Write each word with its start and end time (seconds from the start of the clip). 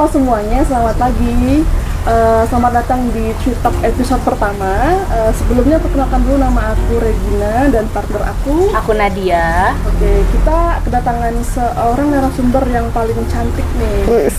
Halo 0.00 0.16
semuanya, 0.16 0.64
selamat 0.64 0.96
pagi. 0.96 1.60
Uh, 2.08 2.40
selamat 2.48 2.72
datang 2.72 3.04
di 3.12 3.36
Tweetalk 3.44 3.76
episode 3.84 4.24
pertama. 4.24 4.96
Uh, 5.12 5.28
sebelumnya 5.36 5.76
perkenalkan 5.76 6.24
dulu 6.24 6.40
nama 6.40 6.72
aku 6.72 7.04
Regina 7.04 7.68
dan 7.68 7.84
partner 7.92 8.32
aku. 8.32 8.72
Aku 8.80 8.96
Nadia. 8.96 9.76
Oke, 9.84 10.24
kita 10.32 10.80
kedatangan 10.88 11.36
seorang 11.44 12.16
narasumber 12.16 12.64
yang 12.72 12.88
paling 12.96 13.20
cantik 13.28 13.68
nih. 13.76 14.32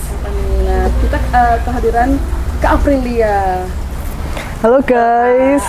Nah, 0.66 0.89
kita 0.98 1.18
uh, 1.30 1.58
kehadiran 1.62 2.18
Kak 2.57 2.82
Aprilia. 2.82 3.62
Halo 4.66 4.82
guys, 4.82 5.62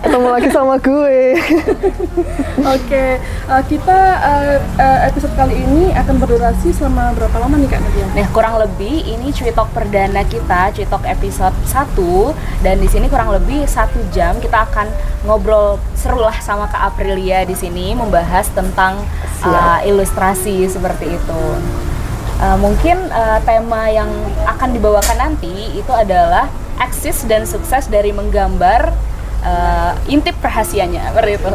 ketemu 0.00 0.28
lagi 0.32 0.48
sama 0.48 0.74
gue. 0.80 1.36
Oke, 1.36 2.88
okay, 2.88 3.10
uh, 3.48 3.60
eh, 3.60 3.62
kita 3.68 3.98
uh, 4.20 4.56
uh, 4.80 4.98
episode 5.04 5.32
kali 5.36 5.60
ini 5.60 5.92
akan 5.92 6.16
berdurasi 6.16 6.72
selama 6.72 7.12
berapa 7.12 7.36
lama 7.36 7.60
nih 7.60 7.68
Kak 7.68 7.80
Nadia? 7.84 8.06
Nah, 8.16 8.28
kurang 8.32 8.56
lebih 8.56 9.04
ini 9.04 9.28
Cuitok 9.28 9.68
perdana 9.76 10.24
kita, 10.24 10.72
Cuitok 10.72 11.04
episode 11.04 11.56
1 11.68 12.64
dan 12.64 12.80
di 12.80 12.88
sini 12.88 13.12
kurang 13.12 13.32
lebih 13.32 13.68
satu 13.68 14.00
jam 14.08 14.40
kita 14.40 14.64
akan 14.72 14.88
ngobrol 15.28 15.76
seru 15.92 16.24
lah 16.24 16.36
sama 16.40 16.64
Kak 16.72 16.96
Aprilia 16.96 17.44
di 17.44 17.52
sini 17.52 17.92
membahas 17.92 18.48
tentang 18.56 19.04
uh, 19.44 19.78
ilustrasi 19.84 20.64
seperti 20.64 21.12
itu. 21.12 21.44
Uh, 22.40 22.56
mungkin 22.56 22.96
uh, 23.12 23.36
tema 23.44 23.92
yang 23.92 24.08
akan 24.48 24.72
dibawakan 24.72 25.28
nanti 25.28 25.76
itu 25.76 25.92
adalah 25.92 26.48
eksis 26.80 27.28
dan 27.28 27.44
sukses 27.44 27.84
dari 27.92 28.16
menggambar 28.16 29.09
uh, 29.44 29.92
intip 30.08 30.36
rahasianya 30.40 31.12
seperti 31.12 31.40
itu. 31.40 31.50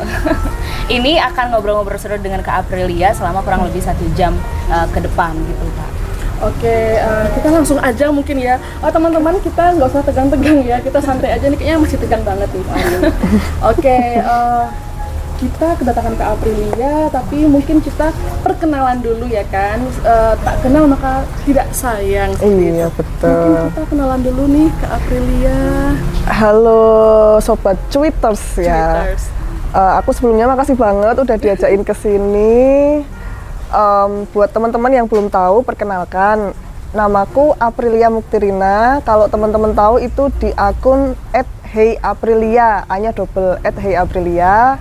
Ini 1.02 1.18
akan 1.34 1.56
ngobrol-ngobrol 1.56 1.98
seru 1.98 2.18
dengan 2.22 2.46
Kak 2.46 2.66
Aprilia 2.66 3.14
selama 3.18 3.42
kurang 3.42 3.66
lebih 3.66 3.82
satu 3.82 4.06
jam 4.14 4.38
uh, 4.70 4.86
ke 4.90 5.02
depan 5.02 5.34
gitu 5.34 5.66
Kak. 5.74 5.92
Oke, 6.44 7.00
uh, 7.00 7.26
kita 7.32 7.48
langsung 7.48 7.80
aja 7.80 8.12
mungkin 8.12 8.38
ya. 8.44 8.60
Oh 8.84 8.92
teman-teman 8.92 9.40
kita 9.40 9.72
nggak 9.80 9.88
usah 9.88 10.04
tegang-tegang 10.04 10.62
ya, 10.68 10.78
kita 10.84 11.00
santai 11.00 11.32
aja 11.32 11.48
nih 11.48 11.58
kayaknya 11.58 11.80
masih 11.80 11.98
tegang 11.98 12.24
banget 12.28 12.50
nih. 12.52 12.66
Oke, 12.70 13.10
okay, 13.64 14.20
uh, 14.20 14.68
kita 15.36 15.76
kedatangan 15.76 16.16
ke 16.16 16.24
Aprilia 16.24 16.96
tapi 17.12 17.44
mungkin 17.44 17.84
kita 17.84 18.12
perkenalan 18.42 19.04
dulu 19.04 19.28
ya 19.28 19.44
kan. 19.52 19.84
Uh, 20.04 20.34
tak 20.42 20.56
kenal 20.64 20.88
maka 20.88 21.28
tidak 21.44 21.68
sayang 21.76 22.32
iya 22.40 22.88
itu. 22.88 22.96
betul. 22.96 23.32
Mungkin 23.32 23.72
kita 23.76 23.84
kenalan 23.92 24.22
dulu 24.24 24.44
nih 24.48 24.68
ke 24.72 24.86
Aprilia. 24.88 25.60
Halo 26.32 26.84
sobat 27.44 27.78
Twitters 27.92 28.44
ya. 28.60 29.12
Uh, 29.76 30.00
aku 30.00 30.16
sebelumnya 30.16 30.48
makasih 30.48 30.80
banget 30.80 31.16
udah 31.20 31.36
diajakin 31.36 31.84
ke 31.84 31.94
sini. 31.94 32.56
Um, 33.76 34.24
buat 34.32 34.56
teman-teman 34.56 35.04
yang 35.04 35.06
belum 35.06 35.28
tahu 35.28 35.68
perkenalkan. 35.68 36.56
Namaku 36.96 37.52
Aprilia 37.60 38.08
Muktirina. 38.08 39.04
Kalau 39.04 39.28
teman-teman 39.28 39.76
tahu 39.76 40.00
itu 40.00 40.32
di 40.40 40.56
akun 40.56 41.12
@heyaprilia 41.76 42.88
hanya 42.88 43.12
double 43.12 43.60
@heyaprilia 43.68 44.80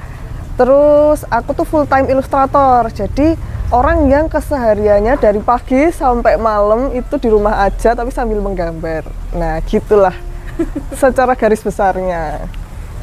Terus 0.54 1.26
aku 1.26 1.50
tuh 1.52 1.66
full 1.66 1.84
time 1.84 2.06
ilustrator. 2.06 2.86
Jadi 2.88 3.34
orang 3.68 4.06
yang 4.06 4.26
kesehariannya 4.26 5.18
dari 5.18 5.40
pagi 5.40 5.90
sampai 5.90 6.38
malam 6.38 6.92
itu 6.92 7.18
di 7.18 7.26
rumah 7.26 7.64
aja 7.64 7.92
tapi 7.92 8.08
sambil 8.08 8.38
menggambar. 8.38 9.02
Nah, 9.32 9.58
gitulah 9.64 10.14
secara 10.94 11.34
garis 11.34 11.58
besarnya. 11.58 12.46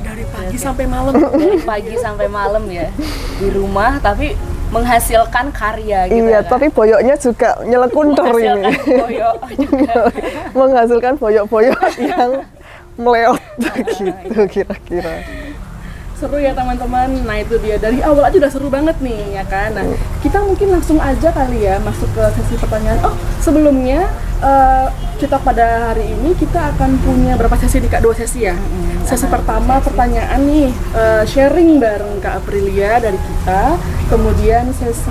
Dari 0.01 0.25
pagi 0.25 0.57
sampai 0.57 0.85
malam. 0.87 1.13
Dari 1.37 1.61
pagi 1.61 1.93
sampai 1.93 2.25
malam 2.25 2.65
ya 2.65 2.89
di 3.37 3.53
rumah 3.53 4.01
tapi 4.01 4.33
menghasilkan 4.71 5.51
karya 5.51 6.07
gitu 6.07 6.25
Iya, 6.25 6.41
kan? 6.41 6.49
tapi 6.49 6.71
boyoknya 6.71 7.15
juga 7.19 7.59
nyelekuntor 7.61 8.33
ini. 8.33 8.71
Boyok 8.87 9.35
juga. 9.61 9.93
menghasilkan 10.55 11.13
boyok-boyok 11.19 11.79
yang 11.99 12.47
meleot 12.95 13.39
gitu 13.91 14.41
kira-kira 14.47 15.21
seru 16.21 16.37
ya 16.37 16.53
teman-teman. 16.53 17.09
Nah 17.25 17.41
itu 17.41 17.57
dia. 17.57 17.81
Dari 17.81 18.05
awal 18.05 18.29
aja 18.29 18.37
udah 18.37 18.51
seru 18.53 18.69
banget 18.69 19.01
nih 19.01 19.41
ya 19.41 19.43
kan? 19.49 19.73
Nah 19.73 19.89
kita 20.21 20.45
mungkin 20.45 20.69
langsung 20.69 21.01
aja 21.01 21.33
kali 21.33 21.65
ya 21.65 21.81
masuk 21.81 22.05
ke 22.13 22.23
sesi 22.37 22.53
pertanyaan. 22.61 23.01
Oh 23.01 23.17
sebelumnya 23.41 24.05
uh, 24.45 24.93
kita 25.17 25.41
pada 25.41 25.93
hari 25.93 26.13
ini 26.13 26.37
kita 26.37 26.77
akan 26.77 27.01
punya 27.01 27.33
berapa 27.33 27.57
sesi 27.57 27.81
nih 27.81 27.89
kak? 27.89 28.05
Dua 28.05 28.13
sesi 28.13 28.45
ya? 28.45 28.53
Hmm, 28.53 29.01
sesi 29.01 29.25
pertama 29.25 29.81
sesi. 29.81 29.85
pertanyaan 29.89 30.39
nih 30.45 30.69
uh, 30.93 31.23
sharing 31.25 31.81
bareng 31.81 32.21
kak 32.21 32.45
Aprilia 32.45 33.01
dari 33.01 33.17
kita. 33.17 33.81
Kemudian 34.13 34.69
sesi 34.77 35.09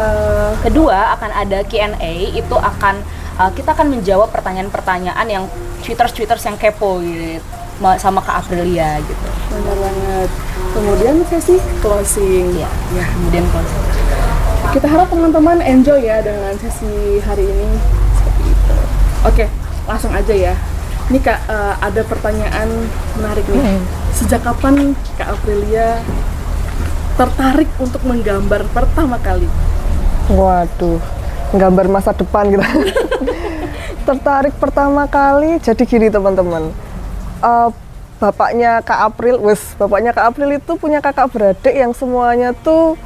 uh, 0.00 0.56
kedua 0.64 1.12
akan 1.20 1.30
ada 1.44 1.60
Q&A 1.68 2.14
itu 2.32 2.56
akan 2.56 3.04
uh, 3.36 3.50
kita 3.52 3.76
akan 3.76 3.92
menjawab 3.92 4.32
pertanyaan-pertanyaan 4.32 5.26
yang 5.28 5.44
twitters-twitters 5.84 6.48
yang 6.48 6.56
kepo 6.56 7.04
gitu 7.04 7.58
sama 7.98 8.20
Kak 8.22 8.46
Aprilia 8.46 8.98
gitu. 9.02 9.26
Benar 9.54 9.76
banget. 9.78 10.30
Kemudian 10.74 11.14
sesi 11.30 11.56
closing. 11.78 12.58
Ya, 12.58 12.70
ya 12.94 13.04
kemudian 13.06 13.44
closing. 13.50 13.84
Kita 14.74 14.86
harap 14.90 15.08
teman-teman 15.08 15.64
enjoy 15.64 16.02
ya 16.04 16.20
dengan 16.20 16.52
sesi 16.58 17.22
hari 17.24 17.46
ini 17.46 17.68
seperti 18.18 18.42
itu. 18.50 18.74
Oke, 19.24 19.44
langsung 19.86 20.12
aja 20.12 20.34
ya. 20.34 20.54
Ini 21.08 21.18
Kak 21.24 21.40
uh, 21.48 21.74
ada 21.80 22.02
pertanyaan 22.04 22.68
menarik 23.16 23.46
nih. 23.48 23.64
Hmm. 23.64 23.82
Sejak 24.12 24.44
kapan 24.44 24.92
Kak 25.16 25.40
Aprilia 25.40 26.02
tertarik 27.16 27.70
untuk 27.80 28.02
menggambar 28.04 28.66
pertama 28.70 29.16
kali? 29.18 29.48
Waduh, 30.28 31.00
menggambar 31.56 31.86
masa 31.88 32.12
depan 32.12 32.52
gitu. 32.52 32.62
tertarik 34.08 34.56
pertama 34.56 35.04
kali 35.04 35.60
jadi 35.60 35.84
gini 35.84 36.08
teman-teman 36.08 36.72
uh, 37.42 37.70
bapaknya 38.18 38.82
Kak 38.82 39.14
April, 39.14 39.38
wes 39.42 39.62
bapaknya 39.78 40.10
Kak 40.10 40.34
April 40.34 40.58
itu 40.58 40.72
punya 40.74 40.98
kakak 40.98 41.30
beradik 41.30 41.74
yang 41.74 41.94
semuanya 41.94 42.50
tuh 42.50 42.98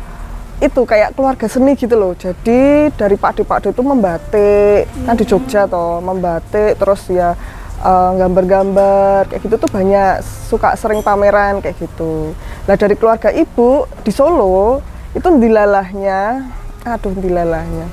itu 0.62 0.86
kayak 0.86 1.18
keluarga 1.18 1.46
seni 1.50 1.74
gitu 1.74 1.98
loh. 1.98 2.14
Jadi 2.14 2.88
dari 2.94 3.18
Pak 3.18 3.42
Pakde 3.42 3.74
itu 3.74 3.82
membatik, 3.82 4.86
hmm. 4.86 5.04
kan 5.10 5.14
di 5.18 5.24
Jogja 5.26 5.66
toh, 5.66 5.98
membatik 5.98 6.78
terus 6.78 7.02
ya 7.10 7.34
uh, 7.82 8.10
gambar-gambar 8.14 9.26
kayak 9.26 9.42
gitu 9.42 9.58
tuh 9.58 9.70
banyak 9.74 10.22
suka 10.22 10.78
sering 10.78 11.02
pameran 11.02 11.58
kayak 11.58 11.76
gitu. 11.82 12.30
Nah 12.70 12.78
dari 12.78 12.94
keluarga 12.94 13.34
ibu 13.34 13.90
di 14.06 14.14
Solo 14.14 14.78
itu 15.12 15.28
dilalahnya, 15.28 16.46
aduh 16.86 17.12
dilalahnya, 17.18 17.90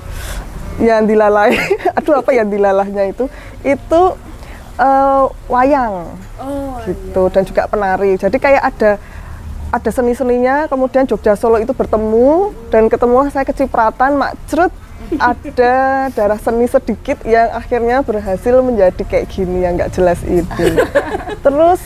yang 0.77 1.03
dilalai, 1.09 1.57
aduh 1.97 2.21
apa 2.21 2.31
yang 2.31 2.47
dilalahnya 2.47 3.11
itu, 3.11 3.25
itu 3.65 4.01
uh, 4.79 5.27
wayang. 5.51 6.07
Oh, 6.39 6.79
gitu 6.87 7.27
iya. 7.27 7.33
dan 7.35 7.43
juga 7.43 7.61
penari. 7.67 8.15
Jadi 8.15 8.37
kayak 8.39 8.63
ada 8.63 8.91
ada 9.69 9.89
seni-seninya 9.93 10.65
kemudian 10.65 11.05
Jogja 11.05 11.37
Solo 11.37 11.61
itu 11.61 11.77
bertemu 11.77 12.55
dan 12.73 12.89
ketemu 12.89 13.29
saya 13.29 13.45
kecipratan 13.45 14.17
makcrut 14.17 14.73
ada 15.21 16.09
darah 16.09 16.41
seni 16.41 16.65
sedikit 16.65 17.21
yang 17.21 17.53
akhirnya 17.53 18.01
berhasil 18.01 18.65
menjadi 18.65 19.03
kayak 19.05 19.29
gini 19.29 19.67
yang 19.67 19.77
nggak 19.77 19.93
jelas 19.93 20.17
itu. 20.25 20.65
Terus 21.45 21.79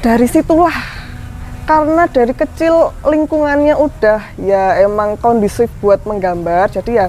dari 0.00 0.24
situlah 0.30 0.74
karena 1.66 2.06
dari 2.06 2.30
kecil 2.30 2.94
lingkungannya 3.02 3.74
udah 3.74 4.38
ya 4.38 4.78
emang 4.86 5.18
kondisif 5.18 5.66
buat 5.82 5.98
menggambar 6.06 6.70
jadi 6.70 6.90
ya 6.94 7.06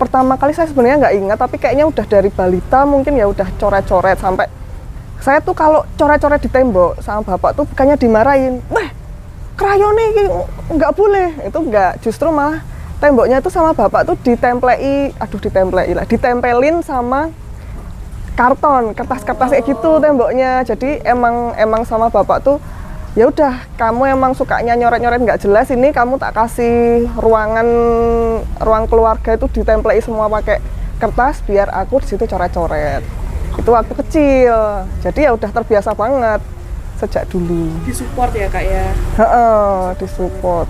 pertama 0.00 0.40
kali 0.40 0.56
saya 0.56 0.72
sebenarnya 0.72 1.04
nggak 1.04 1.16
ingat 1.20 1.36
tapi 1.36 1.60
kayaknya 1.60 1.84
udah 1.84 2.06
dari 2.08 2.32
balita 2.32 2.88
mungkin 2.88 3.20
ya 3.20 3.28
udah 3.28 3.44
coret-coret 3.60 4.16
sampai 4.16 4.48
saya 5.20 5.38
tuh 5.44 5.52
kalau 5.52 5.84
coret-coret 6.00 6.40
di 6.40 6.48
tembok 6.48 6.96
sama 7.04 7.20
bapak 7.20 7.52
tuh 7.52 7.64
bukannya 7.68 7.96
dimarahin. 8.00 8.64
Krayon 9.56 9.92
nih 9.92 10.08
nggak 10.72 10.92
boleh. 10.96 11.28
Itu 11.44 11.60
nggak 11.60 12.00
justru 12.00 12.32
malah 12.32 12.64
temboknya 13.00 13.44
itu 13.44 13.52
sama 13.52 13.76
bapak 13.76 14.08
tuh 14.08 14.16
ditemplei 14.20 15.12
aduh 15.16 15.40
ditemplei 15.40 15.96
lah 15.96 16.04
ditempelin 16.04 16.84
sama 16.84 17.32
karton 18.36 18.96
kertas-kertas 18.96 19.52
kayak 19.52 19.68
gitu 19.68 20.00
temboknya. 20.00 20.64
Jadi 20.64 21.04
emang 21.04 21.52
emang 21.60 21.84
sama 21.84 22.08
bapak 22.08 22.40
tuh 22.40 22.56
ya 23.18 23.26
udah 23.26 23.66
kamu 23.74 24.14
emang 24.14 24.32
sukanya 24.38 24.78
nyoret-nyoret 24.78 25.20
nggak 25.20 25.42
jelas 25.42 25.66
ini 25.74 25.90
kamu 25.90 26.14
tak 26.16 26.30
kasih 26.30 27.10
ruangan 27.18 27.66
ruang 28.62 28.86
keluarga 28.86 29.34
itu 29.34 29.50
ditemplei 29.50 29.98
semua 29.98 30.30
pakai 30.30 30.62
kertas 31.02 31.42
biar 31.42 31.74
aku 31.74 31.98
di 31.98 32.06
situ 32.06 32.22
coret-coret 32.30 33.02
itu 33.58 33.70
waktu 33.70 33.92
kecil. 34.06 34.56
Jadi 35.02 35.20
ya 35.26 35.30
udah 35.34 35.50
terbiasa 35.50 35.90
banget 35.96 36.40
sejak 37.00 37.24
dulu. 37.32 37.72
Disupport 37.88 38.32
ya 38.36 38.46
kak 38.52 38.64
ya? 38.64 38.86
Heeh, 39.16 39.80
disupport. 39.96 40.68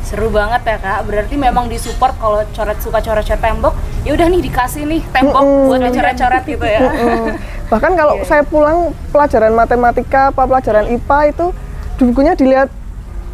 Seru 0.00 0.32
banget 0.32 0.64
ya 0.64 0.76
kak. 0.80 0.98
Berarti 1.04 1.34
memang 1.36 1.68
disupport 1.68 2.16
kalau 2.16 2.40
coret 2.56 2.78
suka 2.80 2.98
coret-coret 3.04 3.40
tembok. 3.40 3.74
Ya 4.02 4.16
udah 4.16 4.26
nih 4.32 4.40
dikasih 4.40 4.88
nih 4.88 5.00
tembok 5.12 5.44
mm 5.44 5.52
-mm. 5.52 5.68
buat 5.68 5.80
coret-coret 5.92 6.42
gitu 6.48 6.66
ya. 6.66 6.80
Mm 6.80 6.96
-mm. 6.96 7.26
bahkan 7.70 7.92
kalau 7.94 8.18
yeah. 8.18 8.26
saya 8.26 8.42
pulang 8.42 8.90
pelajaran 9.14 9.54
matematika 9.54 10.34
apa 10.34 10.42
pelajaran 10.42 10.90
IPA 10.90 11.18
itu 11.30 11.46
bukunya 12.02 12.34
dilihat 12.34 12.68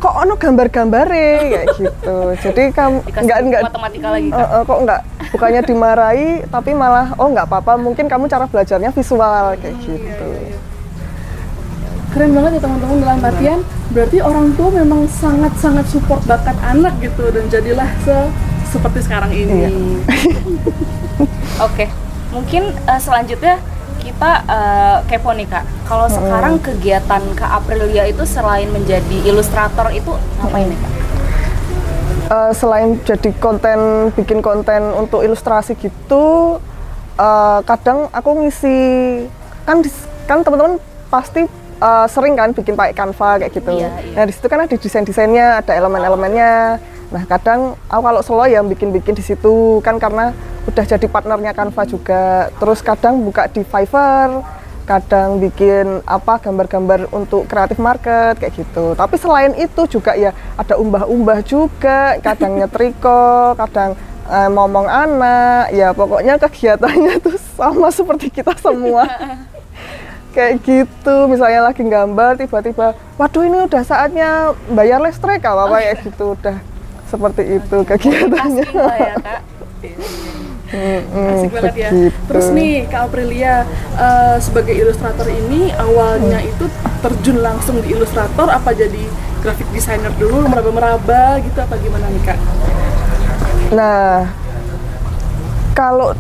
kok 0.07 0.15
ono 0.23 0.35
gambar-gambare 0.39 1.27
kayak 1.53 1.67
gitu. 1.75 2.17
Jadi 2.47 2.63
kamu 2.71 2.97
nggak 3.11 3.39
nggak 3.51 3.63
matematika 3.67 4.09
lagi 4.15 4.29
Eh, 4.31 4.39
kak 4.39 4.49
eh, 4.55 4.63
kok 4.63 4.79
nggak 4.87 5.01
bukannya 5.35 5.63
dimarahi 5.67 6.31
tapi 6.47 6.71
malah 6.79 7.11
oh 7.19 7.27
nggak 7.27 7.51
apa-apa 7.51 7.75
mungkin 7.75 8.07
kamu 8.07 8.31
cara 8.31 8.47
belajarnya 8.47 8.95
visual 8.95 9.59
kayak 9.59 9.75
gitu. 9.83 10.29
keren 12.15 12.33
banget 12.33 12.57
ya 12.57 12.61
teman-teman 12.65 12.97
dalam 13.05 13.21
artian 13.29 13.61
berarti 13.93 14.25
orang 14.25 14.49
tua 14.57 14.73
memang 14.73 15.05
sangat-sangat 15.05 15.85
support 15.93 16.25
bakat 16.25 16.57
anak 16.65 16.97
gitu 17.05 17.29
dan 17.29 17.45
jadilah 17.53 17.91
se 18.07 18.17
seperti 18.73 19.05
sekarang 19.05 19.31
ini. 19.37 19.53
Iya. 19.53 19.71
Oke, 21.67 21.93
mungkin 22.33 22.73
eh, 22.73 23.01
selanjutnya 23.03 23.61
kita 24.17 24.33
eh, 24.49 24.97
kepo 25.13 25.29
nih 25.37 25.45
kak. 25.45 25.65
Kalau 25.85 26.09
sekarang 26.09 26.57
kegiatan 26.57 27.21
kak 27.37 27.51
Aprilia 27.53 28.09
itu 28.09 28.25
selain 28.25 28.65
menjadi 28.73 29.17
ilustrator 29.29 29.93
itu 29.93 30.09
ngapain 30.41 30.73
nih 30.73 30.79
kak? 30.81 30.93
Eh, 32.27 32.53
selain 32.57 32.97
jadi 33.05 33.31
konten 33.37 34.09
bikin 34.17 34.41
konten 34.41 34.97
untuk 34.97 35.21
ilustrasi 35.21 35.77
gitu 35.77 36.57
eh, 37.21 37.61
kadang 37.69 38.09
aku 38.09 38.41
ngisi 38.41 38.79
kan 39.69 39.85
kan 40.25 40.41
teman-teman 40.41 40.81
pasti 41.13 41.45
eh, 41.77 42.07
sering 42.09 42.41
kan 42.41 42.57
bikin 42.57 42.73
pakai 42.73 42.97
Canva 42.97 43.37
kayak 43.37 43.53
gitu 43.53 43.69
Iya, 43.69 44.01
iya. 44.01 44.17
nah 44.17 44.25
di 44.25 44.33
situ 44.33 44.49
kan 44.49 44.65
ada 44.65 44.81
desain-desainnya 44.81 45.61
ada 45.61 45.77
elemen-elemennya 45.77 46.81
nah 47.17 47.25
kadang 47.25 47.81
aku 47.89 48.03
kalau 48.05 48.21
solo 48.21 48.45
ya 48.45 48.61
bikin-bikin 48.61 49.17
di 49.17 49.25
situ 49.25 49.81
kan 49.81 49.97
karena 49.97 50.37
udah 50.69 50.85
jadi 50.85 51.07
partnernya 51.09 51.57
Canva 51.57 51.83
juga. 51.89 52.53
Terus 52.61 52.85
kadang 52.85 53.25
buka 53.25 53.49
di 53.49 53.65
Fiverr 53.65 54.45
kadang 54.87 55.43
bikin 55.43 55.99
apa 56.07 56.39
gambar-gambar 56.39 57.11
untuk 57.11 57.49
kreatif 57.51 57.81
market 57.81 58.39
kayak 58.39 58.55
gitu. 58.55 58.95
Tapi 58.95 59.17
selain 59.19 59.53
itu 59.59 59.83
juga 59.91 60.15
ya 60.15 60.31
ada 60.55 60.79
umbah-umbah 60.79 61.43
juga, 61.43 62.21
kadang 62.23 62.55
nyetriko, 62.61 63.57
kadang 63.59 63.99
eh, 64.31 64.49
ngomong 64.53 64.87
anak, 64.87 65.75
ya 65.75 65.91
pokoknya 65.91 66.39
kegiatannya 66.39 67.19
tuh 67.19 67.35
sama 67.59 67.91
seperti 67.91 68.31
kita 68.31 68.55
semua. 68.63 69.11
kayak 70.37 70.63
gitu, 70.63 71.17
misalnya 71.33 71.67
lagi 71.67 71.81
gambar 71.81 72.37
tiba-tiba, 72.39 72.93
waduh 73.17 73.43
ini 73.43 73.67
udah 73.67 73.83
saatnya 73.83 74.53
bayar 74.69 75.01
listrik 75.01 75.41
apa 75.41 75.65
apa 75.65 75.77
kayak 75.81 75.97
gitu 76.05 76.37
udah 76.37 76.76
seperti 77.07 77.43
itu 77.63 77.77
kegiatannya. 77.87 78.67
Multitasking 78.67 78.77
lah 78.77 78.99
ya 78.99 79.15
kak. 79.23 79.41
Mm-mm, 80.67 81.31
Asik 81.31 81.51
banget 81.55 81.75
ya. 81.79 81.91
begitu. 81.95 82.19
Terus 82.27 82.47
nih 82.51 82.91
Kak 82.91 83.03
Aprilia 83.07 83.63
eh, 83.95 84.37
sebagai 84.43 84.75
ilustrator 84.75 85.31
ini 85.31 85.71
awalnya 85.79 86.43
itu 86.43 86.67
terjun 87.07 87.39
langsung 87.39 87.79
di 87.79 87.95
ilustrator 87.95 88.51
apa 88.51 88.75
jadi 88.75 89.07
graphic 89.47 89.71
designer 89.71 90.11
dulu 90.19 90.43
meraba-meraba 90.51 91.39
gitu 91.39 91.59
apa 91.63 91.75
gimana 91.79 92.11
nih 92.11 92.23
Kak? 92.27 92.39
Nah, 93.79 94.27
kalau 95.79 96.19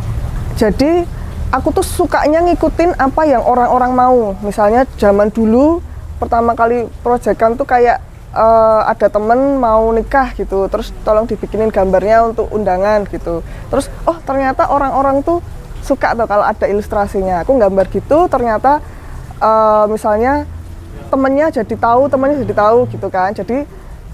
jadi 0.54 1.02
aku 1.50 1.68
tuh 1.74 1.82
sukanya 1.82 2.38
ngikutin 2.46 2.94
apa 3.02 3.26
yang 3.26 3.42
orang-orang 3.42 3.92
mau. 3.98 4.38
Misalnya 4.46 4.86
zaman 4.94 5.34
dulu 5.34 5.82
pertama 6.22 6.54
kali 6.54 6.86
proyekan 7.02 7.58
tuh 7.58 7.66
kayak 7.66 7.98
eh, 8.36 8.82
ada 8.92 9.08
temen 9.08 9.56
mau 9.56 9.88
nikah 9.96 10.36
gitu, 10.36 10.68
terus 10.68 10.92
tolong 11.02 11.24
dibikinin 11.24 11.72
gambarnya 11.72 12.28
untuk 12.28 12.52
undangan 12.52 13.08
gitu. 13.08 13.40
Terus 13.72 13.88
oh 14.04 14.20
ternyata 14.22 14.68
orang-orang 14.68 15.24
tuh 15.24 15.40
suka 15.80 16.12
tuh 16.12 16.28
kalau 16.28 16.44
ada 16.44 16.68
ilustrasinya. 16.68 17.40
Aku 17.42 17.56
gambar 17.56 17.88
gitu, 17.88 18.28
ternyata 18.28 18.84
eh, 19.40 19.84
misalnya 19.88 20.44
temennya 21.08 21.48
jadi 21.48 21.74
tahu, 21.80 22.12
temennya 22.12 22.44
jadi 22.44 22.54
tahu 22.54 22.78
gitu 22.92 23.08
kan. 23.08 23.32
Jadi 23.32 23.64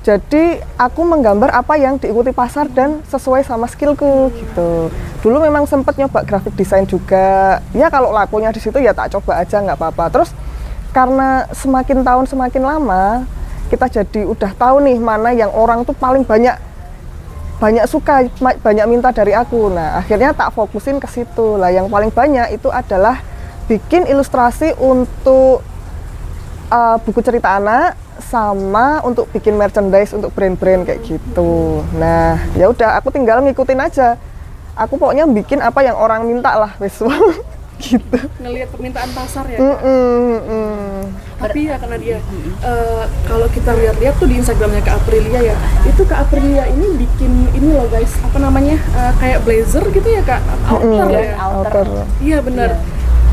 jadi 0.03 0.59
aku 0.75 1.07
menggambar 1.07 1.55
apa 1.55 1.79
yang 1.79 1.95
diikuti 1.95 2.35
pasar 2.35 2.67
dan 2.67 3.07
sesuai 3.07 3.47
sama 3.47 3.71
skillku 3.71 4.35
gitu. 4.35 4.91
Dulu 5.23 5.39
memang 5.39 5.63
sempet 5.63 5.95
nyoba 5.95 6.27
graphic 6.27 6.59
design 6.59 6.91
juga. 6.91 7.63
Ya 7.71 7.87
kalau 7.87 8.11
lakunya 8.11 8.51
di 8.51 8.59
situ 8.59 8.83
ya 8.83 8.91
tak 8.91 9.15
coba 9.15 9.39
aja 9.47 9.63
nggak 9.63 9.79
apa-apa. 9.79 10.05
Terus 10.11 10.31
karena 10.91 11.47
semakin 11.55 12.03
tahun 12.03 12.27
semakin 12.27 12.63
lama 12.67 13.25
kita 13.73 13.89
jadi 13.89 14.29
udah 14.29 14.53
tahu 14.53 14.85
nih 14.85 15.01
mana 15.01 15.33
yang 15.33 15.49
orang 15.49 15.89
tuh 15.89 15.97
paling 15.97 16.29
banyak 16.29 16.53
banyak 17.57 17.89
suka 17.89 18.29
banyak 18.61 18.85
minta 18.85 19.09
dari 19.17 19.33
aku. 19.33 19.73
Nah 19.73 20.05
akhirnya 20.05 20.37
tak 20.37 20.53
fokusin 20.53 21.01
ke 21.01 21.09
situ 21.09 21.57
lah. 21.57 21.73
Yang 21.73 21.89
paling 21.89 22.13
banyak 22.13 22.53
itu 22.53 22.69
adalah 22.69 23.25
bikin 23.73 24.05
ilustrasi 24.05 24.77
untuk 24.77 25.65
uh, 26.69 26.97
buku 27.01 27.25
cerita 27.25 27.57
anak 27.57 27.97
sama 28.21 29.01
untuk 29.03 29.33
bikin 29.33 29.57
merchandise 29.57 30.13
untuk 30.13 30.37
brand-brand 30.37 30.85
kayak 30.85 31.01
gitu. 31.05 31.81
Nah, 31.97 32.37
ya 32.55 32.69
udah 32.69 33.01
aku 33.01 33.09
tinggal 33.09 33.41
ngikutin 33.41 33.81
aja. 33.81 34.21
Aku 34.77 34.97
pokoknya 34.97 35.25
bikin 35.29 35.61
apa 35.61 35.85
yang 35.85 35.97
orang 35.97 36.25
minta 36.29 36.55
lah, 36.57 36.77
wes 36.83 36.97
gitu. 37.83 38.17
Ngelihat 38.39 38.69
permintaan 38.71 39.11
pasar 39.11 39.45
ya. 39.51 39.59
Mm 39.59 39.67
Kak? 39.67 39.79
-mm, 39.83 40.39
mm. 40.47 41.01
Tapi 41.43 41.59
ya 41.67 41.75
karena 41.83 41.99
dia 41.99 42.19
eh, 42.63 43.05
kalau 43.27 43.47
kita 43.51 43.75
lihat-lihat 43.75 44.15
tuh 44.23 44.29
di 44.31 44.39
Instagramnya 44.39 44.83
Kak 44.87 45.03
Aprilia 45.03 45.41
ya, 45.53 45.57
itu 45.83 46.03
Kak 46.07 46.31
Aprilia 46.31 46.65
ini 46.71 46.87
bikin 47.03 47.33
ini 47.51 47.69
loh 47.75 47.91
guys, 47.91 48.15
apa 48.23 48.39
namanya 48.39 48.79
eh, 48.79 49.13
kayak 49.19 49.43
blazer 49.43 49.83
gitu 49.91 50.09
ya 50.09 50.23
Kak, 50.23 50.41
outer 50.71 51.07
Mm, 51.11 51.19
ya. 51.19 51.35
outer. 51.43 51.87
Iya 52.23 52.39
benar. 52.47 52.71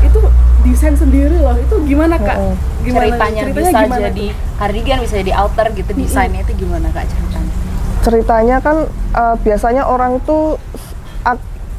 Itu 0.02 0.20
desain 0.66 0.98
sendiri 0.98 1.38
loh. 1.38 1.54
Itu 1.54 1.86
gimana 1.86 2.18
Kak? 2.18 2.36
Gimana 2.82 3.14
ceritanya, 3.14 3.42
bisa 3.54 3.70
gimana 3.86 4.06
jadi 4.10 4.26
tuh? 4.34 4.58
cardigan, 4.58 4.98
bisa 5.04 5.14
jadi 5.22 5.32
outer 5.38 5.66
gitu 5.76 5.90
desainnya 5.94 6.40
itu 6.40 6.52
gimana 6.64 6.88
kak 6.92 7.04
ceritanya? 7.08 7.52
Ceritanya 8.00 8.56
kan 8.64 8.76
uh, 9.12 9.36
biasanya 9.44 9.84
orang 9.84 10.16
tuh 10.24 10.56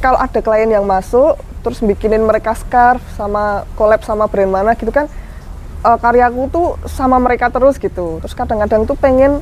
kalau 0.01 0.17
ada 0.17 0.41
klien 0.41 0.69
yang 0.69 0.85
masuk 0.85 1.38
terus 1.61 1.79
bikinin 1.79 2.25
mereka 2.25 2.57
scarf 2.57 3.01
sama 3.13 3.63
collab 3.77 4.01
sama 4.01 4.25
brand 4.25 4.49
mana 4.49 4.73
gitu 4.73 4.89
kan 4.89 5.05
uh, 5.85 5.97
karyaku 5.97 6.49
tuh 6.49 6.67
sama 6.87 7.17
mereka 7.17 7.49
terus 7.49 7.77
gitu. 7.81 8.21
Terus 8.21 8.33
kadang-kadang 8.37 8.85
tuh 8.85 8.97
pengen 8.97 9.41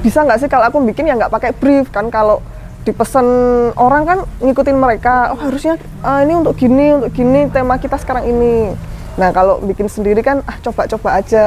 bisa 0.00 0.24
nggak 0.24 0.40
sih 0.40 0.48
kalau 0.48 0.64
aku 0.72 0.80
bikin 0.80 1.10
ya 1.10 1.14
nggak 1.18 1.32
pakai 1.32 1.50
brief 1.54 1.90
kan? 1.92 2.08
Kalau 2.08 2.40
dipesan 2.80 3.26
orang 3.76 4.02
kan 4.08 4.18
ngikutin 4.40 4.78
mereka 4.80 5.36
oh 5.36 5.40
harusnya 5.44 5.76
ah, 6.00 6.24
ini 6.24 6.32
untuk 6.40 6.56
gini 6.56 6.96
untuk 6.96 7.12
gini 7.12 7.50
tema 7.52 7.76
kita 7.76 8.00
sekarang 8.00 8.24
ini. 8.30 8.72
Nah 9.20 9.28
kalau 9.36 9.60
bikin 9.60 9.90
sendiri 9.90 10.24
kan 10.24 10.40
ah 10.48 10.56
coba-coba 10.62 11.20
aja. 11.20 11.46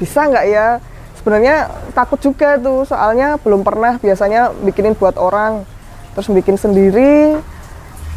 Bisa 0.00 0.24
nggak 0.30 0.46
ya? 0.48 0.80
Sebenarnya 1.20 1.68
takut 1.92 2.16
juga 2.16 2.56
tuh 2.56 2.88
soalnya 2.88 3.36
belum 3.44 3.60
pernah 3.60 4.00
biasanya 4.00 4.56
bikinin 4.64 4.96
buat 4.96 5.20
orang. 5.20 5.68
Terus 6.16 6.32
bikin 6.32 6.56
sendiri 6.56 7.38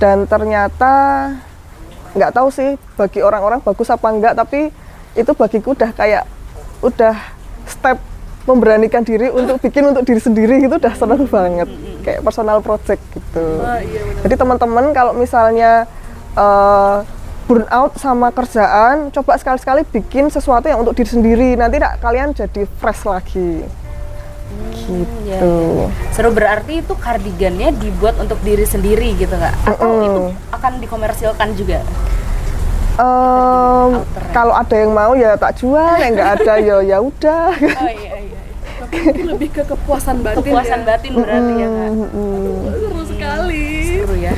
dan 0.04 0.28
ternyata 0.28 0.92
nggak 2.12 2.36
tahu 2.36 2.52
sih 2.52 2.76
bagi 3.00 3.24
orang-orang 3.24 3.64
bagus 3.64 3.88
apa 3.88 4.12
enggak 4.12 4.36
tapi 4.36 4.68
itu 5.16 5.32
bagiku 5.32 5.72
udah 5.72 5.96
kayak 5.96 6.28
udah 6.84 7.16
step 7.64 8.04
memberanikan 8.44 9.08
diri 9.08 9.32
untuk 9.32 9.64
bikin 9.64 9.88
untuk 9.88 10.04
diri 10.04 10.20
sendiri 10.20 10.60
itu 10.60 10.76
udah 10.76 10.92
seneng 11.00 11.24
banget. 11.32 11.72
Kayak 12.04 12.20
personal 12.28 12.60
project 12.60 13.00
gitu. 13.16 13.64
Ah, 13.64 13.80
iya 13.80 14.04
jadi 14.28 14.36
teman-teman 14.36 14.92
kalau 14.92 15.16
misalnya 15.16 15.88
eh, 16.36 16.98
burn 17.48 17.64
out 17.72 17.96
sama 17.96 18.36
kerjaan 18.36 19.08
coba 19.16 19.40
sekali-sekali 19.40 19.88
bikin 19.88 20.28
sesuatu 20.28 20.68
yang 20.68 20.84
untuk 20.84 21.00
diri 21.00 21.08
sendiri. 21.08 21.50
Nanti 21.56 21.80
tak 21.80 22.04
kalian 22.04 22.36
jadi 22.36 22.68
fresh 22.84 23.08
lagi 23.08 23.64
Iya, 24.84 25.40
gitu 25.40 25.50
iya. 25.80 25.88
Seru 26.12 26.30
berarti 26.36 26.84
itu 26.84 26.94
kardigannya 26.94 27.72
dibuat 27.74 28.20
untuk 28.20 28.38
diri 28.44 28.68
sendiri 28.68 29.16
gitu 29.16 29.34
kak? 29.34 29.56
Atau 29.66 29.90
Mm-mm. 29.90 30.06
itu 30.06 30.22
akan 30.52 30.72
dikomersilkan 30.84 31.50
juga? 31.56 31.80
Ya? 31.80 31.86
kalau 34.30 34.54
ada 34.54 34.76
yang 34.78 34.94
mau 34.94 35.18
ya 35.18 35.34
tak 35.34 35.58
jual 35.58 35.98
yang 35.98 36.14
nggak 36.14 36.32
ada 36.46 36.54
ya 36.62 36.78
ya 36.86 36.98
udah 37.02 37.50
Oh 37.82 37.90
iya 37.90 38.14
iya. 38.22 38.40
Tapi 38.78 38.96
mungkin 39.02 39.26
lebih 39.34 39.50
ke 39.50 39.64
kepuasan 39.66 40.22
batin 40.22 40.38
Kepuasan 40.46 40.82
ya. 40.82 40.86
batin 40.86 41.12
berarti 41.18 41.54
ya 41.58 41.68
kak? 41.68 41.90
Seru 42.70 43.02
sekali. 43.08 43.66
Seru 43.98 44.16
ya. 44.20 44.34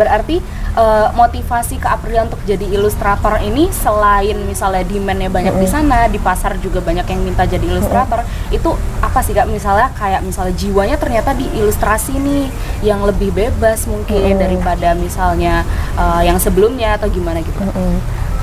Berarti 0.00 0.40
eh, 0.80 1.08
motivasi 1.12 1.76
ke 1.76 1.84
Aprilia 1.84 2.24
untuk 2.24 2.40
jadi 2.48 2.64
ilustrator 2.72 3.36
ini 3.44 3.68
selain 3.68 4.40
misalnya 4.48 4.80
demandnya 4.88 5.28
banyak 5.28 5.60
di 5.60 5.68
sana, 5.68 6.08
di 6.08 6.16
pasar 6.16 6.56
juga 6.64 6.80
banyak 6.80 7.04
yang 7.04 7.20
minta 7.20 7.44
jadi 7.44 7.68
ilustrator, 7.68 8.24
itu 8.48 8.72
apa 9.04 9.20
sih 9.20 9.36
kak? 9.36 9.44
Misalnya 9.52 9.92
kayak 9.92 10.24
misalnya 10.24 10.56
jiwanya 10.56 10.96
ternyata 10.96 11.36
di 11.36 11.44
ilustrasi 11.52 12.16
nih 12.16 12.48
yang 12.80 13.04
lebih 13.04 13.28
bebas 13.36 13.84
mungkin 13.84 14.40
daripada 14.40 14.96
misalnya 14.96 15.68
eh, 16.00 16.24
yang 16.24 16.40
sebelumnya 16.40 16.96
atau 16.96 17.12
gimana 17.12 17.44
gitu? 17.44 17.60
Mm. 17.60 17.96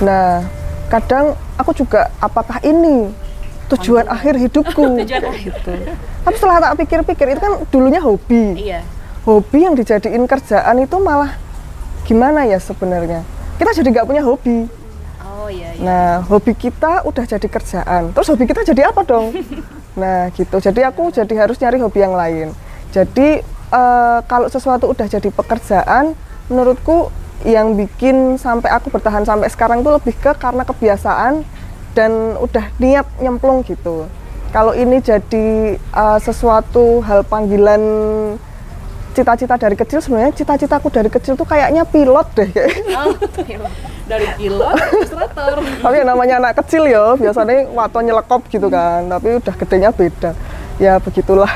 Nah, 0.05 0.45
kadang 0.93 1.33
aku 1.57 1.73
juga 1.73 2.13
apakah 2.21 2.61
ini 2.61 3.09
tujuan 3.73 4.05
akhir 4.07 4.37
hidupku? 4.39 4.85
Tujuan 5.03 5.33
gitu. 5.41 5.71
Tapi 6.23 6.35
setelah 6.35 6.71
tak 6.71 6.73
pikir-pikir 6.85 7.27
itu 7.35 7.41
kan 7.41 7.53
dulunya 7.71 7.99
hobi. 7.99 8.55
Iya. 8.55 8.81
Hobi 9.27 9.67
yang 9.67 9.75
dijadiin 9.75 10.23
kerjaan 10.23 10.75
itu 10.79 10.95
malah 11.03 11.35
gimana 12.07 12.47
ya 12.47 12.55
sebenarnya? 12.57 13.27
Kita 13.59 13.75
jadi 13.75 13.99
nggak 13.99 14.07
punya 14.07 14.23
hobi. 14.23 14.71
Oh 15.27 15.51
iya 15.51 15.75
iya. 15.75 15.83
Nah, 15.83 16.11
hobi 16.31 16.55
kita 16.55 17.03
udah 17.03 17.23
jadi 17.27 17.47
kerjaan. 17.51 18.15
Terus 18.15 18.27
hobi 18.31 18.47
kita 18.47 18.63
jadi 18.63 18.89
apa 18.89 19.03
dong? 19.03 19.35
Nah 19.97 20.29
gitu. 20.37 20.61
Jadi 20.61 20.85
aku 20.85 21.09
jadi 21.09 21.33
harus 21.41 21.57
nyari 21.57 21.81
hobi 21.81 21.99
yang 22.05 22.13
lain. 22.13 22.53
Jadi 22.93 23.41
eh, 23.73 24.19
kalau 24.29 24.45
sesuatu 24.45 24.93
udah 24.93 25.09
jadi 25.09 25.25
pekerjaan, 25.33 26.13
menurutku 26.53 27.09
yang 27.41 27.73
bikin 27.73 28.37
sampai 28.37 28.69
aku 28.69 28.93
bertahan 28.93 29.25
sampai 29.25 29.49
sekarang 29.49 29.81
tuh 29.81 29.97
lebih 29.97 30.13
ke 30.21 30.37
karena 30.37 30.61
kebiasaan 30.69 31.41
dan 31.97 32.37
udah 32.37 32.69
niat 32.77 33.09
nyemplung 33.17 33.65
gitu. 33.65 34.05
Kalau 34.53 34.77
ini 34.77 35.01
jadi 35.01 35.81
eh, 35.81 36.19
sesuatu 36.21 37.01
hal 37.01 37.25
panggilan 37.25 37.81
cita-cita 39.17 39.57
dari 39.57 39.74
kecil 39.74 39.97
sebenarnya 39.97 40.29
cita-citaku 40.31 40.88
dari 40.88 41.09
kecil 41.09 41.33
tuh 41.33 41.43
kayaknya 41.43 41.81
pilot 41.83 42.27
deh 42.38 42.50
Oh, 42.93 43.17
dari 44.05 44.27
pilot 44.38 44.77
ilustrator. 44.77 45.57
tapi 45.81 45.95
yang 45.97 46.07
namanya 46.07 46.38
anak 46.38 46.62
kecil 46.62 46.86
ya 46.86 47.17
biasanya 47.17 47.65
waktu 47.74 47.97
nyelekop 48.05 48.45
gitu 48.47 48.69
kan 48.69 49.09
tapi 49.09 49.41
udah 49.41 49.53
gedenya 49.57 49.89
beda 49.89 50.31
ya 50.77 51.01
begitulah 51.01 51.50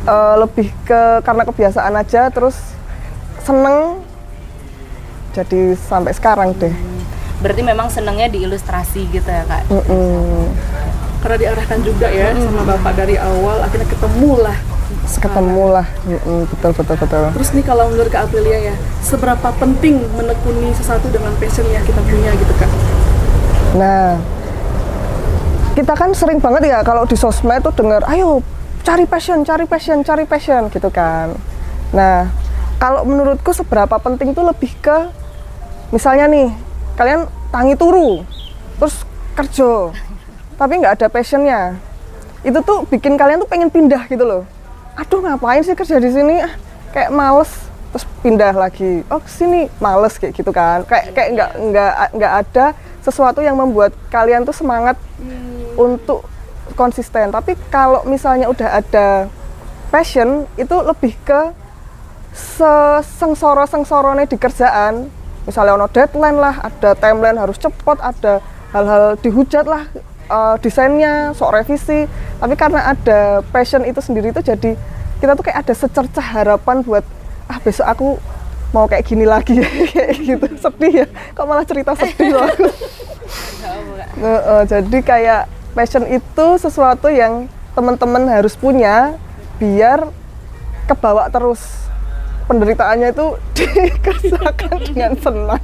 Eh, 0.00 0.34
lebih 0.38 0.72
ke 0.82 1.20
karena 1.20 1.44
kebiasaan 1.44 1.92
aja 1.92 2.32
terus 2.32 2.56
seneng 3.44 4.00
jadi 5.30 5.76
sampai 5.76 6.16
sekarang 6.16 6.56
deh 6.56 6.72
Berarti 7.40 7.60
memang 7.60 7.88
senengnya 7.88 8.24
di 8.26 8.40
ilustrasi 8.40 9.08
gitu 9.08 9.24
ya 9.24 9.44
kak? 9.44 9.68
Mm-mm. 9.68 10.48
Karena 11.20 11.36
diarahkan 11.36 11.80
juga 11.80 12.08
ya 12.08 12.32
sama 12.32 12.64
bapak 12.64 12.92
dari 12.96 13.16
awal, 13.16 13.60
akhirnya 13.60 13.88
ketemu 13.88 14.32
lah. 14.40 14.56
Ketemu 15.20 15.64
lah 15.74 15.86
betul 16.50 16.70
betul 16.74 16.96
betul 16.96 17.22
Terus 17.36 17.50
nih 17.54 17.64
kalau 17.66 17.90
menurut 17.90 18.10
Kak 18.10 18.30
Aprilia 18.30 18.72
ya, 18.72 18.74
seberapa 19.04 19.48
penting 19.58 20.00
menekuni 20.14 20.72
sesuatu 20.74 21.06
dengan 21.10 21.34
passion 21.36 21.66
yang 21.68 21.84
kita 21.84 22.00
punya 22.04 22.30
gitu 22.34 22.54
Kak? 22.56 22.70
Nah, 23.76 24.18
kita 25.78 25.92
kan 25.94 26.10
sering 26.12 26.42
banget 26.42 26.70
ya 26.70 26.82
kalau 26.82 27.06
di 27.06 27.14
sosmed 27.14 27.62
tuh 27.62 27.74
dengar, 27.74 28.02
ayo 28.10 28.42
cari 28.82 29.06
passion, 29.06 29.46
cari 29.46 29.64
passion, 29.68 30.02
cari 30.02 30.24
passion 30.26 30.66
gitu 30.72 30.90
kan. 30.90 31.32
Nah, 31.94 32.30
kalau 32.80 33.06
menurutku 33.06 33.52
seberapa 33.52 33.96
penting 34.00 34.32
tuh 34.32 34.42
lebih 34.46 34.72
ke, 34.80 35.10
misalnya 35.94 36.26
nih, 36.26 36.48
kalian 36.96 37.28
tangi 37.54 37.74
turu, 37.78 38.24
terus 38.78 39.06
kerja, 39.36 39.94
tapi 40.58 40.72
nggak 40.80 41.00
ada 41.00 41.06
passionnya, 41.12 41.76
itu 42.42 42.58
tuh 42.64 42.84
bikin 42.88 43.14
kalian 43.14 43.40
tuh 43.42 43.50
pengen 43.50 43.70
pindah 43.70 44.06
gitu 44.08 44.24
loh. 44.24 44.42
Aduh 44.98 45.20
ngapain 45.22 45.62
sih 45.62 45.76
kerja 45.78 46.00
di 46.02 46.10
sini? 46.10 46.40
Ah, 46.42 46.54
kayak 46.90 47.10
males, 47.14 47.50
terus 47.90 48.04
pindah 48.22 48.54
lagi. 48.54 49.06
Oh 49.10 49.22
sini 49.26 49.70
males 49.78 50.18
kayak 50.18 50.34
gitu 50.34 50.50
kan. 50.50 50.82
Kayak 50.86 51.14
kayak 51.14 51.28
nggak 51.36 51.50
nggak 51.70 51.92
nggak 52.16 52.32
ada 52.46 52.66
sesuatu 53.00 53.40
yang 53.40 53.56
membuat 53.56 53.94
kalian 54.10 54.42
tuh 54.42 54.54
semangat 54.54 54.98
untuk 55.78 56.26
konsisten. 56.74 57.30
Tapi 57.30 57.56
kalau 57.70 58.04
misalnya 58.04 58.50
udah 58.50 58.82
ada 58.82 59.26
passion 59.90 60.46
itu 60.54 60.76
lebih 60.82 61.16
ke 61.26 61.52
sengsoro 63.18 63.66
sengsorone 63.66 64.26
di 64.26 64.36
kerjaan. 64.38 65.10
Misalnya 65.48 65.72
ono 65.80 65.88
deadline 65.88 66.36
lah, 66.36 66.62
ada 66.62 66.92
timeline 66.94 67.40
harus 67.40 67.56
cepet, 67.56 67.96
ada 67.98 68.44
hal-hal 68.70 69.18
dihujat 69.18 69.66
lah 69.66 69.88
eh, 70.30 70.56
desainnya, 70.62 71.34
sok 71.34 71.50
revisi. 71.50 72.06
Tapi 72.38 72.54
karena 72.54 72.94
ada 72.94 73.42
passion 73.50 73.82
itu 73.82 73.98
sendiri 73.98 74.30
itu 74.30 74.40
jadi 74.40 74.78
kita 75.20 75.36
tuh 75.36 75.44
kayak 75.44 75.66
ada 75.66 75.74
secercah 75.76 76.24
harapan 76.24 76.80
buat 76.80 77.04
ah 77.50 77.58
besok 77.60 77.84
aku 77.84 78.08
mau 78.70 78.86
kayak 78.86 79.04
gini 79.04 79.26
lagi. 79.26 79.58
Kayak 79.92 80.14
gitu. 80.22 80.46
Sedih 80.62 80.92
ya. 81.04 81.06
Kok 81.34 81.44
malah 81.44 81.66
cerita 81.66 81.92
sedih 81.98 82.38
loh 82.38 82.46
aku. 82.46 82.70
Nge- 84.22 84.44
jadi 84.70 84.98
kayak 85.02 85.42
passion 85.74 86.04
itu 86.06 86.46
sesuatu 86.58 87.06
yang 87.10 87.46
teman-teman 87.74 88.26
harus 88.26 88.54
punya 88.58 89.18
biar 89.58 90.06
kebawa 90.90 91.30
terus. 91.30 91.62
Penderitaannya 92.50 93.14
itu 93.14 93.26
dikerjakan 93.54 94.78
dengan 94.90 95.12
senang. 95.22 95.62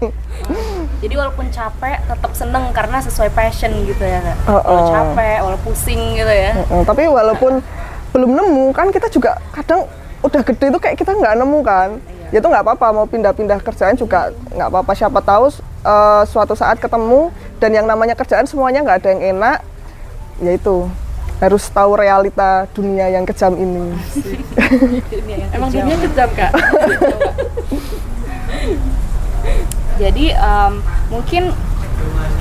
Jadi 0.96 1.12
walaupun 1.12 1.52
capek 1.52 2.00
tetap 2.08 2.32
seneng 2.32 2.72
karena 2.72 2.98
sesuai 3.04 3.28
passion 3.36 3.68
gitu 3.84 4.00
ya 4.00 4.16
kak? 4.24 4.36
Walau 4.48 4.64
oh. 4.64 4.88
capek, 4.88 5.36
walau 5.44 5.60
pusing 5.60 6.16
gitu 6.16 6.32
ya? 6.32 6.56
Heeh, 6.56 6.82
tapi 6.88 7.04
walaupun 7.04 7.60
belum 8.16 8.30
nemu 8.32 8.72
kan 8.72 8.88
kita 8.88 9.12
juga 9.12 9.36
kadang 9.52 9.84
udah 10.24 10.40
gede 10.40 10.72
itu 10.72 10.78
kayak 10.80 10.96
kita 10.96 11.12
nggak 11.12 11.36
nemu 11.36 11.58
kan. 11.60 12.00
Ya 12.32 12.40
itu 12.40 12.48
nggak 12.48 12.64
apa-apa 12.64 12.96
mau 12.96 13.06
pindah-pindah 13.06 13.60
kerjaan 13.60 13.94
juga 13.94 14.32
nggak 14.56 14.68
apa-apa 14.72 14.92
siapa 14.96 15.20
tahu 15.20 15.52
eh, 15.84 16.22
suatu 16.32 16.56
saat 16.56 16.80
ketemu 16.80 17.28
dan 17.60 17.76
yang 17.76 17.84
namanya 17.84 18.16
kerjaan 18.16 18.48
semuanya 18.48 18.80
nggak 18.80 19.04
ada 19.04 19.08
yang 19.12 19.36
enak. 19.36 19.60
Ya 20.40 20.56
itu 20.56 20.88
harus 21.36 21.68
tahu 21.68 22.00
realita 22.00 22.64
dunia 22.72 23.12
yang 23.12 23.28
kejam 23.28 23.52
ini. 23.52 23.92
Dunia 25.12 25.36
yang 25.44 25.50
Emang 25.52 25.68
kejam. 25.68 25.84
dunia 25.84 25.96
kejam 26.08 26.28
Kak? 26.32 26.52
Jadi 29.96 30.32
em, 30.32 30.72
mungkin 31.08 31.52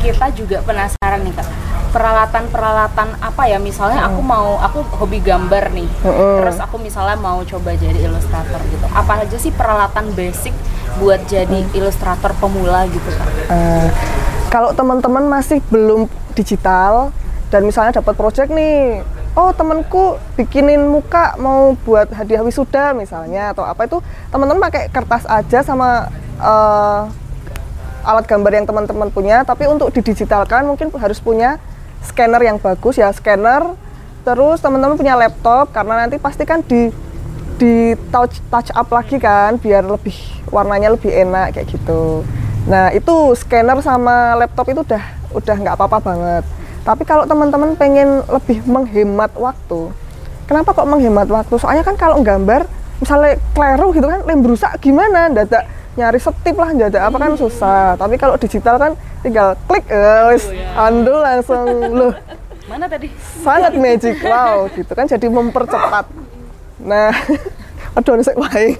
kita 0.03 0.29
juga 0.35 0.61
penasaran 0.61 1.23
nih 1.25 1.33
kak. 1.33 1.47
Peralatan-peralatan 1.95 3.23
apa 3.23 3.43
ya? 3.47 3.55
Misalnya 3.55 4.03
aku 4.05 4.19
mau 4.19 4.59
aku 4.59 4.83
hobi 4.99 5.23
gambar 5.23 5.71
nih. 5.71 5.87
Heeh. 6.03 6.37
terus 6.43 6.59
aku 6.59 6.75
misalnya 6.77 7.15
mau 7.15 7.39
coba 7.41 7.71
jadi 7.73 7.95
ilustrator 7.95 8.59
gitu. 8.67 8.85
Apa 8.91 9.23
aja 9.23 9.37
sih 9.39 9.55
peralatan 9.55 10.11
basic 10.11 10.51
buat 10.99 11.23
jadi 11.25 11.63
ilustrator 11.71 12.35
pemula 12.37 12.83
gitu 12.91 13.09
kak? 13.15 13.29
Eh, 13.47 13.87
kalau 14.51 14.75
teman-teman 14.75 15.23
masih 15.27 15.63
belum 15.71 16.11
digital 16.35 17.15
dan 17.47 17.63
misalnya 17.63 18.03
dapat 18.03 18.15
project 18.19 18.51
nih, 18.51 18.99
oh 19.39 19.55
temanku 19.55 20.19
bikinin 20.35 20.83
muka 20.83 21.39
mau 21.39 21.79
buat 21.87 22.11
hadiah 22.11 22.43
wisuda 22.43 22.91
misalnya 22.91 23.55
atau 23.55 23.63
apa 23.63 23.87
itu 23.87 24.03
teman-teman 24.31 24.67
pakai 24.67 24.91
kertas 24.91 25.23
aja 25.27 25.63
sama 25.63 26.11
eh, 26.39 27.01
alat 28.05 28.29
gambar 28.29 28.51
yang 28.53 28.65
teman-teman 28.69 29.09
punya, 29.09 29.41
tapi 29.41 29.65
untuk 29.65 29.89
didigitalkan 29.89 30.69
mungkin 30.69 30.93
harus 30.95 31.17
punya 31.17 31.57
scanner 32.05 32.39
yang 32.45 32.61
bagus 32.61 33.01
ya 33.01 33.09
scanner. 33.09 33.73
Terus 34.25 34.61
teman-teman 34.61 34.97
punya 34.97 35.17
laptop 35.17 35.73
karena 35.73 36.05
nanti 36.05 36.21
pasti 36.21 36.45
kan 36.45 36.61
di 36.65 36.89
di 37.55 37.95
touch 38.11 38.41
touch 38.51 38.69
up 38.73 38.89
lagi 38.91 39.15
kan 39.15 39.55
biar 39.55 39.85
lebih 39.85 40.15
warnanya 40.49 40.93
lebih 40.93 41.09
enak 41.09 41.57
kayak 41.57 41.67
gitu. 41.73 42.25
Nah 42.65 42.89
itu 42.93 43.37
scanner 43.37 43.77
sama 43.85 44.33
laptop 44.37 44.65
itu 44.69 44.81
udah 44.81 45.03
udah 45.35 45.55
nggak 45.61 45.75
apa-apa 45.77 45.97
banget. 46.01 46.43
Tapi 46.85 47.03
kalau 47.05 47.25
teman-teman 47.25 47.73
pengen 47.73 48.21
lebih 48.29 48.61
menghemat 48.65 49.33
waktu, 49.33 49.89
kenapa 50.45 50.73
kok 50.73 50.85
menghemat 50.85 51.25
waktu? 51.29 51.55
Soalnya 51.57 51.81
kan 51.81 51.97
kalau 51.97 52.21
gambar 52.21 52.69
misalnya 53.01 53.41
kleru 53.51 53.91
gitu 53.93 54.05
kan 54.05 54.21
lem 54.25 54.41
rusak 54.45 54.77
gimana? 54.81 55.29
Dadak 55.33 55.65
nyari 55.95 56.19
setip 56.19 56.55
lah, 56.59 56.75
dadak 56.75 57.03
apa 57.07 57.17
kan 57.17 57.31
susah. 57.39 57.95
Tapi 57.95 58.15
kalau 58.19 58.35
digital 58.35 58.75
kan 58.75 58.91
tinggal 59.23 59.55
klik, 59.67 59.87
eh, 59.87 60.23
wis 60.35 60.45
ando 60.75 61.15
langsung 61.23 61.65
loh. 61.91 62.13
Mana 62.67 62.85
tadi? 62.91 63.07
Sangat 63.41 63.73
magic 63.79 64.19
wow 64.25 64.67
gitu 64.75 64.91
kan 64.91 65.07
jadi 65.07 65.27
mempercepat. 65.31 66.05
Nah 66.83 67.15
aduh 67.97 68.19
saya 68.19 68.35
wae. 68.35 68.75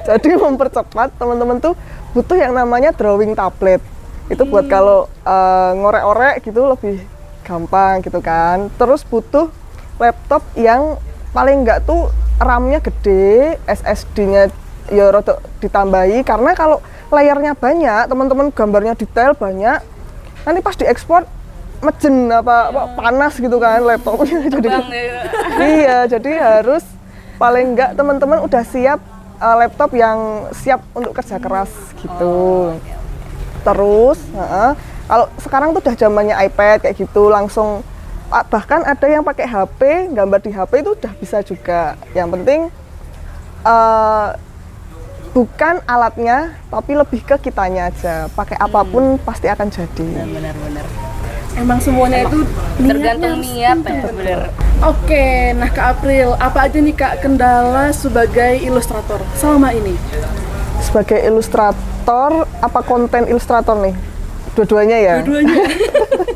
Jadi 0.00 0.32
mempercepat 0.32 1.12
teman-teman 1.20 1.60
tuh 1.60 1.76
butuh 2.16 2.34
yang 2.34 2.56
namanya 2.56 2.90
drawing 2.90 3.36
tablet. 3.36 3.78
Itu 4.26 4.48
buat 4.48 4.66
kalau 4.66 5.06
eh, 5.22 5.70
ngorek-orek 5.78 6.42
gitu 6.44 6.66
lebih 6.66 7.04
gampang 7.46 8.02
gitu 8.02 8.18
kan. 8.18 8.68
Terus 8.74 9.06
butuh 9.06 9.48
laptop 10.02 10.42
yang 10.58 10.98
paling 11.30 11.62
enggak 11.62 11.86
tuh 11.86 12.10
RAM-nya 12.40 12.80
gede 12.80 13.60
SSD-nya 13.68 14.50
ya 14.90 15.08
rada 15.14 15.38
ditambahi 15.62 16.26
karena 16.26 16.50
kalau 16.58 16.82
layarnya 17.10 17.54
banyak 17.54 18.10
teman-teman 18.10 18.50
gambarnya 18.50 18.94
detail 18.94 19.34
banyak 19.34 19.82
nanti 20.46 20.60
pas 20.62 20.76
diekspor 20.78 21.26
mejen 21.80 22.28
apa, 22.28 22.68
apa 22.68 22.82
panas 22.92 23.40
gitu 23.40 23.56
kan 23.56 23.80
laptopnya 23.80 24.44
jadi 24.54 24.68
gitu. 24.68 24.80
iya 25.64 25.98
jadi 26.04 26.32
harus 26.60 26.84
paling 27.40 27.72
enggak 27.72 27.96
teman-teman 27.96 28.44
udah 28.44 28.60
siap 28.68 29.00
uh, 29.40 29.56
laptop 29.56 29.90
yang 29.96 30.46
siap 30.52 30.84
untuk 30.92 31.16
kerja 31.16 31.40
keras 31.40 31.72
gitu. 31.96 32.76
Terus 33.64 34.20
heeh, 34.36 34.70
kalau 35.08 35.26
sekarang 35.40 35.72
tuh 35.72 35.80
udah 35.80 35.96
zamannya 35.96 36.36
iPad 36.46 36.84
kayak 36.84 36.96
gitu 37.00 37.32
langsung 37.32 37.80
ah, 38.28 38.44
bahkan 38.44 38.84
ada 38.84 39.08
yang 39.08 39.24
pakai 39.24 39.48
HP 39.48 40.12
gambar 40.12 40.40
di 40.44 40.52
HP 40.52 40.72
itu 40.84 40.90
udah 40.92 41.12
bisa 41.16 41.40
juga. 41.40 41.96
Yang 42.12 42.28
penting 42.36 42.60
eh, 43.64 44.28
bukan 45.30 45.82
alatnya 45.86 46.58
tapi 46.70 46.98
lebih 46.98 47.22
ke 47.22 47.36
kitanya 47.38 47.90
aja. 47.90 48.26
Pakai 48.32 48.58
apa 48.58 48.82
pun 48.82 49.18
pasti 49.22 49.46
akan 49.46 49.68
jadi. 49.70 50.08
Benar-benar 50.26 50.86
Emang 51.58 51.82
semuanya 51.82 52.30
itu 52.30 52.46
tergantung 52.78 53.42
niat 53.42 53.82
ya 53.82 54.06
bener 54.14 54.40
Oke, 54.80 55.52
nah 55.58 55.68
Kak 55.68 55.98
April, 55.98 56.38
apa 56.38 56.70
aja 56.70 56.78
nih 56.78 56.94
Kak 56.94 57.20
kendala 57.20 57.92
sebagai 57.92 58.62
ilustrator 58.64 59.20
selama 59.36 59.74
ini? 59.76 59.92
sebagai 60.80 61.20
ilustrator 61.20 62.48
apa 62.64 62.80
konten 62.80 63.28
ilustrator 63.28 63.76
nih? 63.76 63.92
Dua-duanya 64.56 64.98
ya? 64.98 65.16
Dua-duanya. 65.20 65.68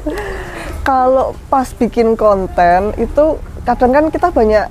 kalau 0.88 1.32
pas 1.48 1.72
bikin 1.72 2.12
konten 2.14 2.92
itu 3.00 3.40
kadang 3.64 3.90
kan 3.96 4.04
kita 4.12 4.28
banyak 4.28 4.68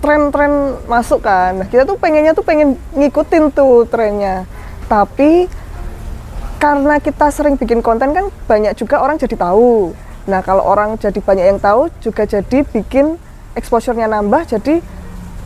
tren-tren 0.00 0.80
masuk 0.88 1.20
kan. 1.20 1.60
Nah, 1.60 1.68
kita 1.68 1.84
tuh 1.84 2.00
pengennya 2.00 2.32
tuh 2.32 2.44
pengen 2.44 2.76
ngikutin 2.96 3.52
tuh 3.52 3.84
trennya. 3.86 4.48
Tapi 4.88 5.46
karena 6.60 7.00
kita 7.00 7.32
sering 7.32 7.56
bikin 7.56 7.80
konten 7.80 8.12
kan 8.12 8.28
banyak 8.48 8.76
juga 8.76 9.00
orang 9.00 9.20
jadi 9.20 9.36
tahu. 9.36 9.92
Nah, 10.28 10.40
kalau 10.44 10.64
orang 10.64 10.96
jadi 10.96 11.20
banyak 11.20 11.46
yang 11.56 11.60
tahu 11.60 11.88
juga 12.04 12.24
jadi 12.24 12.64
bikin 12.64 13.16
exposure-nya 13.56 14.08
nambah 14.08 14.44
jadi 14.48 14.84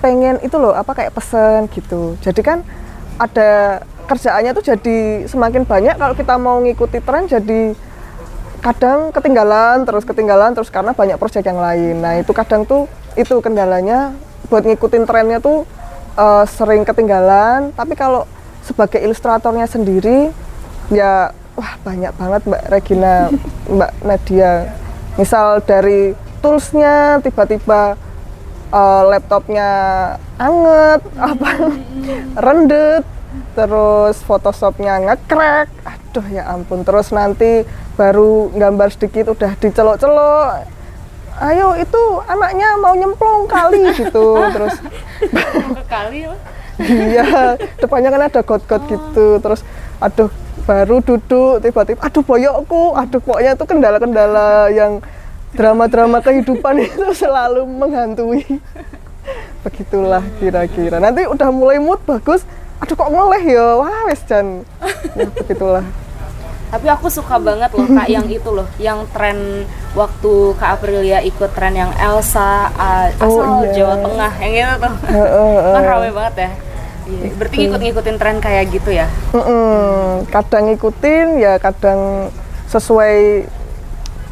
pengen 0.03 0.37
itu 0.43 0.57
loh 0.59 0.75
apa 0.75 0.93
kayak 0.95 1.15
pesen 1.15 1.71
gitu. 1.71 2.19
Jadi 2.23 2.41
kan 2.43 2.63
ada 3.19 3.81
kerjaannya 4.11 4.53
tuh 4.53 4.65
jadi 4.75 4.99
semakin 5.31 5.65
banyak 5.65 5.97
kalau 5.97 6.15
kita 6.19 6.35
mau 6.37 6.61
ngikuti 6.61 7.01
tren 7.01 7.25
jadi 7.25 7.73
kadang 8.61 9.13
ketinggalan 9.13 9.85
terus 9.85 10.05
ketinggalan 10.05 10.53
terus 10.53 10.69
karena 10.69 10.93
banyak 10.93 11.17
proyek 11.17 11.45
yang 11.47 11.61
lain. 11.61 12.01
Nah, 12.01 12.21
itu 12.21 12.33
kadang 12.37 12.67
tuh 12.69 12.91
itu 13.15 13.39
kendalanya 13.39 14.13
buat 14.55 14.63
ngikutin 14.71 15.03
trennya 15.03 15.43
tuh 15.43 15.67
uh, 16.15 16.47
sering 16.47 16.87
ketinggalan, 16.87 17.75
tapi 17.75 17.99
kalau 17.99 18.23
sebagai 18.63 19.03
ilustratornya 19.03 19.67
sendiri 19.67 20.31
ya 20.95 21.35
wah 21.59 21.75
banyak 21.83 22.15
banget 22.15 22.41
Mbak 22.47 22.63
Regina, 22.71 23.15
Mbak 23.75 23.93
Nadia. 24.07 24.53
Misal 25.19 25.59
dari 25.67 26.15
toolsnya 26.39 27.19
tiba-tiba 27.19 27.99
uh, 28.71 29.03
laptopnya 29.11 29.71
anget 30.39 31.03
apa 31.35 31.51
rendet 32.39 33.05
terus 33.59 34.23
Photoshopnya 34.23 35.03
ngekrek 35.03 35.67
aduh 35.83 36.27
ya 36.31 36.47
ampun. 36.47 36.87
Terus 36.87 37.11
nanti 37.11 37.67
baru 37.99 38.55
gambar 38.55 38.95
sedikit 38.95 39.35
udah 39.35 39.51
dicelok-celok 39.59 40.51
ayo 41.43 41.75
itu 41.75 42.03
anaknya 42.31 42.69
mau 42.79 42.95
nyemplung 42.95 43.51
kali 43.51 43.91
gitu 43.99 44.39
terus. 44.55 44.75
Kali 45.91 46.31
iya 46.83 47.55
depannya 47.79 48.11
kan 48.11 48.23
ada 48.27 48.41
got-got 48.43 48.83
oh. 48.83 48.87
gitu 48.91 49.27
terus 49.39 49.63
aduh 50.03 50.27
baru 50.67 50.99
duduk 50.99 51.63
tiba-tiba 51.63 52.01
aduh 52.03 52.23
boyokku. 52.23 52.95
Aduh 52.95 53.21
pokoknya 53.23 53.59
itu 53.59 53.65
kendala-kendala 53.67 54.71
yang 54.71 55.03
drama-drama 55.55 56.19
kehidupan 56.23 56.83
itu 56.87 57.11
selalu 57.15 57.67
menghantui. 57.67 58.45
Begitulah 59.65 60.23
kira-kira. 60.39 61.01
Nanti 61.01 61.25
udah 61.27 61.49
mulai 61.51 61.81
mood 61.81 61.99
bagus 62.07 62.47
aduh 62.79 62.95
kok 62.95 63.11
ngeleh 63.11 63.43
ya? 63.49 63.67
Wah 63.81 64.01
wes 64.11 64.23
Jan. 64.27 64.63
Ya, 65.15 65.27
begitulah 65.31 66.04
tapi 66.71 66.87
aku 66.91 67.07
suka 67.13 67.37
banget 67.39 67.71
loh 67.75 67.87
kak 67.87 68.09
yang 68.09 68.27
itu 68.27 68.51
loh 68.51 68.67
yang 68.81 69.05
tren 69.11 69.69
waktu 69.95 70.33
kak 70.59 70.81
Aprilia 70.81 71.23
ikut 71.23 71.51
tren 71.55 71.75
yang 71.77 71.93
Elsa 71.97 72.71
uh, 72.75 73.09
asal 73.21 73.45
oh, 73.45 73.63
iya. 73.63 73.73
Jawa 73.73 73.95
Tengah 74.03 74.33
yang 74.41 74.53
itu 74.53 74.75
tuh 74.83 74.93
uh, 74.93 75.19
uh, 75.19 75.57
uh. 75.61 75.75
kan 75.77 75.83
rame 75.83 76.11
banget 76.13 76.37
ya 76.39 76.51
Iya, 77.05 77.37
berarti 77.37 77.69
ngikut-ngikutin 77.69 78.17
tren 78.17 78.41
kayak 78.41 78.65
gitu 78.73 78.89
ya? 78.89 79.05
Mm-mm. 79.37 80.25
Kadang 80.33 80.73
ngikutin, 80.73 81.37
ya 81.37 81.61
kadang 81.61 82.33
sesuai 82.73 83.45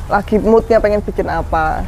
lagi 0.08 0.36
moodnya 0.40 0.80
pengen 0.80 1.04
bikin 1.04 1.28
apa 1.28 1.84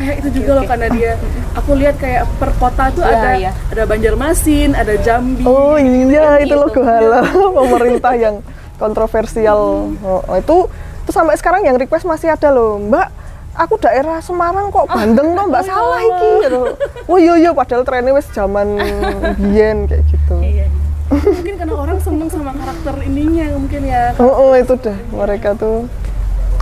kayak 0.00 0.14
itu 0.24 0.28
juga 0.40 0.50
loh 0.56 0.64
karena 0.64 0.88
dia 0.92 1.12
aku 1.52 1.70
lihat 1.76 1.96
kayak 2.00 2.24
per 2.40 2.50
kota 2.56 2.88
tuh 2.96 3.04
ya, 3.04 3.12
ada 3.12 3.30
ya. 3.36 3.52
ada 3.68 3.82
Banjarmasin 3.84 4.72
ada 4.72 4.94
Jambi 4.96 5.44
oh 5.44 5.76
iya 5.76 6.40
itu 6.40 6.56
loh 6.56 6.72
halo 6.72 7.20
pemerintah 7.60 8.14
yang 8.16 8.36
kontroversial. 8.80 9.92
Hmm. 10.00 10.24
oh, 10.24 10.36
itu 10.40 10.56
itu 11.04 11.10
sampai 11.12 11.36
sekarang 11.36 11.68
yang 11.68 11.76
request 11.76 12.08
masih 12.08 12.32
ada 12.32 12.48
loh. 12.48 12.80
Mbak 12.80 13.20
aku 13.60 13.74
daerah 13.82 14.22
Semarang 14.22 14.70
kok 14.70 14.86
Bandeng 14.88 15.34
oh, 15.34 15.46
mbak 15.50 15.66
salah 15.66 16.00
iki 16.00 16.30
gitu. 16.46 16.62
oh 17.10 17.18
iya 17.18 17.34
iya 17.36 17.50
padahal 17.50 17.82
trennya 17.82 18.14
wes 18.14 18.30
zaman 18.30 18.78
biyen 19.42 19.84
kayak 19.90 20.06
gitu. 20.08 20.34
Iya, 20.40 20.64
iya. 20.64 20.66
mungkin 21.10 21.54
karena 21.58 21.74
orang 21.74 21.98
seneng 21.98 22.30
sama 22.30 22.54
karakter 22.54 22.94
ininya 23.02 23.58
mungkin 23.58 23.82
ya. 23.82 24.14
Oh, 24.22 24.50
oh 24.50 24.52
itu 24.54 24.78
dah. 24.78 24.94
Mereka 25.10 25.58
tuh 25.58 25.90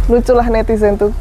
lucu 0.08 0.32
lah 0.32 0.48
netizen 0.48 0.96
tuh. 0.96 1.12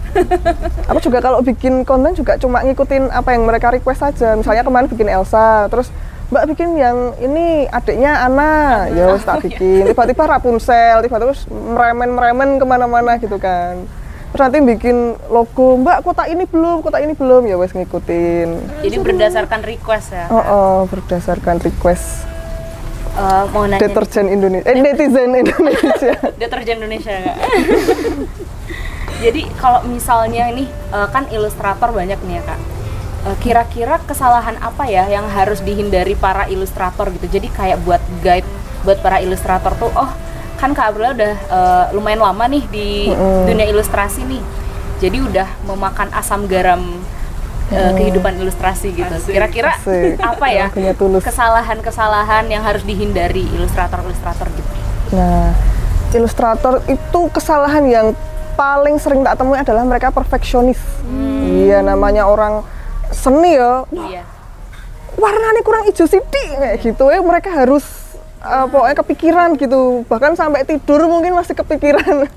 Aku 0.89 1.03
juga 1.03 1.19
kalau 1.19 1.43
bikin 1.43 1.83
konten 1.83 2.15
juga 2.15 2.39
cuma 2.39 2.63
ngikutin 2.63 3.11
apa 3.11 3.35
yang 3.35 3.43
mereka 3.43 3.75
request 3.75 3.99
saja 3.99 4.39
misalnya 4.39 4.63
kemarin 4.63 4.87
bikin 4.87 5.11
Elsa 5.11 5.67
terus 5.67 5.91
mbak 6.27 6.43
bikin 6.53 6.75
yang 6.75 7.15
ini 7.23 7.67
adiknya 7.71 8.27
Ana. 8.27 8.87
Ya 8.91 9.11
wes 9.11 9.23
tak 9.27 9.43
bikin. 9.43 9.91
Tiba-tiba 9.91 10.23
Rapunzel 10.27 11.03
tiba-tiba 11.03 11.33
meremen 11.51 12.09
meremen 12.13 12.49
ke 12.59 12.65
mana-mana 12.67 13.15
gitu 13.19 13.39
kan. 13.39 13.87
Terus 14.35 14.41
nanti 14.43 14.59
bikin 14.59 15.15
logo 15.31 15.79
mbak 15.79 16.03
kota 16.03 16.27
ini 16.27 16.43
belum 16.43 16.83
kota 16.83 16.99
ini 16.99 17.15
belum. 17.15 17.47
Ya 17.47 17.55
wes 17.55 17.71
ngikutin. 17.71 18.81
Jadi 18.83 18.95
berdasarkan 18.99 19.59
request 19.63 20.07
ya? 20.11 20.25
Oh, 20.27 20.43
oh 20.43 20.77
berdasarkan 20.91 21.63
request. 21.63 22.27
Uh, 23.17 23.49
mau 23.49 23.65
nanya 23.65 23.81
deterjen 23.81 24.29
Indonesia 24.29 24.69
eh 24.69 24.77
netizen 24.77 25.33
Indonesia. 25.33 26.13
Deterjen 26.37 26.77
Indonesia 26.85 27.17
enggak 27.17 27.37
jadi 29.23 29.41
kalau 29.57 29.81
misalnya 29.89 30.53
ini 30.53 30.69
uh, 30.93 31.09
kan 31.09 31.25
ilustrator 31.33 31.89
banyak 31.89 32.17
nih 32.25 32.37
ya 32.37 32.43
kak 32.45 32.59
kira-kira 33.41 33.99
kesalahan 34.05 34.55
apa 34.61 34.87
ya 34.87 35.09
yang 35.11 35.27
harus 35.27 35.59
dihindari 35.59 36.15
para 36.15 36.47
ilustrator 36.47 37.11
gitu 37.11 37.27
jadi 37.27 37.47
kayak 37.51 37.77
buat 37.83 38.03
guide 38.23 38.47
buat 38.85 39.01
para 39.03 39.19
ilustrator 39.19 39.75
tuh 39.75 39.91
oh 39.95 40.11
kan 40.57 40.73
kak 40.73 40.95
Abril 40.95 41.13
udah 41.13 41.35
uh, 41.51 41.85
lumayan 41.93 42.23
lama 42.23 42.45
nih 42.49 42.63
di 42.71 42.89
mm. 43.11 43.45
dunia 43.45 43.65
ilustrasi 43.69 44.25
nih 44.25 44.43
jadi 44.97 45.17
udah 45.21 45.47
memakan 45.69 46.09
asam 46.13 46.49
garam 46.49 46.81
uh, 47.71 47.91
kehidupan 47.93 48.39
ilustrasi 48.41 48.97
gitu. 48.97 49.13
Kira-kira 49.29 49.77
apa 50.21 50.47
ya 50.49 50.65
kesalahan-kesalahan 51.21 52.49
yang 52.49 52.63
harus 52.65 52.81
dihindari 52.81 53.45
ilustrator-ilustrator 53.53 54.47
gitu? 54.57 54.71
Nah, 55.15 55.53
ilustrator 56.17 56.81
itu 56.89 57.19
kesalahan 57.31 57.85
yang 57.87 58.07
paling 58.57 58.97
sering 58.97 59.21
tak 59.21 59.37
temui 59.37 59.61
adalah 59.61 59.85
mereka 59.85 60.09
perfeksionis. 60.09 60.81
Hmm. 61.05 61.45
Iya, 61.67 61.85
namanya 61.85 62.25
orang 62.25 62.65
seni 63.11 63.57
ya. 63.57 63.83
Iya. 63.91 64.23
Warnanya 65.17 65.61
kurang 65.65 65.83
hijau 65.89 66.05
sidik 66.05 66.47
kayak 66.57 66.77
gitu 66.83 67.09
ya. 67.09 67.19
Mereka 67.23 67.49
harus 67.49 67.83
uh, 68.43 68.65
pokoknya 68.69 68.95
kepikiran 69.01 69.49
gitu. 69.57 70.05
Bahkan 70.05 70.37
sampai 70.37 70.63
tidur 70.63 71.05
mungkin 71.09 71.33
masih 71.33 71.57
kepikiran. 71.57 72.27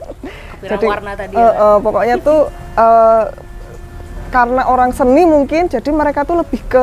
Kepikiran 0.60 0.78
jadi, 0.80 0.86
warna 0.86 1.12
tadi. 1.16 1.34
Uh, 1.36 1.42
uh, 1.42 1.76
pokoknya 1.80 2.16
tuh 2.20 2.48
uh, 2.76 3.24
karena 4.30 4.62
orang 4.70 4.94
seni 4.94 5.26
mungkin 5.26 5.66
jadi 5.66 5.90
mereka 5.90 6.22
tuh 6.22 6.40
lebih 6.40 6.62
ke 6.70 6.82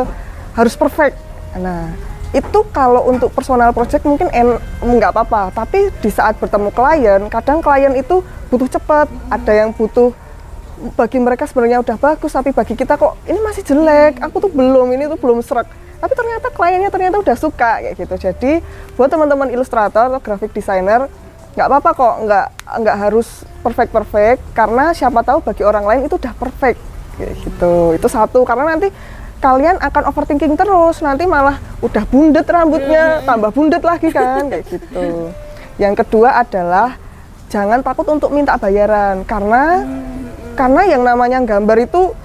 harus 0.58 0.74
perfect. 0.76 1.16
Nah, 1.58 1.90
itu 2.36 2.60
kalau 2.76 3.08
untuk 3.08 3.32
personal 3.32 3.72
project 3.72 4.04
mungkin 4.04 4.28
nggak 4.84 5.12
apa-apa 5.16 5.50
tapi 5.56 5.88
di 6.04 6.12
saat 6.12 6.36
bertemu 6.36 6.70
klien 6.76 7.22
kadang 7.32 7.64
klien 7.64 7.96
itu 7.96 8.20
butuh 8.52 8.68
cepat 8.68 9.08
ada 9.32 9.54
yang 9.56 9.72
butuh 9.72 10.12
bagi 10.94 11.18
mereka 11.18 11.50
sebenarnya 11.50 11.82
udah 11.82 11.98
bagus 11.98 12.32
tapi 12.34 12.54
bagi 12.54 12.78
kita 12.78 13.02
kok 13.02 13.18
ini 13.26 13.42
masih 13.42 13.66
jelek 13.66 14.22
aku 14.22 14.38
tuh 14.46 14.52
belum 14.54 14.88
ini 14.94 15.10
tuh 15.10 15.18
belum 15.18 15.42
serak. 15.42 15.66
Tapi 15.98 16.14
ternyata 16.14 16.54
kliennya 16.54 16.94
ternyata 16.94 17.18
udah 17.18 17.34
suka 17.34 17.82
kayak 17.82 17.98
gitu. 17.98 18.16
Jadi 18.30 18.52
buat 18.94 19.10
teman-teman 19.10 19.50
ilustrator 19.50 20.14
atau 20.14 20.22
graphic 20.22 20.54
designer 20.54 21.10
nggak 21.58 21.68
apa-apa 21.74 21.90
kok 21.98 22.16
nggak 22.30 22.48
nggak 22.86 22.98
harus 23.02 23.28
perfect 23.66 23.90
perfect 23.90 24.40
karena 24.54 24.94
siapa 24.94 25.26
tahu 25.26 25.42
bagi 25.42 25.66
orang 25.66 25.90
lain 25.90 26.02
itu 26.06 26.22
udah 26.22 26.34
perfect 26.38 26.78
kayak 27.18 27.34
gitu. 27.42 27.98
Itu 27.98 28.08
satu 28.08 28.46
karena 28.46 28.78
nanti 28.78 28.94
kalian 29.42 29.82
akan 29.82 30.14
overthinking 30.14 30.54
terus 30.54 31.02
nanti 31.02 31.26
malah 31.26 31.58
udah 31.82 32.06
bundet 32.10 32.46
rambutnya 32.46 33.22
tambah 33.26 33.50
bundet 33.54 33.82
lagi 33.82 34.14
kan 34.14 34.50
kayak 34.54 34.70
gitu. 34.78 35.34
Yang 35.82 36.06
kedua 36.06 36.46
adalah 36.46 36.98
jangan 37.50 37.82
takut 37.82 38.06
untuk 38.06 38.30
minta 38.30 38.54
bayaran 38.58 39.26
karena 39.26 39.82
karena 40.58 40.82
yang 40.90 41.06
namanya 41.06 41.38
gambar 41.46 41.78
itu 41.86 42.18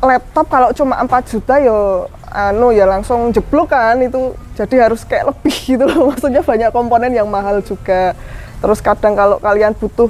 laptop 0.00 0.48
kalau 0.48 0.72
cuma 0.72 0.96
4 1.04 1.32
juta 1.32 1.60
yo 1.60 2.08
anu 2.32 2.72
ya 2.72 2.88
langsung 2.88 3.28
jeblok 3.30 3.76
kan 3.76 4.00
itu. 4.00 4.32
Jadi 4.56 4.80
harus 4.80 5.04
kayak 5.04 5.36
lebih 5.36 5.52
gitu 5.52 5.84
loh. 5.84 6.08
Maksudnya 6.10 6.40
banyak 6.40 6.70
komponen 6.72 7.12
yang 7.12 7.28
mahal 7.28 7.60
juga. 7.60 8.16
Terus 8.64 8.80
kadang 8.80 9.12
kalau 9.12 9.36
kalian 9.36 9.76
butuh 9.76 10.08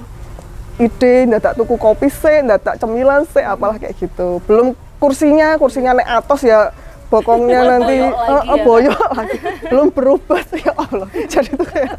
ide 0.76 1.26
tak 1.40 1.56
tuku 1.56 1.74
kopi 1.80 2.12
sih 2.12 2.44
tak 2.60 2.76
cemilan 2.78 3.26
sih 3.26 3.42
apalah 3.42 3.76
kayak 3.82 3.98
gitu. 3.98 4.38
Belum 4.46 4.78
kursinya 5.02 5.58
kursinya 5.60 5.98
naik 5.98 6.10
atas 6.24 6.40
ya 6.46 6.70
bokongnya 7.10 7.60
nanti 7.76 7.96
boyok 8.02 8.14
lagi, 8.14 8.32
uh, 8.32 8.54
uh, 8.54 8.58
boyok 8.64 9.00
lagi. 9.14 9.38
belum 9.70 9.88
berubah 9.90 10.42
ya 10.54 10.72
Allah. 10.74 11.08
Jadi 11.32 11.48
itu 11.54 11.64
kayak 11.66 11.96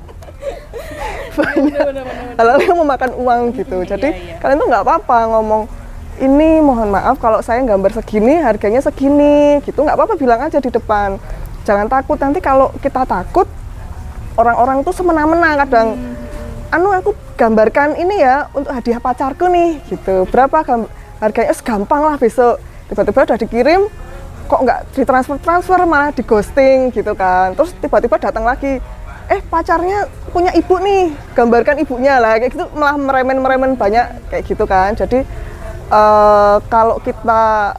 hal-hal 2.38 2.60
yang 2.62 2.78
memakan 2.78 3.12
uang 3.18 3.42
gitu. 3.58 3.84
Iya, 3.84 3.98
jadi 3.98 4.10
iya, 4.14 4.22
iya. 4.34 4.36
kalian 4.42 4.58
tuh 4.62 4.68
nggak 4.70 4.84
apa-apa 4.86 5.18
ngomong 5.38 5.62
ini 6.18 6.50
mohon 6.66 6.90
maaf 6.90 7.22
kalau 7.22 7.46
saya 7.46 7.62
gambar 7.62 7.94
segini 7.94 8.42
harganya 8.42 8.82
segini 8.82 9.62
gitu. 9.66 9.86
Nggak 9.86 9.98
apa-apa 9.98 10.16
bilang 10.18 10.42
aja 10.42 10.58
di 10.58 10.70
depan. 10.74 11.22
Jangan 11.66 11.88
takut. 11.92 12.18
Nanti 12.18 12.40
kalau 12.42 12.74
kita 12.82 13.06
takut 13.06 13.46
orang-orang 14.38 14.82
tuh 14.86 14.94
semena-mena 14.94 15.66
kadang. 15.66 15.98
Hmm. 15.98 16.16
anu 16.68 16.92
aku 16.92 17.16
gambarkan 17.40 17.96
ini 17.96 18.20
ya 18.20 18.52
untuk 18.52 18.76
hadiah 18.76 19.00
pacarku 19.00 19.48
nih 19.48 19.80
gitu. 19.88 20.28
Berapa 20.28 20.68
gambar 20.68 20.92
harganya 21.24 21.56
"Eh, 21.56 21.60
gampang 21.64 22.02
lah 22.04 22.20
besok. 22.20 22.60
Tiba-tiba 22.92 23.24
udah 23.24 23.40
dikirim 23.40 23.82
kok 24.48 24.60
nggak 24.64 24.80
ditransfer 24.96 25.40
transfer 25.40 25.80
malah 25.88 26.12
di 26.12 26.28
ghosting 26.28 26.92
gitu 26.92 27.16
kan. 27.16 27.56
Terus 27.56 27.72
tiba-tiba 27.80 28.20
datang 28.20 28.44
lagi 28.44 28.84
eh 29.28 29.44
pacarnya 29.44 30.08
punya 30.32 30.56
ibu 30.56 30.80
nih 30.80 31.12
gambarkan 31.36 31.84
ibunya 31.84 32.16
lah 32.20 32.40
kayak 32.40 32.52
gitu 32.56 32.66
malah 32.76 32.96
meremen-meremen 32.96 33.76
banyak 33.76 34.32
kayak 34.32 34.44
gitu 34.48 34.64
kan. 34.64 34.96
Jadi 34.96 35.24
eh, 35.92 36.56
kalau 36.72 36.98
kita 37.04 37.76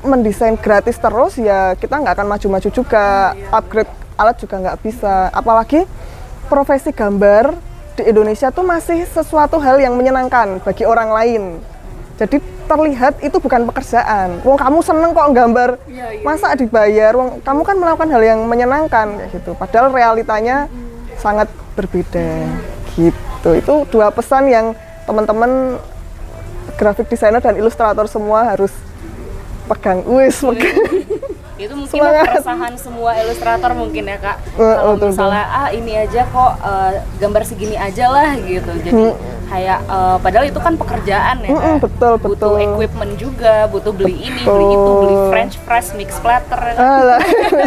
mendesain 0.00 0.56
gratis 0.56 0.96
terus 0.96 1.36
ya 1.36 1.76
kita 1.76 2.00
nggak 2.00 2.16
akan 2.16 2.28
maju-maju 2.32 2.68
juga 2.72 3.36
upgrade 3.52 3.90
alat 4.14 4.36
juga 4.38 4.56
nggak 4.62 4.78
bisa. 4.80 5.28
Apalagi 5.34 5.84
profesi 6.46 6.90
gambar 6.94 7.54
di 7.98 8.06
Indonesia 8.06 8.48
tuh 8.48 8.64
masih 8.64 9.04
sesuatu 9.10 9.60
hal 9.60 9.76
yang 9.82 9.94
menyenangkan 9.98 10.62
bagi 10.62 10.86
orang 10.88 11.10
lain 11.10 11.42
jadi 12.20 12.36
terlihat 12.68 13.24
itu 13.24 13.40
bukan 13.40 13.64
pekerjaan. 13.72 14.44
Wong 14.44 14.60
kamu 14.60 14.84
seneng 14.84 15.16
kok 15.16 15.32
gambar. 15.32 15.80
Iya, 15.88 16.20
iya, 16.20 16.22
masa 16.22 16.52
dibayar? 16.52 17.16
Wong 17.16 17.40
kamu 17.40 17.64
kan 17.64 17.76
melakukan 17.80 18.08
hal 18.12 18.20
yang 18.20 18.40
menyenangkan 18.44 19.16
kayak 19.16 19.40
gitu. 19.40 19.56
Padahal 19.56 19.88
realitanya 19.88 20.68
sangat 21.16 21.48
berbeda. 21.72 22.44
Gitu. 22.92 23.50
Itu 23.56 23.88
dua 23.88 24.12
pesan 24.12 24.52
yang 24.52 24.76
teman-teman 25.08 25.80
graphic 26.76 27.08
designer 27.08 27.40
dan 27.40 27.56
ilustrator 27.56 28.04
semua 28.04 28.52
harus 28.52 28.70
pegang. 29.64 30.04
Wis 30.04 30.44
pegang 30.44 30.76
itu 31.60 31.74
mungkin 31.76 32.00
Semangat. 32.00 32.24
keresahan 32.32 32.74
semua 32.80 33.10
ilustrator 33.20 33.70
mungkin 33.76 34.08
ya 34.08 34.16
kak 34.16 34.36
Eh, 34.56 34.74
kalau 34.76 34.96
betul, 34.96 35.08
misalnya 35.12 35.44
ah 35.44 35.68
ini 35.68 35.92
aja 35.92 36.20
kok 36.24 36.52
eh, 36.64 36.92
gambar 37.20 37.42
segini 37.44 37.76
aja 37.76 38.04
lah 38.08 38.32
gitu 38.40 38.72
jadi 38.80 39.04
kayak 39.50 39.80
eh, 39.84 40.16
padahal 40.22 40.46
itu 40.46 40.60
kan 40.62 40.74
pekerjaan 40.78 41.36
ya 41.42 41.50
Kak. 41.52 41.76
betul, 41.84 42.12
butuh 42.22 42.52
betul. 42.56 42.64
equipment 42.64 43.12
juga 43.20 43.54
butuh 43.68 43.92
beli 43.92 44.16
ini 44.30 44.42
beli 44.46 44.66
itu 44.72 44.90
beli 45.04 45.14
french 45.28 45.54
press 45.66 45.92
mix 45.98 46.10
kan? 46.22 46.40
Alah. 46.78 47.20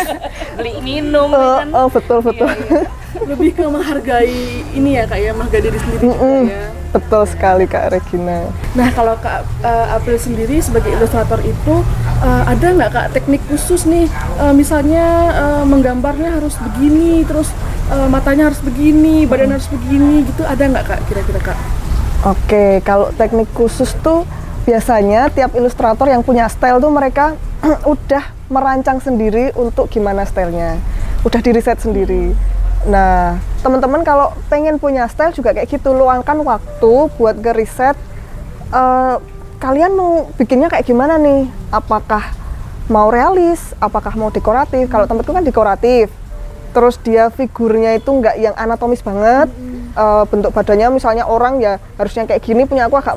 beli 0.58 0.73
minum 0.82 1.29
oh, 1.29 1.60
kan 1.62 1.67
oh, 1.75 1.88
betul 1.91 2.19
betul 2.23 2.49
Iya, 2.49 2.88
iya. 2.88 3.03
Lebih 3.21 3.54
ke 3.54 3.63
menghargai 3.63 4.65
ini 4.73 4.97
ya 4.97 5.04
kak 5.06 5.19
ya 5.21 5.32
menghargai 5.38 5.62
diri 5.62 5.78
sendiri 5.78 6.02
juga 6.02 6.17
Mm-mm. 6.17 6.43
ya 6.49 6.65
betul 6.93 7.23
sekali 7.26 7.65
kak 7.65 7.89
Regina 7.89 8.45
Nah 8.78 8.89
kalau 8.93 9.17
Kak 9.17 9.45
eh, 9.65 9.88
April 9.93 10.17
sendiri 10.17 10.62
sebagai 10.62 10.93
ilustrator 10.93 11.41
itu 11.41 11.76
eh, 12.21 12.43
ada 12.45 12.67
nggak 12.69 12.91
Kak 12.93 13.08
teknik 13.17 13.41
khusus 13.49 13.86
nih 13.86 14.06
Eh, 14.34 14.54
misalnya 14.54 15.06
eh, 15.34 15.63
menggambarnya 15.65 16.38
harus 16.41 16.58
begini 16.58 17.21
terus 17.26 17.49
eh, 17.89 18.08
matanya 18.10 18.49
harus 18.49 18.62
begini 18.65 19.30
badan 19.30 19.54
harus 19.54 19.69
begini 19.69 20.26
gitu 20.26 20.41
ada 20.45 20.63
nggak 20.65 20.86
Kak 20.86 20.99
kira-kira 21.10 21.54
Kak? 21.54 21.58
Oke, 22.23 22.80
kalau 22.88 23.12
teknik 23.13 23.52
khusus 23.52 23.93
tuh 23.99 24.23
biasanya 24.63 25.28
tiap 25.28 25.52
ilustrator 25.60 26.08
yang 26.08 26.23
punya 26.23 26.47
style 26.47 26.80
tuh 26.80 26.89
mereka 26.89 27.36
udah 27.93 28.23
merancang 28.47 28.97
sendiri 29.04 29.52
untuk 29.60 29.91
gimana 29.91 30.23
stylenya, 30.23 30.80
udah 31.28 31.39
di 31.43 31.52
riset 31.52 31.78
sendiri. 31.84 32.32
Nah, 32.84 33.39
teman-teman 33.63 34.04
kalau 34.04 34.36
pengen 34.52 34.76
punya 34.76 35.08
style 35.08 35.32
juga 35.32 35.56
kayak 35.56 35.72
gitu, 35.72 35.96
luangkan 35.96 36.39
waktu 36.43 36.93
buat 37.15 37.36
ngeriset 37.39 37.96
eh, 38.74 39.15
kalian 39.63 39.96
mau 39.96 40.28
bikinnya 40.36 40.67
kayak 40.67 40.84
gimana 40.84 41.15
nih? 41.15 41.48
Apakah 41.72 42.36
mau 42.91 43.08
realis? 43.08 43.72
Apakah 43.80 44.15
mau 44.19 44.28
dekoratif? 44.28 44.91
Kalau 44.91 45.08
tempatku 45.08 45.32
kan 45.32 45.46
dekoratif. 45.48 46.12
Terus 46.74 47.00
dia 47.00 47.30
figurnya 47.32 47.96
itu 47.96 48.10
nggak 48.10 48.36
yang 48.36 48.56
anatomis 48.60 49.00
banget. 49.00 49.48
Eh, 49.93 50.24
bentuk 50.26 50.50
badannya 50.58 50.89
misalnya 50.89 51.30
orang 51.30 51.62
ya 51.62 51.78
harusnya 52.02 52.26
kayak 52.26 52.41
gini 52.41 52.65
punya 52.65 52.89
aku 52.89 52.98
agak 52.98 53.13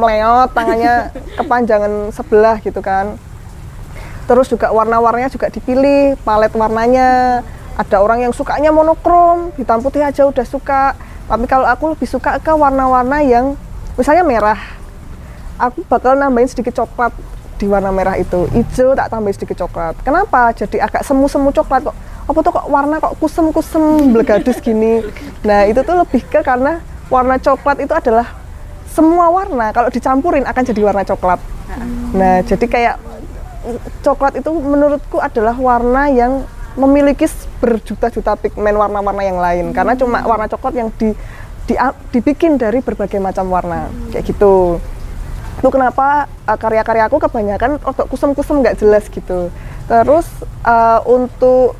meleot 0.00 0.48
tangannya 0.56 1.12
kepanjangan 1.38 2.08
sebelah 2.16 2.56
gitu 2.64 2.80
kan 2.80 3.20
terus 4.24 4.48
juga 4.48 4.72
warna-warnanya 4.72 5.28
juga 5.28 5.52
dipilih 5.52 6.16
palet 6.24 6.48
warnanya 6.56 7.40
ada 7.78 7.96
orang 8.02 8.26
yang 8.26 8.34
sukanya 8.34 8.74
monokrom 8.74 9.54
hitam 9.54 9.78
putih 9.78 10.02
aja 10.02 10.26
udah 10.26 10.42
suka. 10.42 10.98
Tapi 11.30 11.46
kalau 11.46 11.62
aku 11.70 11.94
lebih 11.94 12.10
suka 12.10 12.42
ke 12.42 12.50
warna-warna 12.50 13.22
yang 13.22 13.54
misalnya 13.94 14.26
merah. 14.26 14.58
Aku 15.62 15.86
bakal 15.86 16.18
nambahin 16.18 16.50
sedikit 16.50 16.74
coklat 16.74 17.14
di 17.58 17.70
warna 17.70 17.94
merah 17.94 18.18
itu. 18.18 18.50
Hijau 18.50 18.98
tak 18.98 19.14
tambahin 19.14 19.34
sedikit 19.38 19.62
coklat. 19.62 19.94
Kenapa? 20.02 20.50
Jadi 20.58 20.82
agak 20.82 21.06
semu-semu 21.06 21.54
coklat 21.54 21.86
kok. 21.86 21.96
Apa 22.26 22.38
tuh 22.42 22.50
kok 22.50 22.66
warna 22.66 22.98
kok 22.98 23.14
kusem-kusem 23.22 24.10
blegadus 24.10 24.58
gini? 24.58 25.06
Nah 25.46 25.62
itu 25.70 25.78
tuh 25.86 26.02
lebih 26.02 26.26
ke 26.26 26.42
karena 26.42 26.82
warna 27.06 27.38
coklat 27.38 27.78
itu 27.78 27.94
adalah 27.94 28.26
semua 28.90 29.30
warna. 29.30 29.70
Kalau 29.70 29.86
dicampurin 29.86 30.42
akan 30.42 30.62
jadi 30.66 30.80
warna 30.82 31.06
coklat. 31.06 31.38
Nah 32.10 32.42
jadi 32.42 32.66
kayak 32.66 32.96
coklat 34.02 34.38
itu 34.38 34.50
menurutku 34.50 35.22
adalah 35.22 35.54
warna 35.54 36.10
yang 36.10 36.42
memiliki 36.78 37.26
berjuta-juta 37.58 38.38
pigmen 38.38 38.78
warna-warna 38.78 39.22
yang 39.26 39.42
lain. 39.42 39.74
Karena 39.74 39.98
cuma 39.98 40.22
warna 40.22 40.46
coklat 40.46 40.78
yang 40.78 40.88
di, 40.94 41.10
di- 41.66 41.80
dibikin 42.14 42.54
dari 42.54 42.78
berbagai 42.78 43.18
macam 43.18 43.50
warna. 43.50 43.90
Kayak 44.14 44.30
gitu. 44.30 44.78
Itu 45.58 45.68
kenapa 45.74 46.30
uh, 46.46 46.54
karya-karyaku 46.54 47.18
kebanyakan 47.18 47.82
untuk 47.82 48.06
kusem-kusem 48.06 48.62
nggak 48.62 48.78
jelas 48.78 49.10
gitu. 49.10 49.50
Terus 49.90 50.30
uh, 50.62 51.02
untuk 51.02 51.74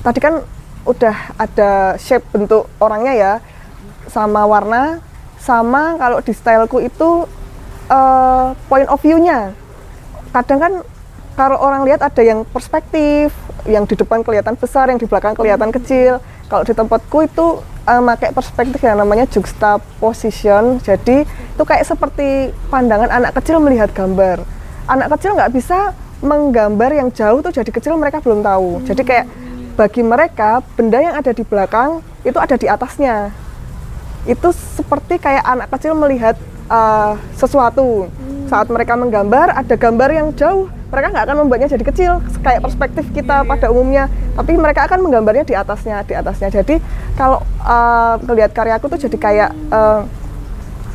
tadi 0.00 0.16
kan 0.16 0.40
udah 0.88 1.36
ada 1.36 2.00
shape 2.00 2.24
bentuk 2.32 2.70
orangnya 2.78 3.12
ya 3.12 3.32
sama 4.06 4.46
warna 4.46 5.02
sama 5.42 5.98
kalau 5.98 6.22
di 6.22 6.30
styleku 6.30 6.78
itu 6.78 7.26
uh, 7.90 8.54
point 8.70 8.88
of 8.88 9.02
view-nya. 9.02 9.52
Kadang 10.32 10.58
kan 10.62 10.72
kalau 11.36 11.60
orang 11.60 11.84
lihat 11.84 12.00
ada 12.00 12.22
yang 12.24 12.48
perspektif, 12.48 13.34
yang 13.64 13.88
di 13.88 13.96
depan 13.96 14.20
kelihatan 14.20 14.54
besar, 14.60 14.92
yang 14.92 15.00
di 15.00 15.08
belakang 15.08 15.32
kelihatan 15.32 15.72
kecil. 15.72 16.20
Kalau 16.46 16.62
di 16.62 16.76
tempatku 16.76 17.18
itu 17.24 17.46
eh, 17.88 18.02
pakai 18.04 18.30
perspektif 18.36 18.80
yang 18.84 19.00
namanya 19.00 19.24
juxtaposition. 19.26 20.84
Jadi 20.84 21.24
itu 21.24 21.62
kayak 21.64 21.88
seperti 21.88 22.52
pandangan 22.68 23.08
anak 23.08 23.32
kecil 23.40 23.58
melihat 23.64 23.88
gambar. 23.96 24.44
Anak 24.86 25.16
kecil 25.18 25.34
nggak 25.34 25.52
bisa 25.56 25.96
menggambar 26.20 26.90
yang 26.92 27.08
jauh 27.12 27.40
tuh 27.40 27.52
jadi 27.52 27.70
kecil 27.72 27.96
mereka 27.96 28.20
belum 28.20 28.44
tahu. 28.44 28.84
Jadi 28.84 29.02
kayak 29.02 29.26
bagi 29.76 30.00
mereka 30.00 30.64
benda 30.76 31.00
yang 31.00 31.16
ada 31.16 31.32
di 31.36 31.44
belakang 31.44 32.00
itu 32.24 32.38
ada 32.40 32.56
di 32.56 32.64
atasnya 32.64 33.28
itu 34.26 34.48
seperti 34.74 35.22
kayak 35.22 35.44
anak 35.46 35.68
kecil 35.70 35.94
melihat 35.94 36.34
uh, 36.66 37.14
sesuatu 37.38 38.10
saat 38.46 38.66
mereka 38.70 38.94
menggambar 38.94 39.52
ada 39.52 39.74
gambar 39.74 40.10
yang 40.14 40.28
jauh. 40.34 40.70
Mereka 40.86 41.06
nggak 41.12 41.24
akan 41.26 41.36
membuatnya 41.44 41.68
jadi 41.70 41.84
kecil 41.84 42.12
kayak 42.40 42.62
perspektif 42.62 43.04
kita 43.10 43.42
pada 43.42 43.68
umumnya. 43.74 44.06
Tapi 44.38 44.54
mereka 44.54 44.86
akan 44.86 45.02
menggambarnya 45.02 45.44
di 45.44 45.54
atasnya 45.58 46.06
di 46.06 46.14
atasnya. 46.14 46.48
Jadi 46.48 46.78
kalau 47.18 47.42
uh, 47.66 48.14
melihat 48.24 48.54
karyaku 48.54 48.86
tuh 48.94 49.00
jadi 49.10 49.16
kayak 49.18 49.50
uh, 49.74 50.06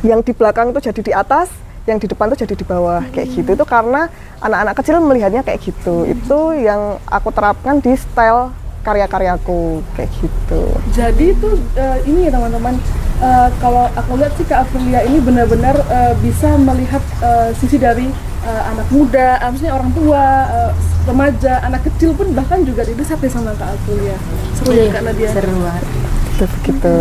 yang 0.02 0.24
di 0.24 0.32
belakang 0.32 0.72
itu 0.72 0.80
jadi 0.80 1.00
di 1.04 1.12
atas 1.12 1.52
yang 1.84 1.98
di 1.98 2.06
depan 2.08 2.32
tuh 2.32 2.40
jadi 2.40 2.54
di 2.56 2.64
bawah. 2.64 3.04
Kayak 3.12 3.28
gitu. 3.36 3.50
Itu 3.52 3.64
karena 3.68 4.08
anak-anak 4.40 4.74
kecil 4.80 4.96
melihatnya 5.04 5.44
kayak 5.44 5.60
gitu. 5.60 6.08
Itu 6.08 6.56
yang 6.56 6.96
aku 7.06 7.28
terapkan 7.30 7.78
di 7.84 7.92
style 7.92 8.50
karya-karyaku 8.82 9.84
kayak 9.94 10.10
gitu. 10.18 10.62
Jadi 10.90 11.24
itu 11.36 11.48
eh, 11.78 11.98
ini 12.06 12.26
ya 12.26 12.30
teman-teman 12.34 12.74
eh, 13.22 13.48
kalau 13.62 13.86
aku 13.94 14.18
lihat 14.18 14.34
sih 14.34 14.44
Kak 14.44 14.66
Aprilia 14.68 15.06
ini 15.06 15.22
benar-benar 15.22 15.78
eh, 15.86 16.14
bisa 16.18 16.58
melihat 16.58 17.02
eh, 17.22 17.54
sisi 17.54 17.78
dari 17.78 18.10
eh, 18.42 18.62
anak 18.74 18.90
muda, 18.90 19.38
maksudnya 19.38 19.72
orang 19.78 19.90
tua, 19.94 20.24
eh, 20.50 20.70
remaja, 21.06 21.62
anak 21.62 21.86
kecil 21.86 22.14
pun 22.18 22.34
bahkan 22.34 22.66
juga 22.66 22.82
diriset 22.82 23.18
ya 23.22 23.30
sama 23.30 23.54
Kak 23.54 23.78
Aprilia. 23.78 24.18
Seru 24.58 24.74
ya 24.74 24.90
Kak 24.90 25.02
Nadia. 25.06 25.30
seru 25.30 25.54
banget 25.62 25.84
itu 26.32 26.44
begitu 26.58 26.96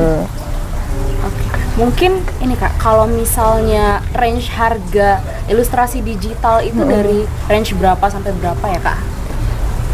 Oke. 1.21 1.45
Mungkin 1.77 2.11
ini 2.41 2.57
Kak, 2.57 2.81
kalau 2.81 3.05
misalnya 3.05 4.01
range 4.17 4.49
harga 4.49 5.21
ilustrasi 5.47 6.01
digital 6.01 6.59
itu 6.65 6.81
dari 6.81 7.23
range 7.45 7.77
berapa 7.77 8.01
sampai 8.09 8.33
berapa 8.41 8.65
ya 8.67 8.79
Kak? 8.81 8.99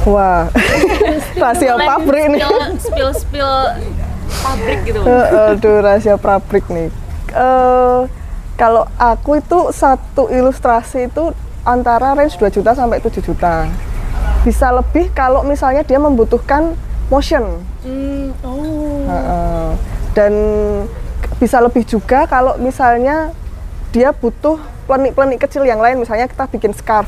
Wah, 0.07 0.47
rahasia 1.41 1.75
pabrik 1.75 2.31
nih. 2.31 2.41
Spill, 2.79 2.79
spill, 2.79 3.11
spill 3.11 3.53
pabrik 4.29 4.79
gitu. 4.87 4.99
Eh, 5.03 5.51
Aduh, 5.55 5.75
rahasia 5.83 6.15
pabrik 6.19 6.65
nih. 6.69 6.89
Eh, 7.33 7.99
kalau 8.57 8.83
aku 8.97 9.37
itu 9.37 9.69
satu 9.69 10.31
ilustrasi 10.33 11.07
itu 11.11 11.31
antara 11.61 12.15
range 12.17 12.39
2 12.39 12.49
juta 12.49 12.73
sampai 12.73 13.03
7 13.03 13.21
juta. 13.21 13.67
Bisa 14.41 14.71
lebih 14.71 15.11
kalau 15.11 15.43
misalnya 15.43 15.83
dia 15.83 15.99
membutuhkan 15.99 16.73
motion. 17.11 17.61
Hmm, 17.83 18.31
oh. 18.41 19.03
Heeh. 19.07 19.69
Dan 20.15 20.33
bisa 21.37 21.61
lebih 21.61 21.85
juga 21.85 22.25
kalau 22.25 22.57
misalnya 22.57 23.29
dia 23.93 24.09
butuh 24.09 24.57
plenik-plenik 24.89 25.43
kecil 25.43 25.67
yang 25.67 25.77
lain, 25.77 25.99
misalnya 25.99 26.25
kita 26.25 26.47
bikin 26.49 26.73
scarf. 26.73 27.07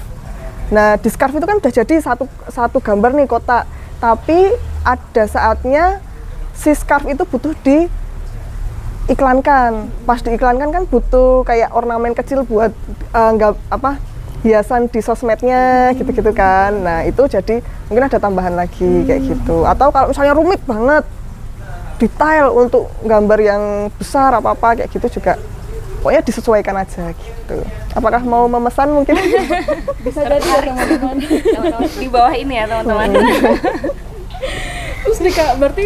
Nah, 0.69 0.99
di 1.01 1.09
scarf 1.09 1.33
itu 1.33 1.45
kan 1.47 1.57
udah 1.57 1.73
jadi 1.73 1.95
satu 1.97 2.29
satu 2.51 2.77
gambar 2.77 3.17
nih 3.17 3.25
kotak, 3.25 3.65
tapi 3.97 4.53
ada 4.85 5.23
saatnya 5.25 5.97
si 6.59 6.75
scarf 6.75 7.07
itu 7.07 7.23
butuh 7.23 7.55
di 7.63 7.87
iklankan 9.09 9.89
pas 10.05 10.21
diiklankan 10.21 10.69
kan 10.69 10.83
butuh 10.85 11.41
kayak 11.47 11.73
ornamen 11.73 12.13
kecil 12.13 12.45
buat 12.45 12.75
nggak 13.15 13.57
apa 13.71 13.97
hiasan 14.43 14.87
di 14.87 14.99
sosmednya 14.99 15.91
gitu-gitu 15.95 16.31
kan. 16.35 16.71
Nah 16.83 16.99
itu 17.07 17.23
jadi 17.27 17.63
mungkin 17.87 18.07
ada 18.07 18.19
tambahan 18.19 18.55
lagi 18.55 19.07
kayak 19.07 19.21
gitu. 19.23 19.63
Atau 19.65 19.91
kalau 19.91 20.11
misalnya 20.11 20.35
rumit 20.35 20.61
banget 20.63 21.03
detail 21.99 22.55
untuk 22.55 22.87
gambar 23.03 23.39
yang 23.39 23.63
besar 23.99 24.31
apa 24.31 24.55
apa 24.55 24.79
kayak 24.79 24.89
gitu 24.95 25.19
juga 25.19 25.35
pokoknya 25.99 26.23
disesuaikan 26.23 26.75
aja 26.79 27.11
gitu. 27.11 27.57
Apakah 27.91 28.23
mau 28.23 28.47
memesan 28.47 28.87
mungkin? 28.95 29.19
Bisa 30.05 30.23
jadi 30.23 30.39
ya 30.39 30.59
teman-teman. 30.63 31.15
Teman-teman, 31.19 31.89
di 31.99 32.07
bawah 32.07 32.33
ini 32.35 32.53
ya 32.55 32.65
teman-teman. 32.71 33.09
Terus 35.03 35.19
nih 35.19 35.33
kak, 35.35 35.59
berarti 35.59 35.85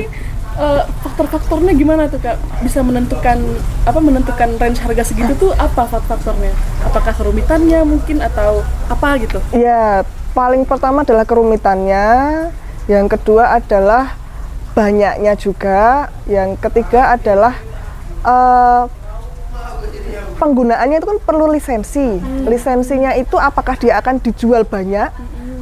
eh, 0.60 0.84
faktor-faktornya 1.06 1.74
gimana 1.74 2.10
tuh 2.10 2.20
kak? 2.22 2.38
Bisa 2.62 2.82
menentukan 2.86 3.38
apa 3.84 4.00
menentukan 4.00 4.50
range 4.58 4.80
harga 4.82 5.04
segitu 5.14 5.34
tuh 5.38 5.52
apa 5.56 5.86
faktor-faktornya? 5.88 6.54
Apakah 6.86 7.14
kerumitannya 7.16 7.80
mungkin 7.86 8.22
atau 8.22 8.62
apa 8.90 9.18
gitu? 9.22 9.40
Ya, 9.54 10.06
paling 10.34 10.66
pertama 10.66 11.06
adalah 11.06 11.26
kerumitannya, 11.26 12.06
yang 12.90 13.06
kedua 13.08 13.58
adalah 13.58 14.18
banyaknya 14.74 15.34
juga, 15.38 16.10
yang 16.26 16.58
ketiga 16.58 17.14
adalah 17.14 17.54
eh, 18.26 18.84
penggunaannya 20.38 20.98
itu 21.00 21.08
kan 21.08 21.20
perlu 21.24 21.48
lisensi. 21.54 22.20
Lisensinya 22.50 23.16
itu 23.16 23.38
apakah 23.40 23.78
dia 23.80 24.02
akan 24.02 24.20
dijual 24.20 24.66
banyak, 24.68 25.10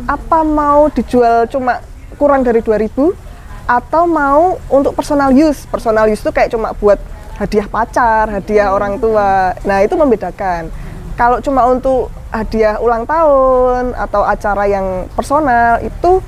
apa 0.09 0.39
mau 0.41 0.89
dijual 0.89 1.45
cuma 1.47 1.83
kurang 2.17 2.41
dari 2.45 2.61
2000 2.61 3.30
atau 3.71 4.03
mau 4.03 4.59
untuk 4.67 4.91
personal 4.91 5.31
use. 5.31 5.63
Personal 5.71 6.11
use 6.11 6.19
itu 6.19 6.31
kayak 6.35 6.51
cuma 6.51 6.75
buat 6.75 6.99
hadiah 7.39 7.71
pacar, 7.71 8.27
hadiah 8.27 8.75
orang 8.75 8.99
tua. 8.99 9.55
Nah, 9.63 9.79
itu 9.79 9.95
membedakan. 9.95 10.67
Kalau 11.15 11.39
cuma 11.39 11.63
untuk 11.71 12.11
hadiah 12.31 12.79
ulang 12.83 13.07
tahun 13.07 13.95
atau 13.95 14.27
acara 14.27 14.67
yang 14.67 15.07
personal 15.15 15.79
itu 15.79 16.19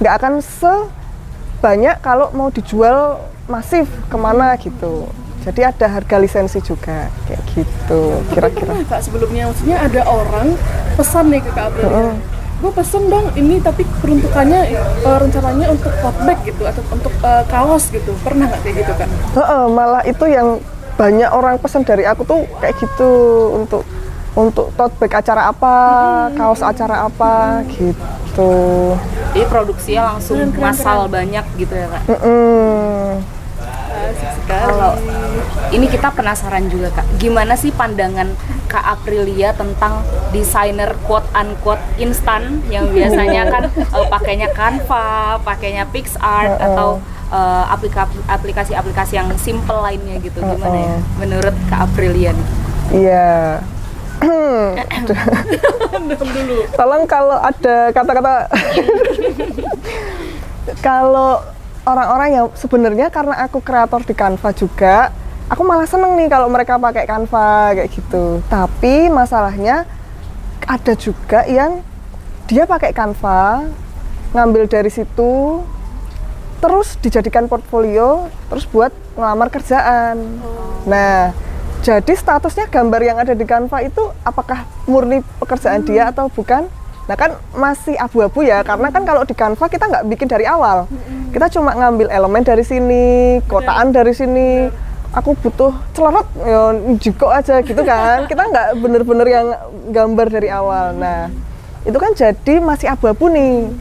nggak 0.00 0.14
akan 0.20 0.34
sebanyak 0.40 1.96
kalau 2.00 2.32
mau 2.36 2.52
dijual 2.52 3.20
masif 3.48 3.88
ke 4.08 4.16
mana 4.16 4.56
gitu. 4.60 5.08
Jadi 5.40 5.64
ada 5.64 5.86
harga 5.88 6.16
lisensi 6.20 6.60
juga 6.60 7.08
kayak 7.24 7.42
gitu 7.56 8.00
kira-kira. 8.32 8.76
Pernah 8.76 9.00
sebelumnya 9.00 9.48
maksudnya 9.48 9.76
ada 9.80 10.02
orang 10.04 10.52
pesan 11.00 11.32
nih 11.32 11.40
ke 11.40 11.50
kak 11.56 11.64
Aprilia. 11.72 12.12
Gue 12.60 12.72
pesen 12.76 13.08
dong 13.08 13.32
ini 13.40 13.56
tapi 13.56 13.88
peruntukannya 14.04 14.60
eh, 14.76 15.16
rencananya 15.16 15.66
untuk 15.72 15.92
tote 15.96 16.20
bag 16.28 16.38
gitu 16.44 16.62
atau 16.68 16.82
untuk 16.92 17.12
eh, 17.24 17.44
kaos 17.48 17.88
gitu. 17.88 18.12
Pernah 18.20 18.52
nggak 18.52 18.60
kayak 18.60 18.76
gitu 18.84 18.92
kak? 19.00 19.08
Heeh, 19.08 19.64
malah 19.72 20.02
itu 20.04 20.24
yang 20.28 20.60
banyak 21.00 21.30
orang 21.32 21.56
pesan 21.56 21.88
dari 21.88 22.04
aku 22.04 22.28
tuh 22.28 22.44
kayak 22.60 22.76
gitu 22.76 23.10
untuk 23.56 23.82
untuk 24.36 24.70
tote 24.76 24.94
bag 25.00 25.12
acara 25.24 25.48
apa, 25.48 25.74
kaos 26.36 26.60
acara 26.60 27.08
apa 27.08 27.64
gitu. 27.72 28.52
jadi 29.34 29.42
produksinya 29.50 30.14
langsung 30.14 30.38
Keren, 30.38 30.54
keren, 30.54 30.64
massal 30.70 31.00
banyak 31.10 31.44
gitu 31.58 31.74
ya 31.74 31.86
kak. 31.90 32.02
Asik 32.06 32.18
sekali. 32.20 33.39
Kalau 34.46 34.92
ini 35.70 35.86
kita 35.86 36.10
penasaran 36.10 36.66
juga 36.66 36.90
kak, 36.90 37.06
gimana 37.22 37.54
sih 37.54 37.70
pandangan 37.70 38.30
Kak 38.70 38.86
Aprilia 38.86 39.50
tentang 39.54 40.02
desainer 40.30 40.94
quote 41.06 41.26
unquote 41.34 41.82
instan 41.98 42.62
yang 42.70 42.86
biasanya 42.90 43.50
kan 43.50 43.62
eh, 43.98 44.06
pakainya 44.06 44.48
Canva, 44.54 45.38
pakainya 45.42 45.86
PixArt 45.90 46.54
Heeh. 46.54 46.66
atau 46.70 47.02
eh, 47.34 47.64
aplika- 47.66 48.10
aplikasi-aplikasi 48.30 49.18
yang 49.18 49.30
simple 49.38 49.78
lainnya 49.82 50.22
gitu, 50.22 50.38
gimana 50.38 50.76
ya? 50.76 50.86
Heeh. 50.86 50.98
Menurut 51.18 51.54
Kak 51.66 51.90
Aprilia? 51.90 52.34
Iya. 52.94 53.62
Dulu. 56.10 56.58
Tolong 56.76 57.08
kalau 57.08 57.40
ada 57.40 57.88
kata-kata 57.90 58.52
kalau 60.86 61.40
orang-orang 61.84 62.28
yang 62.32 62.46
sebenarnya 62.56 63.08
karena 63.08 63.36
aku 63.44 63.60
kreator 63.64 64.04
di 64.04 64.12
Canva 64.12 64.50
juga, 64.52 65.14
aku 65.48 65.62
malah 65.64 65.88
seneng 65.88 66.16
nih 66.16 66.28
kalau 66.28 66.48
mereka 66.52 66.76
pakai 66.76 67.04
Canva 67.08 67.74
kayak 67.76 67.90
gitu. 67.90 68.44
Tapi 68.48 69.08
masalahnya 69.08 69.88
ada 70.68 70.92
juga 70.94 71.44
yang 71.48 71.80
dia 72.50 72.66
pakai 72.66 72.92
Canva, 72.92 73.66
ngambil 74.34 74.66
dari 74.66 74.90
situ, 74.90 75.62
terus 76.60 76.98
dijadikan 77.00 77.48
portfolio, 77.48 78.28
terus 78.52 78.68
buat 78.68 78.92
ngelamar 79.16 79.48
kerjaan. 79.48 80.18
Nah, 80.84 81.32
jadi 81.80 82.12
statusnya 82.12 82.68
gambar 82.68 83.00
yang 83.00 83.16
ada 83.16 83.32
di 83.32 83.44
Canva 83.48 83.80
itu 83.80 84.12
apakah 84.20 84.68
murni 84.84 85.24
pekerjaan 85.40 85.80
dia 85.86 86.12
atau 86.12 86.28
bukan? 86.28 86.68
Nah 87.10 87.18
kan 87.18 87.34
masih 87.58 87.98
abu-abu 87.98 88.46
ya, 88.46 88.62
karena 88.62 88.86
kan 88.94 89.02
kalau 89.02 89.26
di 89.26 89.34
Canva 89.34 89.66
kita 89.66 89.90
nggak 89.90 90.06
bikin 90.14 90.30
dari 90.30 90.46
awal. 90.46 90.86
Kita 91.34 91.50
cuma 91.50 91.74
ngambil 91.74 92.06
elemen 92.06 92.46
dari 92.46 92.62
sini, 92.62 93.42
kotaan 93.50 93.90
dari 93.90 94.14
sini. 94.14 94.70
Aku 95.10 95.34
butuh 95.34 95.74
celerot, 95.90 96.30
ya 96.38 96.70
jiko 97.02 97.26
aja 97.34 97.58
gitu 97.66 97.82
kan. 97.82 98.22
Kita 98.30 98.46
nggak 98.46 98.78
bener-bener 98.78 99.26
yang 99.26 99.46
gambar 99.90 100.30
dari 100.30 100.54
awal. 100.54 100.94
Nah, 100.94 101.26
itu 101.82 101.98
kan 101.98 102.14
jadi 102.14 102.62
masih 102.62 102.94
abu-abu 102.94 103.26
nih, 103.26 103.74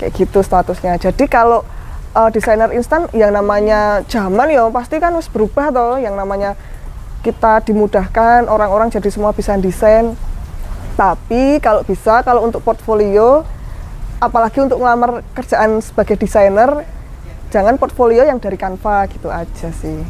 kayak 0.00 0.16
gitu 0.16 0.40
statusnya. 0.40 0.96
Jadi 0.96 1.28
kalau 1.28 1.68
uh, 2.16 2.32
desainer 2.32 2.72
instan 2.72 3.12
yang 3.12 3.28
namanya 3.28 4.00
zaman 4.08 4.48
ya 4.48 4.64
pasti 4.72 4.96
kan 4.96 5.12
harus 5.12 5.28
berubah 5.28 5.68
toh, 5.68 6.00
yang 6.00 6.16
namanya 6.16 6.56
kita 7.20 7.60
dimudahkan 7.60 8.48
orang-orang 8.48 8.88
jadi 8.88 9.12
semua 9.12 9.36
bisa 9.36 9.52
desain 9.60 10.16
tapi 11.00 11.56
kalau 11.64 11.80
bisa 11.80 12.20
kalau 12.20 12.44
untuk 12.44 12.60
portfolio 12.60 13.40
apalagi 14.20 14.60
untuk 14.60 14.84
ngelamar 14.84 15.24
kerjaan 15.32 15.80
sebagai 15.80 16.20
desainer 16.20 16.84
jangan 17.48 17.80
portfolio 17.80 18.20
yang 18.20 18.36
dari 18.36 18.60
Canva 18.60 19.08
gitu 19.08 19.32
aja 19.32 19.72
sih. 19.72 20.04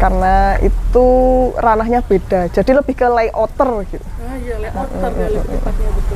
Karena 0.00 0.56
itu 0.64 1.06
ranahnya 1.54 2.00
beda. 2.00 2.48
Jadi 2.50 2.74
lebih 2.74 2.96
ke 2.96 3.06
layouter 3.06 3.86
gitu. 3.92 4.04
Ah 4.24 4.36
iya, 4.40 4.56
layouter 4.58 5.10
ya 5.14 5.28
lebih 5.36 5.52
tepatnya 5.52 5.90
betul 5.94 6.13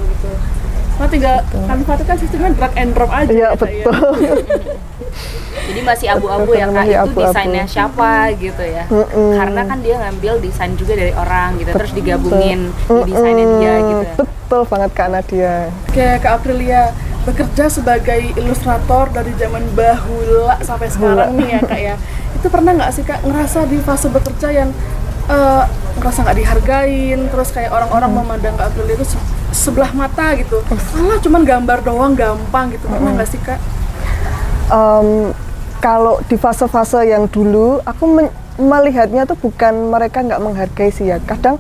Nah 0.98 1.06
tinggal 1.06 1.36
Canva 1.46 1.92
itu 1.94 2.04
kan 2.04 2.16
sistemnya 2.18 2.50
drag 2.58 2.72
and 2.74 2.90
drop 2.90 3.10
aja. 3.10 3.30
iya 3.30 3.48
ya, 3.48 3.50
Kak, 3.54 3.70
ya. 3.70 3.84
betul 3.86 4.12
Jadi 5.68 5.80
masih 5.84 6.06
abu-abu 6.08 6.50
ya 6.56 6.64
kak, 6.70 6.84
itu 6.88 6.96
abu-abu. 6.96 7.20
desainnya 7.28 7.64
siapa 7.68 8.32
gitu 8.40 8.62
ya? 8.64 8.88
Mm-mm. 8.88 9.36
Karena 9.36 9.60
kan 9.68 9.78
dia 9.84 9.96
ngambil 10.00 10.32
desain 10.40 10.72
juga 10.80 10.96
dari 10.96 11.12
orang 11.12 11.60
gitu, 11.60 11.70
terus 11.76 11.92
digabungin 11.92 12.72
di 12.72 13.10
desainnya 13.12 13.46
dia 13.60 13.74
gitu. 13.76 14.00
ya. 14.00 14.14
betul 14.16 14.62
banget 14.64 14.90
Kak 14.96 15.08
Nadia 15.12 15.54
Oke, 15.92 16.08
Kak 16.24 16.32
Aprilia 16.40 16.82
bekerja 17.28 17.68
sebagai 17.68 18.20
ilustrator 18.40 19.12
dari 19.12 19.36
zaman 19.36 19.60
bahula 19.76 20.56
sampai 20.64 20.88
sekarang 20.88 21.36
nih 21.36 21.48
ya 21.52 21.60
kak 21.60 21.80
ya. 21.84 21.94
Itu 22.32 22.48
pernah 22.48 22.72
nggak 22.72 22.90
sih 22.96 23.04
kak 23.04 23.20
ngerasa 23.20 23.68
di 23.68 23.76
fase 23.84 24.08
bekerja 24.08 24.48
yang 24.48 24.70
eh, 25.28 25.64
ngerasa 26.00 26.18
nggak 26.24 26.38
dihargain, 26.40 27.20
terus 27.28 27.52
kayak 27.52 27.68
orang-orang 27.68 28.10
memandang 28.16 28.56
Kak 28.56 28.72
Aprilia 28.72 28.96
itu 28.96 29.04
sebelah 29.52 29.92
mata 29.96 30.36
gitu. 30.36 30.60
Alah 30.98 31.18
cuman 31.20 31.42
gambar 31.44 31.78
doang 31.84 32.12
gampang 32.14 32.72
gitu. 32.74 32.86
Pernah 32.88 33.12
nggak 33.16 33.28
sih 33.28 33.40
kak? 33.40 33.60
Em, 34.68 35.32
kalau 35.78 36.20
di 36.26 36.36
fase-fase 36.36 37.08
yang 37.08 37.30
dulu 37.30 37.80
aku 37.86 38.04
melihatnya 38.58 39.24
tuh 39.24 39.38
bukan 39.38 39.92
mereka 39.92 40.20
nggak 40.20 40.40
menghargai 40.42 40.90
sih 40.92 41.08
ya. 41.08 41.22
Kadang 41.22 41.56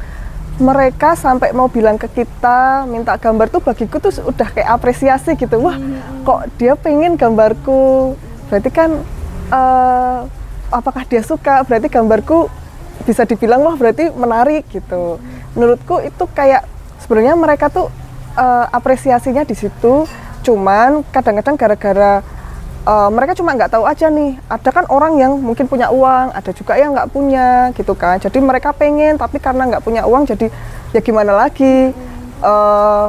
mereka 0.58 1.14
sampai 1.14 1.54
mau 1.54 1.70
bilang 1.70 1.94
ke 1.94 2.10
kita 2.10 2.82
minta 2.90 3.14
gambar 3.14 3.46
tuh 3.46 3.62
bagiku 3.62 4.02
tuh 4.02 4.10
udah 4.26 4.48
kayak 4.50 4.68
apresiasi 4.68 5.38
gitu. 5.38 5.62
Wah 5.62 5.78
kok 6.26 6.50
dia 6.58 6.74
pengen 6.74 7.14
gambarku? 7.14 8.18
Berarti 8.50 8.70
kan 8.74 8.90
eh, 9.54 10.18
apakah 10.68 11.06
dia 11.06 11.22
suka? 11.22 11.62
Berarti 11.64 11.88
gambarku 11.88 12.50
bisa 13.06 13.22
dibilang 13.24 13.62
wah 13.62 13.78
berarti 13.78 14.10
menarik 14.12 14.66
gitu. 14.68 15.22
Menurutku 15.54 16.02
itu 16.02 16.24
kayak 16.34 16.66
sebenarnya 17.08 17.40
mereka 17.40 17.72
tuh 17.72 17.88
eh, 18.36 18.66
apresiasinya 18.68 19.48
di 19.48 19.56
situ. 19.56 20.04
Cuman 20.44 21.00
kadang-kadang 21.08 21.56
gara-gara 21.56 22.20
eh, 22.84 23.08
mereka 23.08 23.32
cuma 23.32 23.56
nggak 23.56 23.72
tahu 23.72 23.88
aja 23.88 24.12
nih. 24.12 24.36
Ada 24.44 24.68
kan 24.68 24.84
orang 24.92 25.16
yang 25.16 25.40
mungkin 25.40 25.64
punya 25.64 25.88
uang 25.88 26.36
ada 26.36 26.52
juga 26.52 26.76
yang 26.76 26.92
nggak 26.92 27.08
punya 27.08 27.72
gitu 27.72 27.96
kan. 27.96 28.20
Jadi 28.20 28.44
mereka 28.44 28.76
pengen 28.76 29.16
tapi 29.16 29.40
karena 29.40 29.64
nggak 29.72 29.80
punya 29.80 30.04
uang 30.04 30.28
jadi 30.28 30.52
ya 30.92 31.00
gimana 31.00 31.32
lagi? 31.32 31.96
Eh, 32.44 33.06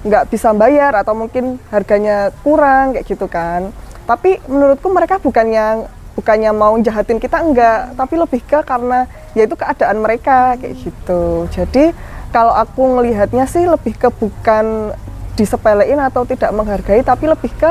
nggak 0.00 0.32
bisa 0.32 0.54
bayar 0.56 0.94
atau 0.96 1.12
mungkin 1.12 1.58
harganya 1.74 2.30
kurang 2.46 2.94
kayak 2.94 3.04
gitu 3.10 3.26
kan. 3.26 3.74
Tapi 4.06 4.38
menurutku 4.46 4.88
mereka 4.94 5.18
bukannya 5.18 5.90
bukannya 6.14 6.50
mau 6.54 6.78
jahatin 6.78 7.18
kita 7.18 7.42
enggak. 7.42 7.98
Tapi 7.98 8.14
lebih 8.14 8.40
ke 8.46 8.62
karena 8.62 9.10
ya 9.34 9.42
itu 9.42 9.58
keadaan 9.58 9.98
mereka 9.98 10.54
kayak 10.54 10.74
gitu. 10.78 11.50
Jadi 11.50 11.92
kalau 12.30 12.54
aku 12.54 12.98
ngelihatnya 12.98 13.44
sih 13.46 13.66
lebih 13.66 13.94
ke 13.98 14.08
bukan 14.10 14.94
disepelein 15.34 15.98
atau 15.98 16.22
tidak 16.26 16.50
menghargai 16.54 17.02
tapi 17.02 17.26
lebih 17.26 17.50
ke 17.54 17.70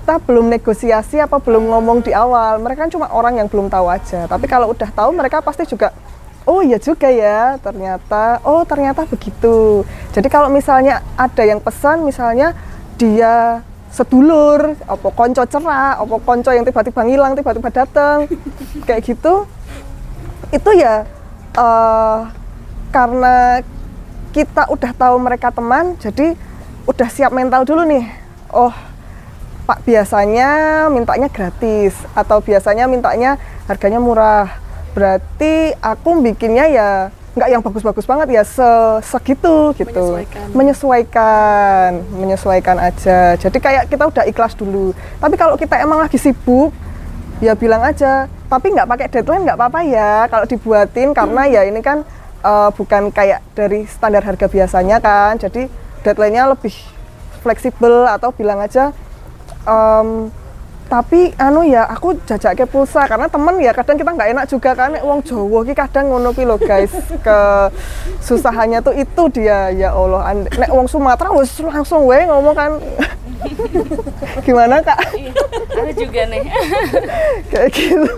kita 0.00 0.20
belum 0.20 0.52
negosiasi 0.52 1.16
apa 1.16 1.40
belum 1.40 1.72
ngomong 1.72 2.04
di 2.04 2.12
awal. 2.12 2.60
Mereka 2.60 2.86
kan 2.86 2.90
cuma 2.92 3.08
orang 3.08 3.40
yang 3.40 3.48
belum 3.48 3.72
tahu 3.72 3.88
aja. 3.88 4.28
Tapi 4.28 4.44
kalau 4.44 4.70
udah 4.76 4.90
tahu 4.92 5.10
mereka 5.16 5.40
pasti 5.40 5.64
juga 5.64 5.96
oh 6.44 6.60
iya 6.60 6.76
juga 6.76 7.08
ya 7.08 7.56
ternyata 7.60 8.40
oh 8.44 8.62
ternyata 8.68 9.08
begitu 9.08 9.82
jadi 10.12 10.28
kalau 10.28 10.52
misalnya 10.52 11.00
ada 11.16 11.42
yang 11.44 11.60
pesan 11.60 12.04
misalnya 12.04 12.52
dia 13.00 13.64
sedulur 13.88 14.76
apa 14.84 15.08
konco 15.14 15.42
cerak 15.48 15.94
apa 16.04 16.16
konco 16.20 16.50
yang 16.52 16.66
tiba-tiba 16.66 17.00
ngilang 17.00 17.32
tiba-tiba 17.32 17.70
datang 17.72 18.28
kayak 18.86 19.02
gitu 19.06 19.48
itu 20.52 20.70
ya 20.76 21.08
uh, 21.56 22.28
karena 22.92 23.64
kita 24.34 24.66
udah 24.66 24.90
tahu 24.98 25.14
mereka 25.22 25.54
teman 25.54 25.94
jadi 26.02 26.34
udah 26.90 27.08
siap 27.08 27.30
mental 27.30 27.62
dulu 27.62 27.86
nih. 27.86 28.04
Oh 28.50 28.74
pak 29.64 29.80
biasanya 29.88 30.50
mintanya 30.92 31.32
gratis 31.32 31.96
atau 32.12 32.42
biasanya 32.42 32.90
mintanya 32.90 33.38
harganya 33.70 34.02
murah. 34.02 34.50
Berarti 34.92 35.72
aku 35.78 36.18
bikinnya 36.20 36.66
ya 36.66 36.88
nggak 37.34 37.50
yang 37.50 37.62
bagus-bagus 37.62 38.06
banget 38.06 38.30
ya 38.30 38.42
se 38.42 38.70
segitu 39.06 39.74
gitu. 39.78 40.18
Menyesuaikan. 40.18 40.46
menyesuaikan 40.54 41.90
menyesuaikan 42.14 42.76
aja. 42.82 43.38
Jadi 43.38 43.58
kayak 43.62 43.86
kita 43.86 44.10
udah 44.10 44.26
ikhlas 44.26 44.58
dulu. 44.58 44.90
Tapi 45.22 45.34
kalau 45.38 45.54
kita 45.54 45.78
emang 45.78 46.02
lagi 46.02 46.18
sibuk 46.18 46.74
ya 47.38 47.54
bilang 47.54 47.86
aja. 47.86 48.26
Tapi 48.50 48.66
nggak 48.70 48.86
pakai 48.86 49.06
deadline 49.10 49.46
nggak 49.46 49.58
apa-apa 49.58 49.80
ya 49.86 50.26
kalau 50.26 50.46
dibuatin. 50.46 51.10
Karena 51.14 51.46
ya 51.46 51.66
ini 51.66 51.80
kan 51.82 52.02
uh, 52.44 52.68
bukan 52.76 53.08
kayak 53.08 53.40
dari 53.56 53.88
standar 53.88 54.22
harga 54.22 54.46
biasanya 54.46 55.00
kan. 55.00 55.40
Jadi 55.40 55.66
deadline-nya 56.04 56.52
lebih 56.52 56.76
fleksibel 57.40 58.04
atau 58.08 58.32
bilang 58.32 58.60
aja 58.60 58.92
um, 59.68 60.28
tapi 60.84 61.32
anu 61.40 61.64
ya 61.64 61.88
aku 61.88 62.12
jajak 62.28 62.60
ke 62.60 62.64
pulsa 62.68 63.08
karena 63.08 63.24
temen 63.24 63.56
ya 63.56 63.72
kadang 63.72 63.96
kita 63.96 64.10
nggak 64.12 64.30
enak 64.36 64.46
juga 64.46 64.76
kan. 64.76 64.92
Uang 65.00 65.24
Jawa 65.24 65.64
ki 65.64 65.74
kadang 65.74 66.12
ngono 66.12 66.30
pi 66.36 66.44
lo 66.44 66.60
guys. 66.60 66.92
Ke 67.24 67.72
susahannya 68.20 68.84
tuh 68.84 68.92
itu 68.92 69.22
dia. 69.32 69.72
Ya 69.72 69.96
Allah 69.96 70.28
And, 70.28 70.44
nek 70.54 70.70
uang 70.70 70.86
Sumatera 70.86 71.32
wis 71.34 71.56
langsung 71.64 72.04
we 72.04 72.20
ngomong 72.28 72.54
kan. 72.54 72.72
Gimana 74.46 74.84
kak? 74.84 75.00
Iya, 75.16 75.32
ada 75.72 75.92
juga 75.96 76.22
nih. 76.28 76.44
kayak 77.50 77.68
gitu. 77.72 78.14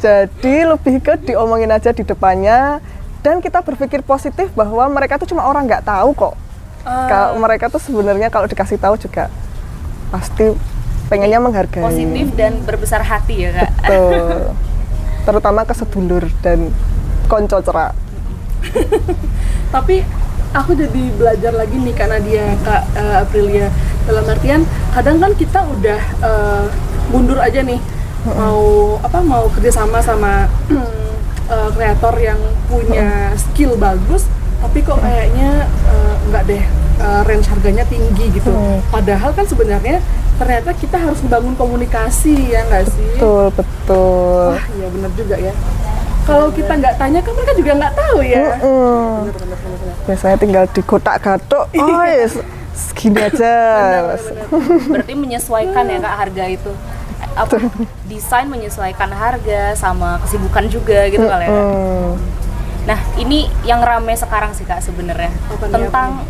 Jadi 0.00 0.54
lebih 0.64 0.96
ke 1.04 1.14
diomongin 1.20 1.70
aja 1.70 1.92
di 1.92 2.02
depannya 2.02 2.80
dan 3.24 3.40
kita 3.40 3.64
berpikir 3.64 4.04
positif 4.04 4.52
bahwa 4.52 4.84
mereka 4.92 5.16
tuh 5.16 5.24
cuma 5.24 5.48
orang 5.48 5.64
nggak 5.64 5.88
tahu 5.88 6.12
kok. 6.12 6.36
Ah. 6.84 7.08
Kalau 7.08 7.40
mereka 7.40 7.72
tuh 7.72 7.80
sebenarnya 7.80 8.28
kalau 8.28 8.44
dikasih 8.44 8.76
tahu 8.76 9.00
juga 9.00 9.32
pasti 10.12 10.52
pengennya 11.08 11.40
menghargai. 11.40 11.80
Positif 11.80 12.28
dan 12.36 12.60
berbesar 12.68 13.00
hati 13.00 13.48
ya 13.48 13.50
kak. 13.56 13.70
betul. 13.88 14.52
Terutama 15.26 15.64
ke 15.64 15.72
sedulur 15.72 16.28
dan 16.44 16.68
konco 17.24 17.64
cerak. 17.64 17.96
Tapi 19.74 20.04
aku 20.52 20.76
jadi 20.76 21.02
belajar 21.16 21.56
lagi 21.56 21.80
nih 21.80 21.94
karena 21.96 22.20
dia 22.20 22.44
kak 22.60 22.82
eh, 22.92 23.22
Aprilia. 23.24 23.72
Dalam 24.04 24.28
artian 24.28 24.68
kadang 24.92 25.16
kan 25.16 25.32
kita 25.32 25.64
udah 25.64 26.00
eh, 26.20 26.64
mundur 27.08 27.40
aja 27.40 27.64
nih. 27.64 27.80
Mau 28.28 29.00
apa 29.00 29.24
mau 29.24 29.48
kerjasama 29.48 30.04
sama 30.04 30.44
eh, 31.46 31.68
kreator 31.70 32.14
yang 32.16 32.38
punya 32.66 33.08
skill 33.34 33.74
bagus 33.74 34.24
tapi 34.56 34.80
kok 34.80 34.96
kayaknya 34.96 35.50
eh, 35.66 36.14
enggak 36.24 36.42
deh 36.46 36.62
eh, 36.96 37.20
range 37.22 37.46
harganya 37.46 37.84
tinggi 37.84 38.26
gitu 38.30 38.48
Hmm. 38.48 38.80
padahal 38.88 39.30
kan 39.30 39.44
sebenarnya 39.44 39.98
ternyata 40.34 40.70
kita 40.72 40.96
harus 40.96 41.20
membangun 41.20 41.54
komunikasi 41.54 42.34
ya 42.48 42.64
nggak 42.64 42.84
sih 42.88 43.06
betul 43.14 43.44
betul 43.52 44.50
Wah, 44.50 44.66
iya 44.72 44.86
benar 44.88 45.10
juga 45.12 45.36
ya. 45.38 45.54
Kalau 46.24 46.48
kita 46.48 46.72
nggak 46.72 46.96
tanya 46.96 47.20
kan 47.20 47.32
mereka 47.32 47.52
juga 47.52 47.72
nggak 47.76 47.94
tahu 47.94 48.18
ya. 48.18 48.56
Mm-mm. 48.56 49.28
Benar, 49.28 49.36
benar, 49.36 49.58
benar, 49.60 49.78
benar. 49.78 49.96
biasanya 50.02 50.36
tinggal 50.36 50.64
di 50.66 50.82
kotak 50.82 51.16
gatok 51.18 51.64
oh 51.70 52.02
ya 52.02 52.24
se- 52.26 52.46
segini 52.74 53.20
aja 53.20 53.54
Benar, 53.76 54.02
benar. 54.16 54.46
Berarti 54.96 55.14
menyesuaikan 55.14 55.84
ya 55.84 55.98
kak 56.00 56.14
harga 56.18 56.44
itu. 56.48 56.72
Apa 57.34 57.58
desain 58.06 58.46
menyesuaikan 58.46 59.10
harga 59.10 59.74
sama 59.74 60.22
kesibukan 60.22 60.70
juga 60.70 61.06
gitu 61.10 61.26
kali 61.26 61.46
ya. 61.46 61.52
Mm. 61.52 62.10
Nah 62.84 62.98
ini 63.18 63.50
yang 63.66 63.80
rame 63.80 64.14
sekarang 64.14 64.54
sih 64.54 64.66
kak 64.66 64.82
sebenarnya 64.84 65.32
tentang 65.58 66.22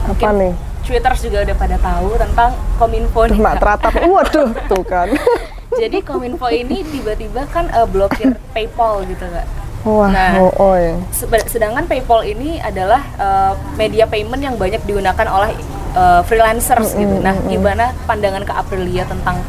apa 0.00 0.08
mungkin 0.08 0.28
nih 0.40 0.52
Twitters 0.80 1.20
juga 1.22 1.44
udah 1.44 1.56
pada 1.60 1.76
tahu 1.76 2.08
tentang 2.16 2.50
kominfo 2.80 3.28
nih 3.28 3.38
teratap 3.60 3.92
waduh 4.00 4.48
tuh 4.66 4.82
kan 4.82 5.08
Jadi 5.70 6.02
kominfo 6.02 6.50
ini 6.50 6.82
tiba-tiba 6.82 7.46
kan 7.46 7.70
eh, 7.70 7.86
blokir 7.86 8.34
PayPal 8.50 9.06
gitu 9.06 9.22
kak. 9.30 9.46
wah 9.86 10.10
Nah. 10.10 10.36
oh, 10.42 10.52
oh 10.58 10.74
ya. 10.74 10.98
Sedangkan 11.46 11.86
PayPal 11.86 12.26
ini 12.26 12.58
adalah 12.58 13.00
eh, 13.14 13.52
media 13.78 14.04
payment 14.10 14.42
yang 14.42 14.58
banyak 14.58 14.82
digunakan 14.82 15.26
oleh 15.30 15.54
eh, 15.94 16.20
freelancers 16.26 16.98
gitu. 16.98 17.22
Nah, 17.22 17.38
gimana 17.46 17.94
pandangan 18.04 18.42
Kak 18.42 18.66
Aprilia 18.66 19.06
tentang 19.06 19.40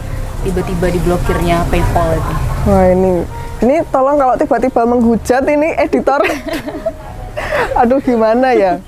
tiba-tiba 0.41 0.87
diblokirnya 0.89 1.63
PayPal 1.69 2.17
itu? 2.17 2.33
Wah 2.69 2.85
ini, 2.89 3.13
ini 3.61 3.75
tolong 3.89 4.17
kalau 4.17 4.35
tiba-tiba 4.37 4.81
menghujat 4.85 5.43
ini 5.45 5.77
editor. 5.77 6.21
Aduh 7.81 8.01
gimana 8.01 8.53
ya? 8.53 8.81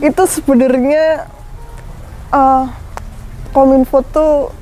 Itu 0.00 0.26
sebenarnya 0.26 1.26
eh 2.34 2.64
Kominfo 3.54 4.04
tuh 4.12 4.52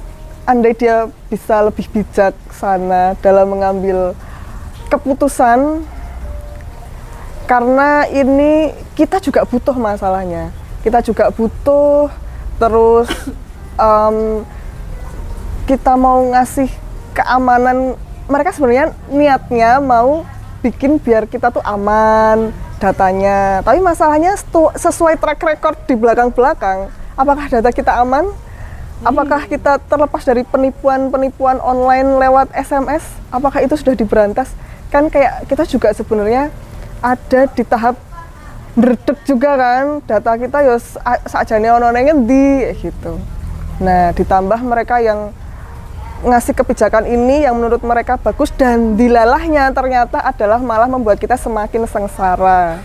andai 0.47 0.77
dia 0.77 1.11
bisa 1.27 1.65
lebih 1.67 1.89
bijaksana 1.91 3.19
dalam 3.19 3.51
mengambil 3.51 4.15
keputusan 4.87 5.83
karena 7.51 8.07
ini 8.09 8.71
kita 8.95 9.19
juga 9.19 9.43
butuh 9.43 9.75
masalahnya. 9.75 10.55
Kita 10.87 11.03
juga 11.03 11.33
butuh 11.35 12.07
terus 12.61 13.11
em, 13.75 14.47
kita 15.65 15.97
mau 15.97 16.21
ngasih 16.33 16.69
keamanan 17.17 17.97
mereka 18.29 18.53
sebenarnya 18.53 18.93
niatnya 19.09 19.81
mau 19.81 20.25
bikin 20.61 20.97
biar 20.97 21.29
kita 21.29 21.53
tuh 21.53 21.65
aman 21.65 22.53
datanya. 22.81 23.61
Tapi 23.65 23.81
masalahnya 23.81 24.37
sesuai 24.77 25.17
track 25.21 25.41
record 25.41 25.77
di 25.89 25.95
belakang-belakang 25.97 26.89
apakah 27.17 27.47
data 27.49 27.71
kita 27.73 27.97
aman? 28.01 28.29
Apakah 29.05 29.45
kita 29.45 29.77
terlepas 29.85 30.25
dari 30.25 30.47
penipuan-penipuan 30.49 31.61
online 31.61 32.17
lewat 32.17 32.49
SMS 32.57 33.05
apakah 33.29 33.61
itu 33.61 33.77
sudah 33.77 33.93
diberantas? 33.93 34.53
Kan 34.89 35.13
kayak 35.13 35.45
kita 35.51 35.69
juga 35.69 35.93
sebenarnya 35.93 36.49
ada 37.05 37.41
di 37.53 37.65
tahap 37.67 38.01
berdek 38.75 39.23
juga 39.29 39.55
kan 39.55 39.85
data 40.03 40.35
kita 40.35 40.59
ya 40.67 40.77
sa- 40.81 41.21
sakjane 41.29 41.69
ono 41.69 41.93
ngendi 41.93 42.73
gitu. 42.81 43.21
Nah 43.85 44.17
ditambah 44.17 44.61
mereka 44.65 44.99
yang 45.05 45.31
ngasih 46.25 46.57
kebijakan 46.57 47.05
ini 47.05 47.45
yang 47.45 47.55
menurut 47.61 47.85
mereka 47.85 48.17
bagus 48.17 48.49
dan 48.57 48.97
dilalahnya 48.97 49.69
ternyata 49.77 50.25
adalah 50.25 50.57
malah 50.59 50.89
membuat 50.89 51.21
kita 51.21 51.37
semakin 51.37 51.85
sengsara. 51.85 52.81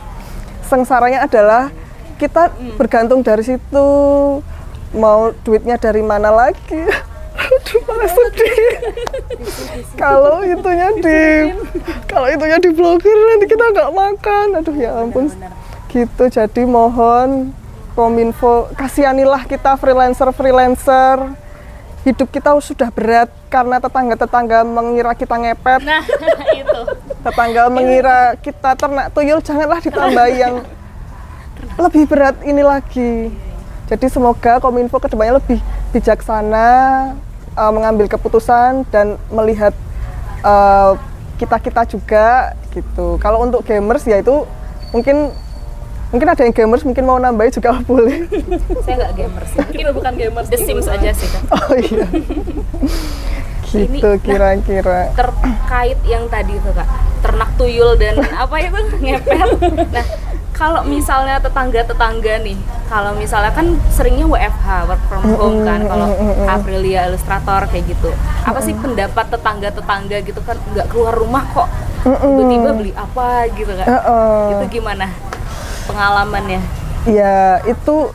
Sengsaranya 0.68 1.26
adalah 1.26 1.72
kita 2.20 2.52
bergantung 2.76 3.24
dari 3.24 3.42
situ 3.42 3.88
mau 4.92 5.32
duitnya 5.48 5.80
dari 5.80 6.04
mana 6.04 6.30
lagi. 6.30 6.84
Aduh, 7.40 7.82
malah 7.88 8.12
sedih. 8.12 8.68
kalau 9.96 10.44
itunya 10.44 10.92
di 11.00 11.22
kalau 12.06 12.28
itunya 12.28 12.60
diblokir 12.60 13.16
nanti 13.16 13.46
kita 13.48 13.66
nggak 13.72 13.92
makan. 13.96 14.48
Aduh 14.60 14.76
ya 14.76 15.00
ampun. 15.00 15.32
Gitu 15.90 16.24
jadi 16.30 16.62
mohon 16.68 17.56
Kominfo 17.98 18.70
kasihanilah 18.80 19.44
kita 19.50 19.76
freelancer-freelancer 19.76 21.49
hidup 22.08 22.32
kita 22.32 22.56
sudah 22.64 22.88
berat 22.90 23.28
karena 23.52 23.78
tetangga-tetangga 23.82 24.64
mengira 24.64 25.12
kita 25.12 25.36
ngepet, 25.36 25.84
Nah, 25.84 26.04
itu. 26.62 26.80
tetangga 27.28 27.68
mengira 27.68 28.40
kita 28.40 28.72
ternak 28.80 29.12
tuyul, 29.12 29.44
janganlah 29.44 29.80
ditambahi 29.84 30.36
yang 30.40 30.56
lebih 31.76 32.04
berat 32.08 32.36
ini 32.48 32.64
lagi. 32.64 33.34
Jadi 33.90 34.06
semoga 34.08 34.62
Kominfo 34.62 35.02
ke 35.02 35.10
depannya 35.10 35.42
lebih 35.42 35.60
bijaksana 35.92 36.70
uh, 37.58 37.72
mengambil 37.74 38.06
keputusan 38.06 38.86
dan 38.94 39.18
melihat 39.34 39.74
uh, 40.46 40.94
kita-kita 41.42 41.84
juga 41.90 42.54
gitu. 42.70 43.18
Kalau 43.18 43.44
untuk 43.44 43.66
gamers 43.66 44.06
ya 44.06 44.22
itu 44.22 44.46
mungkin 44.94 45.34
mungkin 46.10 46.28
ada 46.28 46.42
yang 46.42 46.54
gamers 46.54 46.82
mungkin 46.82 47.04
mau 47.06 47.22
nambahin 47.22 47.54
juga 47.54 47.78
boleh. 47.86 48.26
Saya 48.86 48.96
nggak 49.06 49.14
gamers. 49.14 49.52
Kita 49.70 49.92
bukan 49.94 50.14
gamers. 50.18 50.48
The 50.50 50.58
Sims 50.58 50.88
aja 50.90 51.10
sih 51.14 51.28
Kak. 51.30 51.44
Oh 51.54 51.74
iya. 51.76 52.06
Ini- 53.70 54.02
gitu 54.02 54.10
kira-kira. 54.26 55.14
Terkait 55.14 56.00
yang 56.10 56.26
tadi 56.26 56.58
tuh 56.58 56.74
Kak, 56.74 56.88
ternak 57.22 57.50
tuyul 57.56 57.94
dan 58.02 58.18
apa 58.34 58.56
itu 58.58 58.82
ngepet. 58.98 59.50
Nah, 59.94 60.06
kalau 60.58 60.82
misalnya 60.84 61.38
tetangga-tetangga 61.38 62.42
nih, 62.42 62.58
kalau 62.90 63.14
misalnya 63.14 63.54
kan 63.54 63.78
seringnya 63.94 64.26
WFH, 64.26 64.90
work 64.90 65.04
from 65.06 65.24
home 65.38 65.62
kan, 65.62 65.86
kalau 65.86 66.10
Aprilia 66.50 67.06
Illustrator 67.08 67.70
kayak 67.70 67.86
gitu. 67.86 68.10
Apa 68.42 68.58
sih 68.60 68.74
pendapat 68.74 69.30
tetangga-tetangga 69.30 70.18
gitu 70.26 70.42
kan 70.42 70.58
nggak 70.74 70.90
keluar 70.90 71.14
rumah 71.14 71.46
kok 71.54 71.70
tiba-tiba 72.02 72.70
beli 72.74 72.92
apa 72.98 73.46
gitu 73.54 73.70
kan? 73.78 73.86
Heeh. 73.86 74.42
Itu 74.58 74.82
gimana 74.82 75.29
pengalamannya? 75.90 76.62
ya 77.08 77.64
itu 77.66 78.12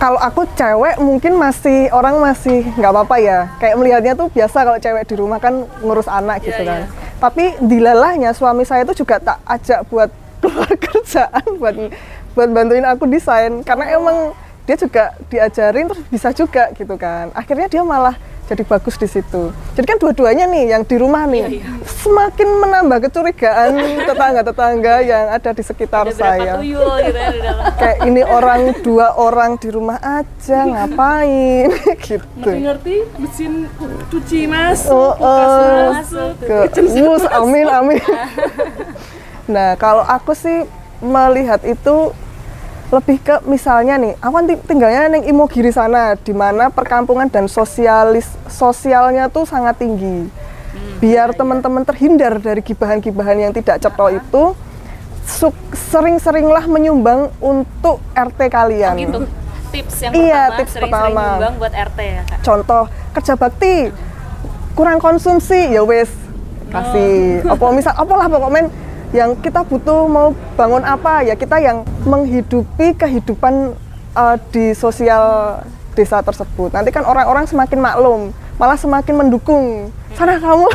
kalau 0.00 0.16
aku 0.16 0.48
cewek 0.56 0.96
mungkin 0.96 1.36
masih 1.36 1.92
orang 1.92 2.16
masih 2.16 2.64
nggak 2.72 2.88
apa-apa 2.88 3.16
ya 3.20 3.38
kayak 3.60 3.76
melihatnya 3.76 4.12
tuh 4.16 4.32
biasa 4.32 4.64
kalau 4.64 4.78
cewek 4.80 5.04
di 5.04 5.14
rumah 5.18 5.36
kan 5.36 5.68
ngurus 5.84 6.08
anak 6.08 6.40
gitu 6.40 6.62
Iya, 6.64 6.68
kan 6.68 6.80
iya. 6.80 6.88
tapi 7.20 7.44
dilalahnya 7.60 8.30
suami 8.32 8.64
saya 8.64 8.88
itu 8.88 9.04
juga 9.04 9.20
tak 9.20 9.36
ajak 9.44 9.84
buat 9.92 10.08
keluar 10.40 10.72
kerjaan 10.72 11.44
buat 11.60 11.76
buat 12.32 12.48
bantuin 12.48 12.86
aku 12.88 13.04
desain 13.10 13.60
karena 13.60 13.92
emang 13.92 14.32
dia 14.64 14.76
juga 14.78 15.12
diajarin 15.28 15.90
terus 15.90 16.00
bisa 16.08 16.28
juga 16.32 16.70
gitu 16.72 16.94
kan 16.96 17.28
akhirnya 17.36 17.68
dia 17.68 17.82
malah 17.84 18.16
jadi 18.50 18.66
bagus 18.66 18.98
di 18.98 19.06
situ. 19.06 19.54
Jadi 19.78 19.86
kan 19.86 19.98
dua-duanya 20.02 20.50
nih 20.50 20.74
yang 20.74 20.82
di 20.82 20.98
rumah 20.98 21.22
nih. 21.30 21.62
Iya, 21.62 21.70
semakin 21.86 22.48
menambah 22.58 22.98
kecurigaan 23.06 23.78
tetangga-tetangga 24.10 24.94
yang 25.06 25.24
ada 25.30 25.54
di 25.54 25.62
sekitar 25.62 26.10
Ada 26.10 26.18
saya. 26.18 26.52
tuyul 26.58 26.98
gitu 26.98 27.14
ya 27.14 27.54
kayak 27.78 27.98
ini 28.10 28.22
orang 28.26 28.74
dua 28.82 29.14
orang 29.14 29.54
di 29.54 29.70
rumah 29.70 30.02
aja 30.02 30.66
ngapain? 30.66 31.70
Gitu. 32.10 32.26
Ngerti-ngerti 32.42 32.96
mesin 33.22 33.52
cuci 34.10 34.50
masuk, 34.50 34.90
Oh, 34.90 35.14
kulkas 35.14 36.10
oh. 36.10 36.34
masuk. 36.34 36.74
ke 36.74 36.82
mus 36.98 37.22
amin 37.30 37.66
amin. 37.70 38.02
Nah 39.54 39.78
kalau 39.78 40.02
aku 40.02 40.34
sih 40.34 40.66
melihat 40.98 41.62
itu 41.62 42.10
lebih 42.90 43.18
ke 43.18 43.38
misalnya 43.44 43.94
nih 43.96 44.18
aku 44.18 44.32
kan 44.32 44.44
ti- 44.44 44.62
tinggalnya 44.64 45.06
neng 45.08 45.22
Imogiri 45.22 45.70
sana 45.70 46.14
di 46.16 46.32
mana 46.32 46.68
perkampungan 46.68 47.26
dan 47.26 47.46
sosialis 47.46 48.26
sosialnya 48.46 49.26
tuh 49.26 49.44
sangat 49.44 49.78
tinggi. 49.78 50.26
Biar 50.98 51.30
teman-teman 51.32 51.82
terhindar 51.82 52.36
dari 52.36 52.60
gibahan-gibahan 52.60 53.38
yang 53.40 53.52
tidak 53.52 53.78
cetha 53.78 54.06
itu 54.12 54.42
su- 55.22 55.54
sering-seringlah 55.88 56.66
menyumbang 56.66 57.30
untuk 57.38 58.02
RT 58.10 58.40
kalian. 58.48 58.92
Oh 58.92 58.98
gitu. 58.98 59.18
Tips 59.70 59.96
yang 60.00 60.12
Iya, 60.12 60.18
pertama, 60.44 60.58
tips 60.58 60.72
sering-sering 60.72 60.82
pertama. 60.84 61.22
nyumbang 61.24 61.54
buat 61.56 61.72
RT 61.72 61.98
ya 62.00 62.22
kak. 62.24 62.38
contoh 62.40 62.82
kerja 63.12 63.34
bakti. 63.34 63.76
Kurang 64.70 64.98
konsumsi 64.98 65.70
ya 65.70 65.82
wes 65.82 66.10
kasih. 66.68 67.42
Apa 67.44 67.64
misal 67.70 67.94
apalah 67.94 68.26
pokoknya 68.26 68.66
yang 69.10 69.34
kita 69.38 69.66
butuh 69.66 70.06
mau 70.06 70.30
bangun 70.54 70.86
apa 70.86 71.26
ya 71.26 71.34
kita 71.34 71.58
yang 71.58 71.82
menghidupi 72.06 72.94
kehidupan 72.94 73.74
uh, 74.14 74.36
di 74.54 74.70
sosial 74.72 75.58
desa 75.94 76.22
tersebut. 76.22 76.70
Nanti 76.70 76.94
kan 76.94 77.02
orang-orang 77.02 77.44
semakin 77.50 77.78
maklum 77.82 78.30
malah 78.60 78.78
semakin 78.78 79.14
mendukung. 79.16 79.90
Sana 80.14 80.36
kamu. 80.38 80.68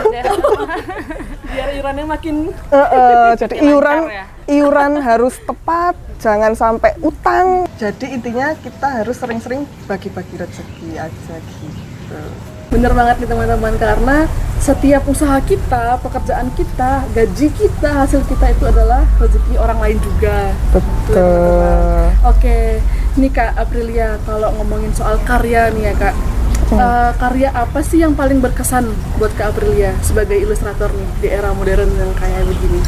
Biar 1.55 1.69
iurannya 1.71 2.05
makin 2.09 2.35
Eh, 2.51 2.75
eh, 2.75 3.29
jadi 3.41 3.55
Makin 3.55 3.69
iuran 3.71 3.99
ya. 4.09 4.25
iuran 4.49 4.91
harus 5.07 5.37
tepat 5.45 5.93
jangan 6.19 6.51
sampai 6.57 6.97
utang. 6.99 7.69
Jadi 7.77 8.17
intinya 8.17 8.51
kita 8.59 9.03
harus 9.03 9.15
sering-sering 9.15 9.63
bagi-bagi 9.85 10.35
rezeki 10.35 10.99
aja 10.99 11.35
gitu 11.39 12.19
bener 12.75 12.91
banget 12.91 13.15
nih 13.23 13.29
teman-teman 13.31 13.73
karena 13.79 14.17
setiap 14.59 15.07
usaha 15.07 15.39
kita, 15.47 15.95
pekerjaan 16.03 16.51
kita, 16.59 17.07
gaji 17.15 17.47
kita, 17.55 18.03
hasil 18.03 18.19
kita 18.27 18.51
itu 18.51 18.63
adalah 18.67 19.07
rezeki 19.15 19.55
orang 19.55 19.79
lain 19.79 19.97
juga. 20.03 20.51
betul 20.75 22.11
Oke, 22.27 22.83
nih 23.15 23.31
Kak 23.31 23.55
Aprilia, 23.55 24.19
kalau 24.27 24.51
ngomongin 24.59 24.91
soal 24.91 25.15
karya 25.23 25.71
nih 25.71 25.91
ya 25.91 25.93
Kak, 25.95 26.15
eh, 26.75 27.11
karya 27.15 27.49
apa 27.55 27.79
sih 27.79 28.03
yang 28.03 28.11
paling 28.11 28.43
berkesan 28.43 28.91
buat 29.15 29.31
Kak 29.39 29.55
Aprilia 29.55 29.95
sebagai 30.03 30.35
ilustrator 30.35 30.91
nih 30.91 31.09
di 31.23 31.27
era 31.31 31.55
modern 31.55 31.87
yang 31.95 32.11
kayak 32.19 32.43
begini? 32.43 32.81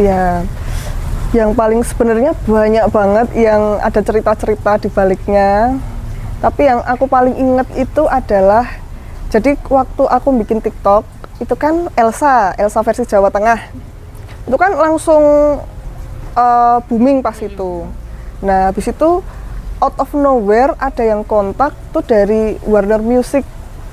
Ya, 0.00 0.40
yang 1.36 1.52
paling 1.52 1.84
sebenarnya 1.84 2.32
banyak 2.48 2.86
banget 2.88 3.28
yang 3.36 3.76
ada 3.82 4.00
cerita-cerita 4.00 4.80
di 4.80 4.88
baliknya. 4.88 5.76
Tapi 6.36 6.68
yang 6.68 6.84
aku 6.84 7.08
paling 7.08 7.32
inget 7.34 7.64
itu 7.74 8.04
adalah, 8.06 8.68
jadi 9.26 9.58
waktu 9.66 10.02
aku 10.06 10.28
bikin 10.38 10.58
TikTok, 10.58 11.02
itu 11.36 11.54
kan 11.54 11.90
Elsa, 11.92 12.54
Elsa 12.54 12.80
versi 12.80 13.04
Jawa 13.04 13.28
Tengah. 13.28 13.58
Itu 14.46 14.56
kan 14.56 14.72
langsung 14.72 15.22
eh, 16.32 16.78
booming 16.86 17.20
pas 17.20 17.36
itu. 17.38 17.84
Nah, 18.40 18.70
habis 18.70 18.86
itu 18.86 19.24
out 19.76 19.96
of 19.96 20.08
nowhere 20.12 20.72
ada 20.78 21.02
yang 21.02 21.20
kontak 21.20 21.74
tuh 21.90 22.00
dari 22.00 22.56
Warner 22.62 23.00
Music. 23.00 23.44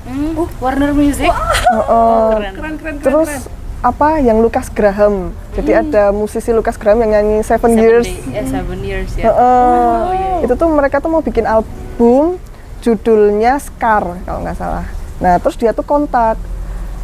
Hmm, 0.04 0.36
Warner 0.60 0.92
Music. 0.92 1.28
Heeh. 1.28 2.28
Keren. 2.30 2.54
Keren, 2.54 2.54
keren, 2.54 2.74
keren. 2.78 2.96
Terus 3.00 3.30
keren. 3.30 3.62
apa 3.82 4.08
yang 4.20 4.40
Lucas 4.40 4.68
Graham. 4.68 5.32
Jadi 5.52 5.72
ada 5.72 6.12
musisi 6.12 6.52
Lucas 6.52 6.76
Graham 6.76 7.00
yang 7.00 7.16
nyanyi 7.16 7.40
Seven, 7.40 7.72
Seven 7.72 7.80
Years. 7.80 8.06
day- 8.06 8.36
eh, 8.36 8.46
seven 8.46 8.80
years 8.80 9.10
ya. 9.16 9.24
Heeh. 9.28 9.96
Oh, 10.00 10.12
iya. 10.12 10.34
Itu 10.44 10.54
tuh 10.54 10.68
mereka 10.68 11.00
tuh 11.00 11.08
mau 11.08 11.20
bikin 11.20 11.44
album 11.44 12.36
judulnya 12.80 13.56
Scar 13.56 14.04
kalau 14.22 14.40
nggak 14.40 14.56
salah. 14.56 14.84
Nah 15.22 15.38
terus 15.38 15.54
dia 15.58 15.70
tuh 15.70 15.86
kontak, 15.86 16.38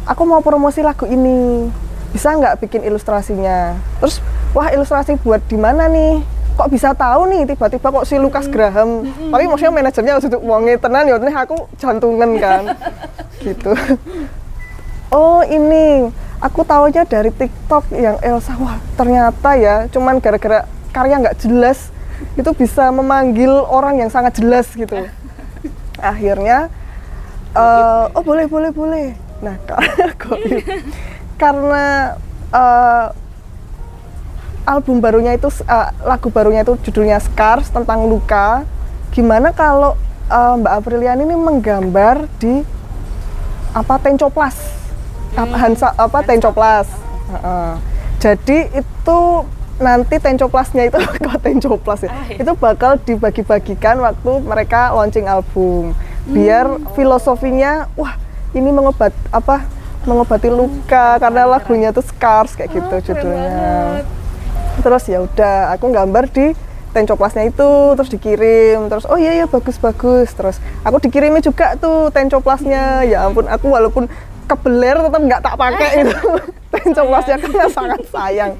aku 0.03 0.23
mau 0.27 0.43
promosi 0.43 0.83
lagu 0.83 1.07
ini, 1.07 1.71
bisa 2.11 2.35
nggak 2.35 2.59
bikin 2.63 2.83
ilustrasinya? 2.83 3.77
Terus 4.03 4.19
wah 4.51 4.67
ilustrasi 4.71 5.15
buat 5.23 5.39
di 5.47 5.55
mana 5.55 5.87
nih? 5.87 6.23
Kok 6.59 6.67
bisa 6.67 6.91
tahu 6.91 7.31
nih 7.31 7.47
tiba-tiba 7.47 7.87
kok 7.89 8.05
si 8.05 8.19
Lucas 8.19 8.51
Graham? 8.51 9.07
Tapi 9.07 9.47
maksudnya 9.47 9.71
manajernya 9.71 10.19
waktu 10.19 10.27
itu 10.27 10.39
wonge 10.43 10.75
tenan 10.77 11.07
ya 11.07 11.15
aku 11.17 11.55
jantungan 11.79 12.35
kan, 12.37 12.75
gitu. 13.45 13.71
Oh 15.11 15.43
ini, 15.47 16.11
aku 16.43 16.67
tahunya 16.67 17.07
dari 17.07 17.31
TikTok 17.31 17.95
yang 17.95 18.19
Elsa. 18.19 18.55
Wah 18.59 18.77
ternyata 18.99 19.55
ya, 19.55 19.87
cuman 19.87 20.19
gara-gara 20.19 20.67
karya 20.91 21.23
nggak 21.23 21.39
jelas 21.39 21.89
itu 22.35 22.51
bisa 22.53 22.91
memanggil 22.93 23.49
orang 23.71 24.03
yang 24.03 24.11
sangat 24.11 24.43
jelas 24.43 24.67
gitu. 24.75 25.07
Akhirnya, 26.11 26.67
eh, 27.53 28.05
oh 28.11 28.23
boleh 28.23 28.45
boleh 28.47 28.71
boleh. 28.71 29.07
Nah 29.41 29.55
goib. 30.21 30.61
karena 31.35 32.15
eh, 32.53 33.07
album 34.63 35.01
barunya 35.01 35.33
itu, 35.33 35.49
eh, 35.65 35.89
lagu 36.05 36.29
barunya 36.29 36.61
itu 36.61 36.77
judulnya 36.85 37.17
Scars 37.17 37.73
tentang 37.73 38.05
luka. 38.05 38.63
Gimana 39.11 39.51
kalau 39.51 39.97
eh, 40.27 40.53
Mbak 40.61 40.73
Aprilian 40.79 41.19
ini 41.19 41.35
menggambar 41.35 42.29
di 42.37 42.63
apa 43.71 43.95
tencoplas 43.97 44.55
apa 45.31 45.55
Hansa 45.55 45.95
apa 45.95 46.19
tencoplas 46.27 46.91
Heeh. 47.31 47.71
jadi 48.19 48.57
itu 48.75 49.19
nanti 49.79 50.19
tencoplasnya 50.19 50.91
itu 50.91 50.99
kok 51.23 51.39
tencoplas 51.39 52.03
ya 52.03 52.11
Ah, 52.11 52.27
iya. 52.27 52.43
itu 52.43 52.51
bakal 52.59 52.99
dibagi-bagikan 52.99 54.03
waktu 54.03 54.31
mereka 54.43 54.91
launching 54.91 55.31
album 55.31 55.95
biar 56.31 56.65
filosofinya 56.95 57.91
wah 57.99 58.15
ini 58.55 58.71
mengobat 58.71 59.11
apa 59.31 59.67
mengobati 60.07 60.49
luka 60.49 61.21
karena 61.21 61.45
lagunya 61.45 61.93
tuh 61.93 62.01
scars 62.01 62.57
kayak 62.57 62.73
gitu 62.73 62.89
keren 62.89 63.05
judulnya. 63.05 63.49
banget. 63.53 64.05
terus 64.81 65.03
ya 65.05 65.19
udah 65.21 65.77
aku 65.77 65.85
gambar 65.93 66.25
di 66.31 66.57
tencoplasnya 66.91 67.47
itu 67.47 67.69
terus 67.95 68.09
dikirim 68.11 68.91
terus 68.91 69.07
oh 69.07 69.15
iya 69.15 69.43
iya 69.43 69.45
bagus 69.47 69.79
bagus. 69.79 70.29
Terus 70.35 70.59
aku 70.83 70.99
dikirimi 70.99 71.39
juga 71.39 71.75
tuh 71.79 72.11
tencoplasnya. 72.11 73.07
Ya 73.07 73.27
ampun 73.27 73.47
aku 73.47 73.71
walaupun 73.71 74.11
kebeler 74.47 74.99
tetap 74.99 75.21
nggak 75.23 75.41
tak 75.41 75.55
pakai 75.55 75.91
itu 76.03 76.17
tencoplasnya 76.71 77.37
karena 77.39 77.67
sangat 77.71 78.01
sayang. 78.11 78.51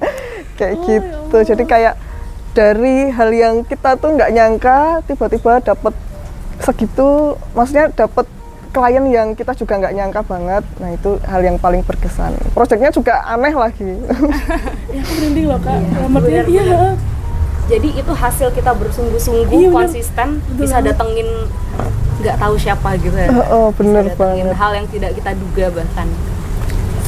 Kayak 0.56 0.76
gitu. 0.88 1.38
Jadi 1.44 1.64
kayak 1.68 1.96
dari 2.52 3.12
hal 3.12 3.30
yang 3.32 3.56
kita 3.64 3.96
tuh 4.00 4.16
nggak 4.16 4.32
nyangka 4.32 4.80
tiba-tiba 5.08 5.64
dapat 5.64 5.96
segitu 6.62 7.08
maksudnya 7.52 7.90
dapat 7.90 8.26
klien 8.72 9.04
yang 9.06 9.28
kita 9.34 9.52
juga 9.52 9.76
nggak 9.78 9.94
nyangka 9.94 10.22
banget 10.24 10.64
nah 10.80 10.90
itu 10.90 11.20
hal 11.26 11.42
yang 11.42 11.58
paling 11.58 11.82
berkesan 11.82 12.32
proyeknya 12.52 12.88
juga 12.90 13.20
aneh 13.26 13.52
lagi 13.52 13.84
Ya 14.92 15.00
aku 15.00 15.12
merinding 15.14 15.46
loh 15.48 15.60
Kak. 15.60 15.72
Artian, 15.72 16.12
bener, 16.12 16.44
iya. 16.46 16.64
bener. 16.64 16.96
Jadi 17.68 17.90
itu 17.96 18.12
hasil 18.12 18.52
kita 18.52 18.72
bersungguh-sungguh, 18.76 19.48
Iya, 19.50 19.70
bener. 19.70 19.80
konsisten, 19.88 20.30
Betul 20.44 20.60
bisa 20.60 20.78
datengin 20.82 21.30
nggak 22.20 22.36
tahu 22.38 22.54
siapa 22.56 22.90
gitu 23.00 23.16
ya. 23.16 23.32
Oh, 23.32 23.48
oh, 23.50 23.68
bener 23.72 24.04
Bisa 24.04 24.12
datengin 24.14 24.46
banget. 24.46 24.60
hal 24.60 24.72
yang 24.76 24.88
tidak 24.88 25.12
kita 25.16 25.32
duga 25.34 25.66
bahkan. 25.74 26.08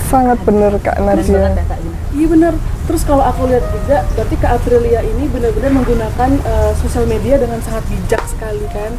sangat 0.05 0.37
bener 0.45 0.71
kak 0.77 0.95
Nadia 0.99 1.49
ya. 1.49 1.65
Iya 2.13 2.27
benar. 2.29 2.53
Terus 2.85 3.01
kalau 3.01 3.25
aku 3.25 3.49
lihat 3.49 3.65
juga, 3.67 4.05
berarti 4.13 4.35
Kak 4.37 4.51
Aprilia 4.53 5.01
ini 5.01 5.25
benar-benar 5.25 5.73
menggunakan 5.73 6.29
eh, 6.37 6.71
sosial 6.77 7.03
media 7.03 7.35
dengan 7.35 7.57
sangat 7.59 7.81
bijak 7.89 8.21
sekali 8.23 8.61
kan? 8.69 8.93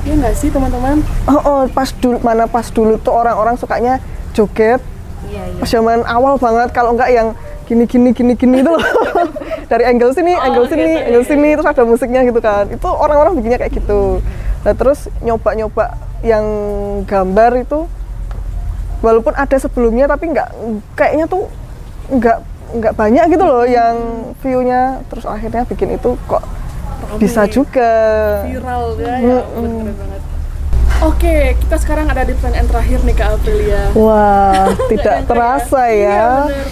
Iya 0.00 0.14
nggak 0.16 0.34
sih 0.36 0.48
teman-teman? 0.48 1.04
Oh, 1.28 1.40
oh, 1.44 1.60
pas 1.68 1.88
dulu 1.92 2.16
mana 2.24 2.48
pas 2.48 2.64
dulu 2.72 2.96
tuh 2.96 3.12
orang-orang 3.12 3.60
sukanya 3.60 4.00
joget 4.32 4.80
Iya, 5.28 5.42
iya. 5.52 5.60
pas 5.60 5.68
zaman 5.68 6.00
awal 6.08 6.40
banget 6.40 6.72
kalau 6.72 6.96
enggak 6.96 7.12
yang 7.12 7.36
gini 7.68 7.84
gini 7.86 8.10
gini 8.10 8.32
gini 8.34 8.56
itu 8.64 8.70
loh. 8.72 8.82
dari 9.70 9.86
angle 9.86 10.10
sini, 10.10 10.34
Oh, 10.34 10.42
angle 10.42 10.66
sini, 10.66 10.82
gitu, 10.82 11.06
angle 11.06 11.22
iya, 11.22 11.30
sini, 11.30 11.48
terus 11.54 11.68
ada 11.70 11.82
musiknya 11.86 12.20
gitu 12.26 12.40
kan. 12.42 12.66
Itu 12.66 12.88
orang-orang 12.90 13.38
bikinnya 13.38 13.62
kayak 13.62 13.78
gitu. 13.78 14.18
Nah 14.66 14.74
terus 14.74 15.06
nyoba-nyoba 15.22 15.94
yang 16.26 16.44
gambar 17.06 17.62
itu, 17.62 17.86
walaupun 19.04 19.38
ada 19.38 19.56
sebelumnya 19.60 20.10
tapi 20.10 20.34
nggak 20.34 20.48
kayaknya 20.98 21.30
tuh 21.30 21.46
nggak 22.10 22.38
nggak 22.70 22.94
banyak 22.98 23.24
gitu 23.30 23.44
loh 23.46 23.62
yang 23.62 23.94
view-nya. 24.42 25.06
Terus 25.06 25.24
akhirnya 25.30 25.62
bikin 25.62 25.94
itu 25.94 26.18
kok 26.26 26.42
bisa 27.16 27.42
Rame. 27.42 27.52
juga. 27.52 27.92
viral 28.44 28.84
ya, 28.94 29.14
ya 29.16 29.38
ampun, 29.40 29.70
keren 29.82 29.96
banget. 29.96 30.22
Oke, 31.00 31.36
kita 31.56 31.76
sekarang 31.80 32.06
ada 32.06 32.22
di 32.22 32.36
pertanyaan 32.36 32.68
terakhir 32.68 33.00
nih 33.00 33.16
Kak 33.16 33.28
Aprilia. 33.34 33.82
Wah, 33.96 34.68
tidak 34.92 35.16
Nyangka 35.18 35.28
terasa 35.28 35.80
Iya, 35.88 36.04
ya. 36.06 36.24
bener. 36.44 36.66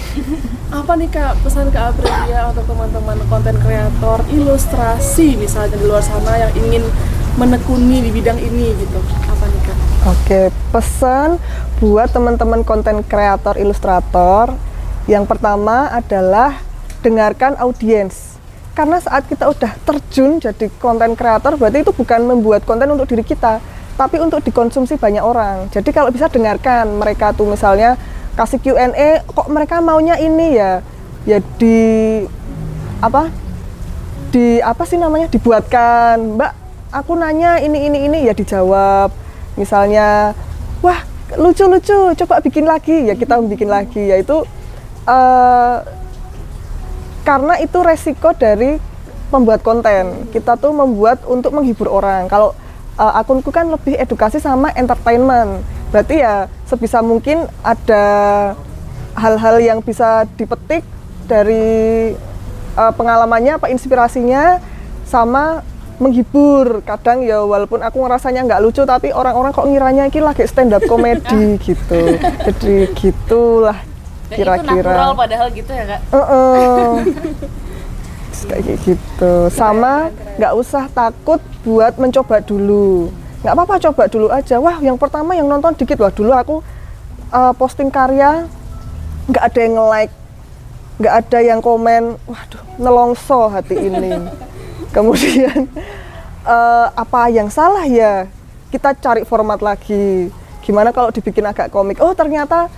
Apa 0.69 0.91
nih 0.93 1.09
Kak 1.09 1.33
pesan 1.41 1.67
Kak 1.73 1.85
Aprilia 1.91 2.41
untuk 2.45 2.61
teman-teman 2.63 3.17
konten 3.25 3.55
kreator 3.57 4.21
ilustrasi 4.29 5.33
misalnya 5.33 5.73
di 5.73 5.81
luar 5.81 6.05
sana 6.05 6.37
yang 6.37 6.53
ingin 6.55 6.85
menekuni 7.35 8.05
di 8.05 8.11
bidang 8.13 8.37
ini 8.37 8.77
gitu? 8.77 9.01
Apa 9.25 9.45
nih 9.49 9.61
Kak? 9.65 9.77
Oke, 10.07 10.41
pesan 10.69 11.41
buat 11.81 12.07
teman-teman 12.07 12.61
konten 12.61 13.01
kreator 13.01 13.57
ilustrator 13.57 14.53
yang 15.03 15.25
pertama 15.25 15.89
adalah 15.89 16.61
dengarkan 17.01 17.57
audiens. 17.57 18.38
Karena 18.79 18.95
saat 18.95 19.27
kita 19.27 19.51
udah 19.51 19.75
terjun 19.83 20.39
jadi 20.39 20.71
konten 20.79 21.11
kreator 21.11 21.59
berarti 21.59 21.83
itu 21.83 21.91
bukan 21.91 22.23
membuat 22.23 22.63
konten 22.63 22.87
untuk 22.87 23.11
diri 23.11 23.27
kita, 23.27 23.59
tapi 23.99 24.23
untuk 24.23 24.39
dikonsumsi 24.39 24.95
banyak 24.95 25.19
orang. 25.19 25.67
Jadi 25.67 25.91
kalau 25.91 26.07
bisa 26.15 26.31
dengarkan 26.31 26.95
mereka 26.95 27.35
tuh 27.35 27.43
misalnya 27.43 27.99
kasih 28.39 28.55
Q&A 28.63 29.19
kok 29.27 29.51
mereka 29.51 29.83
maunya 29.83 30.15
ini 30.15 30.55
ya? 30.55 30.79
Ya 31.27 31.43
di 31.59 32.23
apa? 33.03 33.27
Di 34.31 34.63
apa 34.63 34.87
sih 34.87 34.95
namanya? 34.95 35.27
Dibuatkan. 35.27 36.39
Mbak 36.39 36.51
aku 36.95 37.19
nanya 37.19 37.59
ini 37.59 37.83
ini 37.83 38.07
ini 38.07 38.17
ya 38.23 38.31
dijawab. 38.31 39.11
Misalnya 39.59 40.31
wah 40.79 41.03
lucu 41.35 41.67
lucu 41.67 42.15
coba 42.15 42.39
bikin 42.39 42.63
lagi. 42.63 43.11
Ya 43.11 43.19
kita 43.19 43.43
bikin 43.43 43.67
lagi. 43.67 44.07
Yaitu 44.07 44.47
eh, 45.03 45.75
karena 47.29 47.61
itu 47.61 47.77
resiko 47.85 48.33
dari 48.33 48.81
pembuat 49.29 49.61
konten. 49.61 50.25
Kita 50.33 50.57
tuh 50.57 50.73
membuat 50.73 51.21
untuk 51.29 51.53
menghibur 51.53 51.85
orang. 51.85 52.25
Kalau 52.25 52.57
eh, 52.97 53.13
akunku 53.21 53.53
kan 53.53 53.69
lebih 53.69 53.93
edukasi 54.01 54.41
sama 54.41 54.73
entertainment. 54.73 55.61
Berarti 55.93 56.25
ya 56.25 56.49
sebisa 56.65 57.05
mungkin 57.05 57.45
ada 57.61 58.05
hal-hal 59.13 59.61
yang 59.61 59.85
bisa 59.85 60.25
dipetik 60.41 60.81
dari 61.29 62.17
eh, 62.73 62.93
pengalamannya 62.97 63.61
apa 63.61 63.69
inspirasinya 63.69 64.57
sama 65.05 65.61
menghibur. 66.01 66.81
Kadang 66.81 67.21
ya 67.21 67.45
walaupun 67.45 67.85
aku 67.85 68.09
ngerasanya 68.09 68.49
nggak 68.49 68.61
lucu 68.65 68.81
tapi 68.89 69.13
orang-orang 69.13 69.53
kok 69.53 69.69
ngiranya 69.69 70.09
ini 70.09 70.17
lagi 70.25 70.49
stand 70.49 70.73
up 70.73 70.81
comedy 70.89 71.57
gitu. 71.67 72.17
Jadi 72.41 72.89
gitulah 72.97 73.77
Dan 74.29 74.37
itu 74.37 74.45
natural 74.45 74.77
kira-kira 74.77 75.05
padahal 75.17 75.47
gitu 75.49 75.71
ya 75.73 75.83
kak. 75.89 76.01
Heeh. 76.13 76.89
kayak 78.39 78.77
gitu. 78.85 79.33
Sama 79.51 80.13
nggak 80.39 80.53
usah 80.55 80.85
takut 80.93 81.41
buat 81.65 81.97
mencoba 81.97 82.39
dulu. 82.45 83.09
Nggak 83.41 83.53
apa-apa 83.57 83.75
coba 83.89 84.03
dulu 84.07 84.27
aja. 84.29 84.55
Wah 84.61 84.77
yang 84.79 84.95
pertama 84.95 85.33
yang 85.33 85.49
nonton 85.49 85.75
dikit. 85.75 85.97
Wah 85.99 86.13
dulu 86.13 86.31
aku 86.31 86.55
uh, 87.33 87.53
posting 87.57 87.89
karya 87.89 88.47
nggak 89.29 89.43
ada 89.45 89.59
yang 89.61 89.75
like 89.89 90.13
nggak 91.01 91.13
ada 91.25 91.39
yang 91.41 91.59
komen. 91.59 92.15
Waduh 92.29 92.61
nelongso 92.79 93.49
hati 93.49 93.75
ini. 93.75 94.13
Kemudian 94.95 95.69
eh, 96.49 96.87
apa 96.97 97.29
yang 97.29 97.51
salah 97.53 97.85
ya? 97.85 98.25
Kita 98.73 98.93
cari 98.97 99.21
format 99.25 99.61
lagi. 99.61 100.33
Gimana 100.65 100.93
kalau 100.93 101.09
dibikin 101.09 101.45
agak 101.45 101.69
komik? 101.73 102.01
Oh 102.01 102.13
ternyata 102.13 102.69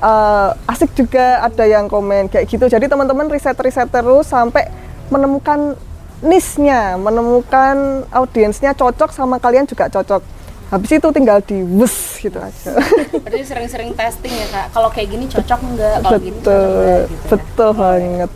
eh, 0.00 0.50
asik 0.72 0.92
juga 0.96 1.40
ada 1.44 1.64
yang 1.64 1.88
komen 1.88 2.28
kayak 2.28 2.46
gitu 2.50 2.66
jadi 2.68 2.86
teman-teman 2.88 3.28
riset-riset 3.30 3.88
terus 3.88 4.28
sampai 4.28 4.68
menemukan 5.08 5.78
niche-nya 6.24 6.96
menemukan 6.96 8.08
audiensnya 8.08 8.72
cocok 8.72 9.12
sama 9.12 9.36
kalian 9.36 9.68
juga 9.68 9.92
cocok 9.92 10.24
habis 10.66 10.90
itu 10.98 11.08
tinggal 11.14 11.38
di 11.44 11.62
wes 11.62 12.18
gitu 12.18 12.42
aja 12.42 12.74
Berarti 13.22 13.42
sering-sering 13.46 13.94
testing 13.94 14.34
ya 14.34 14.46
kak. 14.50 14.66
Kalau 14.74 14.90
kayak 14.90 15.08
gini 15.14 15.24
cocok 15.30 15.60
nggak? 15.62 15.96
Kalau 16.02 16.18
gini 16.18 16.38
cocok 16.42 16.42
betul 16.42 16.66
nggak? 16.66 17.02
Gitu 17.06 17.22
ya. 17.22 17.30
betul 17.30 17.70
banget 17.78 18.30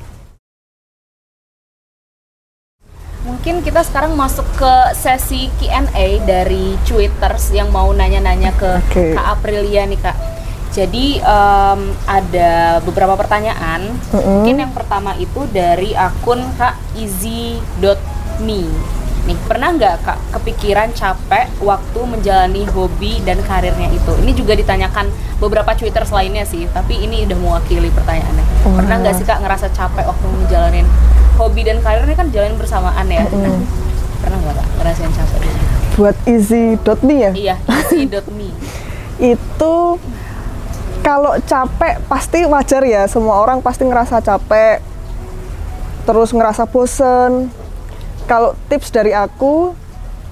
Mungkin 3.20 3.60
kita 3.60 3.84
sekarang 3.84 4.16
masuk 4.16 4.48
ke 4.56 4.74
sesi 4.96 5.52
Q&A 5.60 6.24
dari 6.24 6.76
Twitters 6.88 7.52
yang 7.52 7.68
mau 7.68 7.92
nanya-nanya 7.92 8.52
ke 8.56 8.70
Oke. 8.80 9.04
Kak 9.12 9.26
Aprilia 9.36 9.84
nih 9.84 10.00
Kak. 10.00 10.39
Jadi 10.70 11.18
em, 11.18 11.80
ada 12.06 12.78
beberapa 12.86 13.18
pertanyaan. 13.18 13.90
Mm-mm. 14.14 14.42
Mungkin 14.42 14.56
yang 14.62 14.72
pertama 14.72 15.18
itu 15.18 15.42
dari 15.50 15.94
akun 15.98 16.38
Kak 16.54 16.78
Easy.me. 16.94 18.62
Nih, 19.20 19.36
pernah 19.44 19.74
nggak 19.76 19.94
Kak 20.00 20.18
kepikiran 20.38 20.96
capek 20.96 21.50
waktu 21.60 22.00
menjalani 22.08 22.64
hobi 22.70 23.20
dan 23.26 23.42
karirnya 23.44 23.90
itu? 23.92 24.12
Ini 24.16 24.32
juga 24.32 24.56
ditanyakan 24.56 25.10
beberapa 25.36 25.76
Twitters 25.76 26.08
lainnya 26.08 26.46
sih, 26.48 26.64
tapi 26.72 27.02
ini 27.02 27.28
udah 27.28 27.38
mewakili 27.38 27.92
pertanyaannya. 27.92 28.44
Pernah 28.64 28.96
nggak 29.02 29.14
sih 29.20 29.26
Kak 29.28 29.44
ngerasa 29.44 29.68
capek 29.74 30.06
waktu 30.08 30.26
menjalanin 30.30 30.86
hobi 31.36 31.66
dan 31.66 31.84
karir 31.84 32.06
ini 32.08 32.16
kan 32.16 32.32
jalan 32.32 32.56
bersamaan 32.56 33.06
ya? 33.10 33.26
Mm-mm. 33.28 33.66
Pernah 34.24 34.38
nggak 34.40 34.54
Kak 34.56 34.66
ngerasain 34.80 35.12
capek? 35.12 35.40
buat 35.98 36.16
easy.me 36.24 37.16
ya 37.18 37.30
Iya, 37.34 37.54
easy.me. 37.68 38.48
itu 39.36 39.74
kalau 41.00 41.36
capek 41.44 42.00
pasti 42.06 42.44
wajar 42.44 42.82
ya 42.84 43.08
semua 43.08 43.40
orang 43.40 43.64
pasti 43.64 43.88
ngerasa 43.88 44.20
capek 44.20 44.84
terus 46.04 46.30
ngerasa 46.32 46.68
bosen 46.68 47.48
kalau 48.28 48.56
tips 48.68 48.92
dari 48.92 49.16
aku 49.16 49.72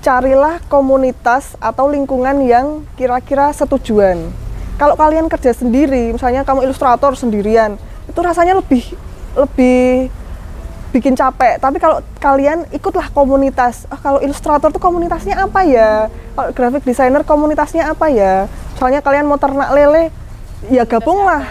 carilah 0.05 0.63
komunitas 0.71 1.59
atau 1.59 1.91
lingkungan 1.91 2.45
yang 2.45 2.87
kira-kira 2.95 3.51
setujuan 3.53 4.31
kalau 4.79 4.95
kalian 4.95 5.27
kerja 5.27 5.57
sendiri 5.57 6.15
misalnya 6.15 6.45
kamu 6.47 6.69
ilustrator 6.69 7.17
sendirian 7.19 7.81
itu 8.07 8.21
rasanya 8.21 8.57
lebih 8.57 8.85
lebih 9.37 10.09
bikin 10.91 11.13
capek. 11.13 11.61
Tapi 11.61 11.77
kalau 11.77 12.01
kalian 12.19 12.65
ikutlah 12.73 13.13
komunitas. 13.13 13.85
Ah, 13.93 14.01
kalau 14.01 14.19
ilustrator 14.25 14.73
tuh 14.73 14.81
komunitasnya 14.81 15.37
apa 15.37 15.61
ya? 15.65 16.09
Kalau 16.33 16.51
graphic 16.57 16.83
designer 16.89 17.23
komunitasnya 17.25 17.93
apa 17.93 18.09
ya? 18.09 18.49
Soalnya 18.81 19.05
kalian 19.05 19.29
mau 19.29 19.37
ternak 19.37 19.69
lele, 19.75 20.09
ya 20.67 20.83
gabunglah 20.83 21.47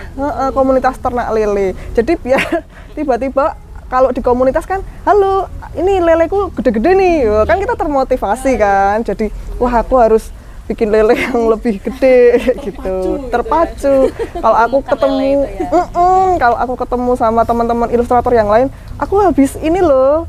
komunitas 0.52 1.00
ternak 1.00 1.32
lele. 1.32 1.72
Jadi 1.96 2.20
biar 2.20 2.44
tiba-tiba 2.96 3.56
kalau 3.88 4.12
di 4.12 4.20
komunitas 4.20 4.68
kan, 4.68 4.84
halo, 5.08 5.48
ini 5.72 6.04
leleku 6.04 6.52
gede-gede 6.60 6.92
nih, 6.92 7.24
kan 7.48 7.56
kita 7.56 7.72
termotivasi 7.80 8.60
kan. 8.60 9.00
Jadi, 9.00 9.32
wah 9.64 9.80
aku 9.80 9.96
harus 9.96 10.28
bikin 10.68 10.92
lele 10.92 11.16
yang 11.16 11.48
lebih 11.48 11.80
gede 11.80 12.36
gitu, 12.68 13.24
terpacu. 13.32 14.12
Kalau 14.12 14.58
aku 14.60 14.84
Menemukan 14.84 14.92
ketemu, 14.92 15.16
lele 15.16 15.48
itu 15.48 15.64
ya. 15.64 15.70
Mm-mm, 15.72 16.26
kalau 16.36 16.58
aku 16.60 16.74
ketemu 16.84 17.12
sama 17.16 17.42
teman-teman 17.48 17.88
ilustrator 17.96 18.34
yang 18.36 18.52
lain, 18.52 18.68
aku 19.00 19.24
habis 19.24 19.56
ini 19.64 19.80
loh 19.80 20.28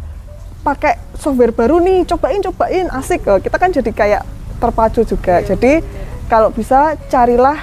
pakai 0.62 0.94
software 1.18 1.50
baru 1.50 1.82
nih, 1.82 2.06
cobain 2.06 2.38
cobain, 2.38 2.86
asik. 2.94 3.26
Oh, 3.26 3.42
kita 3.42 3.58
kan 3.58 3.74
jadi 3.74 3.90
kayak 3.90 4.22
terpacu 4.62 5.02
juga. 5.02 5.42
Jadi 5.42 5.82
kalau 6.30 6.54
bisa 6.54 6.94
carilah 7.10 7.58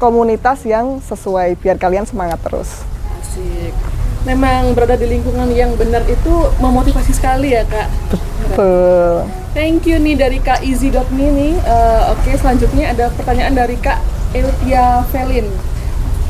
komunitas 0.00 0.64
yang 0.64 0.98
sesuai 1.04 1.60
biar 1.60 1.76
kalian 1.76 2.08
semangat 2.08 2.40
terus. 2.40 2.82
Asik. 3.20 3.76
Memang 4.24 4.72
berada 4.72 4.96
di 4.96 5.04
lingkungan 5.08 5.48
yang 5.52 5.76
benar 5.76 6.04
itu 6.08 6.32
memotivasi 6.60 7.12
sekali 7.12 7.52
ya 7.52 7.68
kak. 7.68 7.88
Betul. 8.48 9.28
Thank 9.52 9.88
you 9.90 9.98
nih 9.98 10.14
dari 10.14 10.38
Kak 10.38 10.62
Easy.me 10.62 11.26
nih. 11.34 11.54
Eh, 11.58 12.02
Oke, 12.14 12.32
selanjutnya 12.36 12.94
ada 12.94 13.10
pertanyaan 13.12 13.56
dari 13.56 13.76
Kak 13.80 13.98
Elvia 14.32 15.02
Velin. 15.10 15.48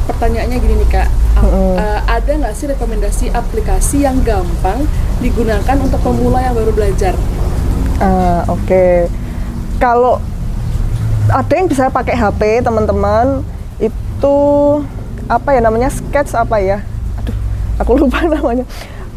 Pertanyaannya 0.08 0.56
gini 0.58 0.74
nih 0.82 0.88
Kak, 0.90 1.08
eh, 1.44 1.98
ada 2.08 2.30
nggak 2.30 2.54
sih 2.56 2.66
rekomendasi 2.70 3.26
aplikasi 3.30 4.08
yang 4.08 4.18
gampang 4.24 4.86
digunakan 5.20 5.76
untuk 5.78 6.00
pemula 6.00 6.40
yang 6.42 6.54
baru 6.56 6.72
belajar? 6.72 7.14
Ah, 8.00 8.42
Oke, 8.48 9.10
kalau 9.76 10.16
ada 11.30 11.52
yang 11.52 11.68
bisa 11.68 11.92
pakai 11.92 12.16
HP 12.16 12.64
teman-teman 12.64 13.44
itu 13.80 14.36
apa 15.26 15.48
ya 15.56 15.60
namanya 15.64 15.88
sketch 15.88 16.36
apa 16.36 16.60
ya? 16.60 16.84
Aduh, 17.18 17.36
aku 17.80 17.90
lupa 18.04 18.22
namanya. 18.28 18.68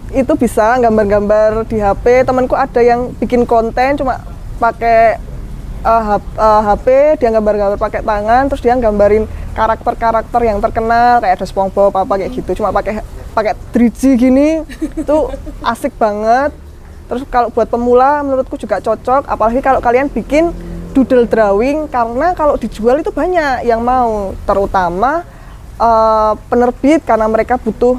Itu 0.10 0.40
bisa 0.40 0.80
gambar-gambar 0.80 1.68
di 1.68 1.84
HP. 1.84 2.24
Temanku 2.24 2.56
ada 2.56 2.80
yang 2.80 3.12
bikin 3.20 3.44
konten 3.44 4.00
cuma 4.00 4.24
pakai 4.58 5.20
uh, 5.84 6.18
HP, 6.64 7.20
dia 7.20 7.30
gambar-gambar 7.34 7.76
pakai 7.76 8.02
tangan, 8.02 8.48
terus 8.48 8.62
dia 8.64 8.78
gambarin 8.80 9.28
karakter-karakter 9.54 10.42
yang 10.42 10.58
terkenal 10.58 11.22
kayak 11.22 11.38
ada 11.38 11.46
SpongeBob 11.46 11.94
apa 11.94 12.14
kayak 12.18 12.34
gitu 12.34 12.52
cuma 12.58 12.74
pakai 12.74 13.06
pakai 13.38 13.54
3G 13.74 14.02
gini 14.18 14.66
itu 14.98 15.18
asik 15.62 15.94
banget 15.98 16.50
terus 17.06 17.22
kalau 17.30 17.54
buat 17.54 17.70
pemula 17.70 18.26
menurutku 18.26 18.58
juga 18.58 18.82
cocok 18.82 19.30
apalagi 19.30 19.62
kalau 19.62 19.78
kalian 19.78 20.10
bikin 20.10 20.50
doodle 20.94 21.26
drawing 21.26 21.90
karena 21.90 22.38
kalau 22.38 22.56
dijual 22.56 23.02
itu 23.02 23.10
banyak 23.10 23.66
yang 23.66 23.82
mau. 23.82 24.38
Terutama 24.46 25.26
uh, 25.82 26.38
penerbit 26.48 27.02
karena 27.04 27.26
mereka 27.26 27.58
butuh 27.58 27.98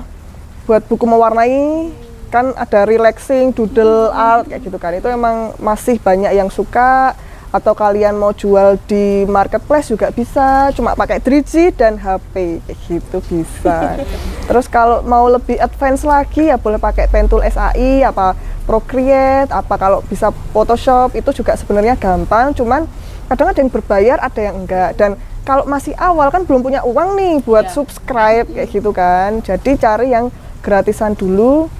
buat 0.64 0.80
buku 0.86 1.04
mewarnai 1.04 1.92
kan 2.32 2.50
ada 2.56 2.88
relaxing 2.88 3.52
doodle 3.52 4.14
art 4.14 4.46
kayak 4.46 4.62
gitu 4.62 4.78
kan. 4.78 4.94
Itu 4.94 5.10
emang 5.10 5.58
masih 5.58 5.98
banyak 5.98 6.32
yang 6.32 6.48
suka 6.48 7.18
atau 7.54 7.70
kalian 7.70 8.18
mau 8.18 8.34
jual 8.34 8.74
di 8.90 9.22
marketplace 9.30 9.94
juga 9.94 10.10
bisa 10.10 10.74
cuma 10.74 10.98
pakai 10.98 11.22
3G 11.22 11.70
dan 11.78 11.94
HP 11.94 12.58
kayak 12.66 12.78
gitu 12.90 13.16
bisa. 13.30 14.02
Terus 14.50 14.66
kalau 14.66 15.06
mau 15.06 15.30
lebih 15.30 15.62
advance 15.62 16.02
lagi 16.02 16.50
ya 16.50 16.58
boleh 16.58 16.82
pakai 16.82 17.06
pen 17.06 17.30
tool 17.30 17.46
SAI 17.46 18.02
apa 18.02 18.34
Procreate 18.66 19.54
apa 19.54 19.76
kalau 19.78 20.02
bisa 20.02 20.34
Photoshop 20.50 21.14
itu 21.14 21.30
juga 21.30 21.54
sebenarnya 21.54 21.94
gampang 21.94 22.50
cuman 22.56 22.90
kadang 23.30 23.52
ada 23.54 23.60
yang 23.62 23.70
berbayar 23.70 24.18
ada 24.18 24.40
yang 24.42 24.66
enggak. 24.66 24.98
Dan 24.98 25.14
kalau 25.46 25.62
masih 25.70 25.94
awal 25.94 26.34
kan 26.34 26.42
belum 26.42 26.58
punya 26.58 26.82
uang 26.82 27.14
nih 27.14 27.34
buat 27.46 27.70
yeah. 27.70 27.74
subscribe 27.76 28.50
kayak 28.50 28.66
gitu 28.66 28.90
kan. 28.90 29.38
Jadi 29.46 29.78
cari 29.78 30.10
yang 30.10 30.34
gratisan 30.58 31.14
dulu. 31.14 31.70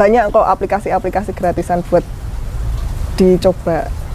Banyak 0.00 0.32
kok 0.32 0.46
aplikasi-aplikasi 0.48 1.34
gratisan 1.36 1.84
buat 1.90 2.06
dicoba 3.18 4.07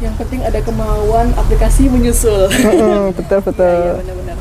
yang 0.00 0.12
penting 0.20 0.44
ada 0.44 0.60
kemauan 0.60 1.32
aplikasi 1.40 1.88
menyusul 1.88 2.52
betul 3.18 3.40
betul 3.40 3.96
ya, 3.96 4.04
ya, 4.04 4.36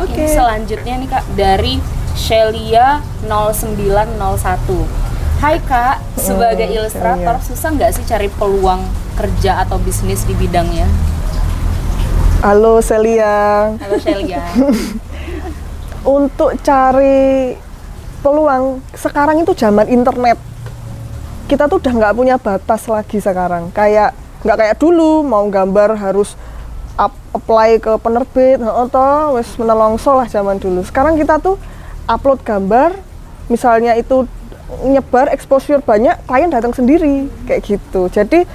oke 0.00 0.08
okay. 0.08 0.28
selanjutnya 0.32 0.94
nih 1.04 1.08
kak 1.08 1.24
dari 1.36 1.74
Shelia 2.16 3.04
0901 3.28 5.10
Hai 5.40 5.56
kak, 5.56 6.20
sebagai 6.20 6.68
hmm, 6.68 6.76
ilustrator 6.76 7.40
Shelia. 7.40 7.48
susah 7.48 7.68
nggak 7.72 7.90
sih 7.96 8.04
cari 8.04 8.28
peluang 8.28 8.84
kerja 9.16 9.64
atau 9.64 9.80
bisnis 9.80 10.20
di 10.28 10.36
bidangnya? 10.36 10.84
Halo 12.44 12.84
Celia. 12.84 13.72
Halo 13.72 13.96
Celia. 13.96 14.44
Untuk 16.20 16.60
cari 16.60 17.56
peluang 18.20 18.84
sekarang 18.92 19.40
itu 19.40 19.56
zaman 19.56 19.88
internet 19.88 20.36
kita 21.48 21.72
tuh 21.72 21.80
udah 21.80 21.92
nggak 21.96 22.14
punya 22.20 22.36
batas 22.36 22.84
lagi 22.84 23.16
sekarang 23.16 23.72
kayak 23.72 24.12
nggak 24.40 24.56
kayak 24.56 24.76
dulu 24.80 25.20
mau 25.20 25.44
gambar 25.48 26.00
harus 26.00 26.36
up, 26.96 27.12
apply 27.32 27.80
ke 27.80 27.92
penerbit 28.00 28.60
atau 28.60 29.36
wes 29.36 29.48
menelongso 29.60 30.16
lah 30.16 30.28
zaman 30.28 30.56
dulu. 30.56 30.84
Sekarang 30.84 31.16
kita 31.16 31.40
tuh 31.40 31.60
upload 32.08 32.40
gambar 32.44 32.96
misalnya 33.52 33.96
itu 33.98 34.24
nyebar 34.86 35.28
exposure 35.34 35.82
banyak 35.82 36.14
klien 36.24 36.50
datang 36.52 36.72
sendiri 36.72 37.26
kayak 37.44 37.62
gitu. 37.66 38.06
Jadi 38.08 38.46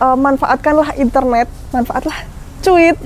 uh, 0.00 0.16
manfaatkanlah 0.16 0.96
internet 0.96 1.46
manfaatlah 1.70 2.16
cuit. 2.62 2.96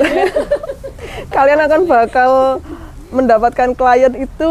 Kalian 1.35 1.61
akan 1.65 1.81
bakal 1.89 2.61
mendapatkan 3.11 3.73
klien 3.75 4.13
itu 4.15 4.49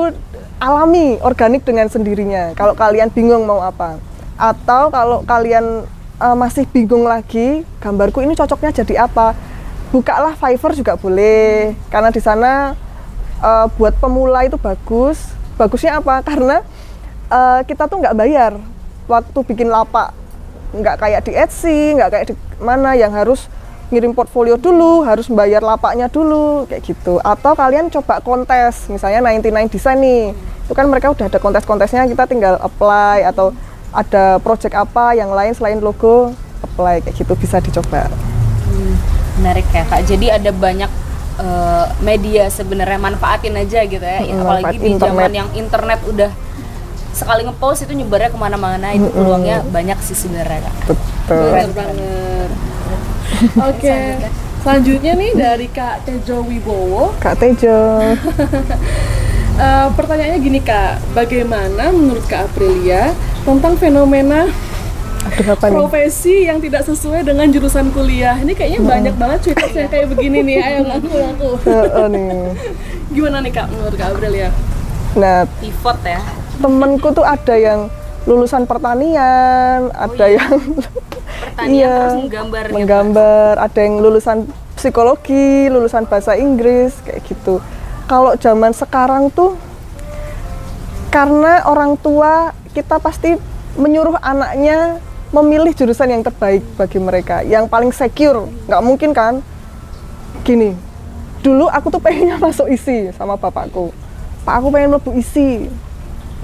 alami, 0.59 1.19
organik 1.21 1.67
dengan 1.67 1.91
sendirinya. 1.91 2.55
Kalau 2.55 2.73
kalian 2.73 3.11
bingung 3.11 3.43
mau 3.43 3.59
apa, 3.59 3.99
atau 4.39 4.87
kalau 4.87 5.21
kalian 5.27 5.83
uh, 6.19 6.35
masih 6.35 6.63
bingung 6.69 7.03
lagi, 7.07 7.63
gambarku 7.79 8.23
ini 8.23 8.35
cocoknya 8.35 8.71
jadi 8.83 9.07
apa, 9.07 9.35
bukalah 9.91 10.35
Fiverr 10.35 10.75
juga 10.75 10.93
boleh, 10.95 11.75
karena 11.91 12.09
di 12.11 12.21
sana 12.23 12.75
uh, 13.39 13.67
buat 13.75 13.95
pemula 13.99 14.47
itu 14.47 14.59
bagus. 14.59 15.33
Bagusnya 15.55 16.03
apa? 16.03 16.19
Karena 16.27 16.59
uh, 17.31 17.63
kita 17.63 17.87
tuh 17.87 18.03
nggak 18.03 18.17
bayar 18.17 18.59
waktu 19.07 19.39
bikin 19.47 19.71
lapak, 19.71 20.11
nggak 20.75 20.95
kayak 20.99 21.21
di 21.23 21.31
Etsy, 21.31 21.95
nggak 21.95 22.09
kayak 22.11 22.25
di 22.31 22.35
mana 22.59 22.97
yang 22.97 23.15
harus 23.15 23.47
ngirim 23.93 24.17
portfolio 24.17 24.57
dulu, 24.57 25.05
harus 25.05 25.29
bayar 25.29 25.61
lapaknya 25.61 26.09
dulu, 26.09 26.65
kayak 26.65 26.83
gitu. 26.89 27.21
Atau 27.21 27.53
kalian 27.53 27.93
coba 27.93 28.17
kontes, 28.19 28.89
misalnya 28.89 29.21
99 29.21 29.69
design 29.69 29.99
nih, 30.01 30.23
itu 30.65 30.73
kan 30.73 30.89
mereka 30.89 31.13
udah 31.13 31.29
ada 31.29 31.37
kontes-kontesnya, 31.37 32.09
kita 32.09 32.25
tinggal 32.25 32.57
apply 32.59 33.21
atau 33.29 33.53
ada 33.95 34.37
project 34.43 34.75
apa 34.75 35.15
yang 35.15 35.31
lain 35.31 35.55
selain 35.55 35.79
logo, 35.79 36.35
apply 36.59 36.99
kayak 36.99 37.15
gitu 37.15 37.33
bisa 37.39 37.63
dicoba. 37.63 38.11
Hmm, 38.67 38.93
menarik 39.39 39.65
ya 39.71 39.87
kak. 39.87 40.03
Jadi 40.03 40.27
ada 40.27 40.51
banyak 40.51 40.91
uh, 41.39 41.87
media 42.03 42.51
sebenarnya 42.51 42.99
manfaatin 42.99 43.55
aja 43.55 43.79
gitu 43.87 44.03
ya, 44.03 44.19
hmm, 44.19 44.43
apalagi 44.43 44.75
di 44.75 44.91
internet. 44.91 45.15
zaman 45.15 45.31
yang 45.31 45.49
internet 45.55 45.99
udah 46.03 46.31
sekali 47.15 47.47
ngepost 47.47 47.87
itu 47.87 47.95
nyebarnya 47.95 48.27
ke 48.27 48.35
mana-mana 48.35 48.91
itu 48.91 49.07
peluangnya 49.07 49.63
hmm. 49.63 49.71
banyak 49.71 49.97
sih 50.03 50.17
sebenarnya 50.19 50.67
kak. 50.67 50.75
Betul. 50.91 51.71
banget. 51.71 52.49
Oke. 53.71 53.79
Okay. 53.79 54.27
Selanjutnya 54.65 55.13
nih 55.13 55.31
dari 55.37 55.67
Kak 55.69 56.09
Tejo 56.09 56.41
Wibowo. 56.41 57.13
Kak 57.21 57.37
Tejo. 57.37 57.77
uh, 59.57 59.87
pertanyaannya 59.93 60.39
gini 60.39 60.59
Kak, 60.61 61.15
bagaimana 61.15 61.91
menurut 61.91 62.23
Kak 62.27 62.51
Aprilia 62.51 63.11
tentang 63.43 63.75
fenomena 63.79 64.49
Aduh, 65.25 65.57
apa 65.57 65.73
profesi 65.73 66.45
nih? 66.45 66.53
yang 66.53 66.57
tidak 66.61 66.85
sesuai 66.85 67.25
dengan 67.25 67.49
jurusan 67.49 67.89
kuliah? 67.89 68.37
Ini 68.37 68.53
kayaknya 68.53 68.81
hmm. 68.83 68.91
banyak 68.93 69.15
banget 69.17 69.39
cerita 69.51 69.67
yang 69.73 69.89
kayak 69.89 70.07
begini 70.13 70.37
nih. 70.45 70.57
Ayo 70.61 70.79
ngaku 70.85 71.09
ngaku. 71.09 71.49
Uh, 71.65 72.07
nih. 72.13 72.25
Gimana 73.09 73.37
nih 73.41 73.51
Kak 73.53 73.67
menurut 73.73 73.95
Kak 73.97 74.07
Aprilia? 74.13 74.49
Nah, 75.17 75.47
pivot 75.57 75.97
ya. 76.05 76.21
Temenku 76.61 77.07
tuh 77.11 77.25
ada 77.25 77.55
yang 77.57 77.89
lulusan 78.25 78.65
pertanian, 78.65 79.89
oh, 79.93 80.03
ada 80.05 80.25
iya. 80.25 80.41
yang 80.41 80.57
pertanian 81.55 81.77
iya, 81.77 81.95
terus 81.95 82.17
menggambar 82.25 82.63
gitu. 82.65 82.75
menggambar 82.75 83.53
gitu. 83.55 83.65
ada 83.65 83.79
yang 83.79 83.95
lulusan 84.01 84.37
psikologi 84.75 85.71
lulusan 85.71 86.03
bahasa 86.09 86.35
Inggris 86.35 86.99
kayak 87.05 87.23
gitu 87.23 87.63
kalau 88.05 88.37
zaman 88.37 88.71
sekarang 88.73 89.33
tuh 89.33 89.57
karena 91.09 91.65
orang 91.65 91.97
tua 91.97 92.53
kita 92.75 93.01
pasti 93.01 93.33
menyuruh 93.79 94.19
anaknya 94.21 95.01
memilih 95.33 95.73
jurusan 95.73 96.13
yang 96.13 96.23
terbaik 96.23 96.63
bagi 96.79 96.99
mereka 97.01 97.41
yang 97.41 97.65
paling 97.67 97.91
secure. 97.91 98.47
Nggak 98.69 98.83
mungkin 98.85 99.11
kan? 99.11 99.33
Gini 100.45 100.77
dulu 101.45 101.69
aku 101.69 101.93
tuh 101.93 102.01
pengennya 102.01 102.41
masuk 102.45 102.69
isi 102.69 103.09
sama 103.13 103.37
bapakku. 103.37 103.93
Pak 104.45 104.55
aku 104.61 104.67
pengen 104.69 104.97
lebih 104.97 105.13
isi 105.17 105.69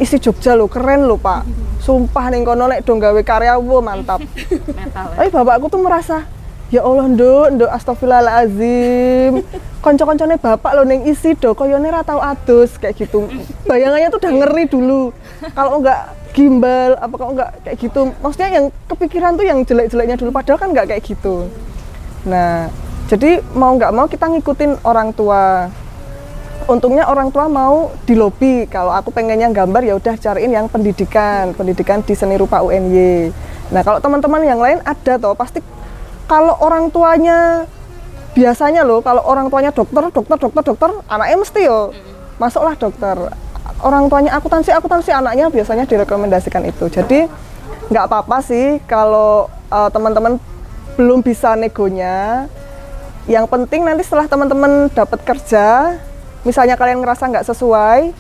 isi 0.01 0.17
Jogja 0.17 0.57
lo 0.57 0.65
keren 0.65 1.05
lo 1.05 1.21
pak. 1.21 1.45
Sumpah 1.81 2.29
nih 2.29 2.45
kono 2.45 2.69
nek 2.69 2.85
dong 2.85 3.01
gawe 3.01 3.21
karya 3.25 3.57
wo 3.57 3.81
mantap 3.81 4.21
tapi 5.17 5.29
bapakku 5.33 5.65
tuh 5.65 5.81
merasa 5.81 6.29
ya 6.71 6.81
Allah 6.87 7.05
nduk 7.11 7.45
nduk 7.59 7.69
astagfirullahalazim. 7.69 9.43
Konco-koncone 9.83 10.39
bapak 10.39 10.71
lo 10.73 10.87
neng 10.87 11.03
isi 11.03 11.35
do 11.35 11.51
koyone 11.51 11.91
ra 11.91 12.01
tau 12.01 12.23
adus 12.23 12.79
kayak 12.79 12.95
gitu. 12.95 13.27
Bayangannya 13.67 14.07
tuh 14.07 14.19
udah 14.23 14.31
ngeri 14.31 14.65
dulu. 14.71 15.11
Kalau 15.51 15.83
enggak 15.83 16.15
gimbal 16.31 16.95
apa 16.95 17.13
kalau 17.19 17.31
enggak 17.35 17.51
kayak 17.67 17.77
gitu. 17.77 18.01
Maksudnya 18.23 18.49
yang 18.55 18.65
kepikiran 18.87 19.35
tuh 19.35 19.45
yang 19.45 19.59
jelek-jeleknya 19.67 20.15
dulu 20.15 20.31
padahal 20.31 20.57
kan 20.57 20.69
enggak 20.71 20.87
kayak 20.95 21.03
gitu. 21.03 21.51
Nah 22.25 22.71
jadi 23.11 23.43
mau 23.51 23.75
nggak 23.75 23.91
mau 23.91 24.07
kita 24.07 24.31
ngikutin 24.31 24.87
orang 24.87 25.11
tua. 25.11 25.67
Untungnya 26.69 27.09
orang 27.09 27.33
tua 27.33 27.51
mau 27.51 27.91
di 28.07 28.15
lobby. 28.15 28.63
Kalau 28.69 28.95
aku 28.95 29.11
pengennya 29.11 29.51
gambar 29.51 29.81
ya 29.83 29.99
udah 29.99 30.15
cariin 30.15 30.55
yang 30.55 30.71
pendidikan. 30.71 31.51
Pendidikan 31.51 31.99
di 31.99 32.15
seni 32.15 32.39
rupa 32.39 32.63
UNY 32.63 33.51
nah 33.71 33.87
kalau 33.87 34.03
teman-teman 34.03 34.43
yang 34.43 34.59
lain 34.59 34.83
ada 34.83 35.15
toh 35.15 35.31
pasti 35.31 35.63
kalau 36.31 36.55
orang 36.63 36.87
tuanya 36.87 37.67
biasanya 38.31 38.87
loh 38.87 39.03
kalau 39.03 39.19
orang 39.27 39.51
tuanya 39.51 39.75
dokter 39.75 40.07
dokter 40.07 40.37
dokter 40.39 40.63
dokter 40.63 40.89
anaknya 41.11 41.37
mesti 41.43 41.61
yo 41.67 41.91
masuklah 42.39 42.79
dokter 42.79 43.19
orang 43.83 44.07
tuanya 44.07 44.39
akuntansi 44.39 44.71
akuntansi 44.71 45.11
anaknya 45.11 45.51
biasanya 45.51 45.83
direkomendasikan 45.83 46.63
itu 46.63 46.87
jadi 46.87 47.27
nggak 47.91 48.03
apa-apa 48.07 48.39
sih 48.39 48.79
kalau 48.87 49.51
uh, 49.67 49.91
teman-teman 49.91 50.39
belum 50.95 51.19
bisa 51.19 51.59
negonya 51.59 52.47
yang 53.27 53.43
penting 53.51 53.83
nanti 53.83 54.07
setelah 54.07 54.31
teman-teman 54.31 54.87
dapat 54.95 55.19
kerja 55.27 55.99
misalnya 56.41 56.73
kalian 56.77 57.01
ngerasa 57.01 57.29
nggak 57.29 57.47
sesuai, 57.53 58.13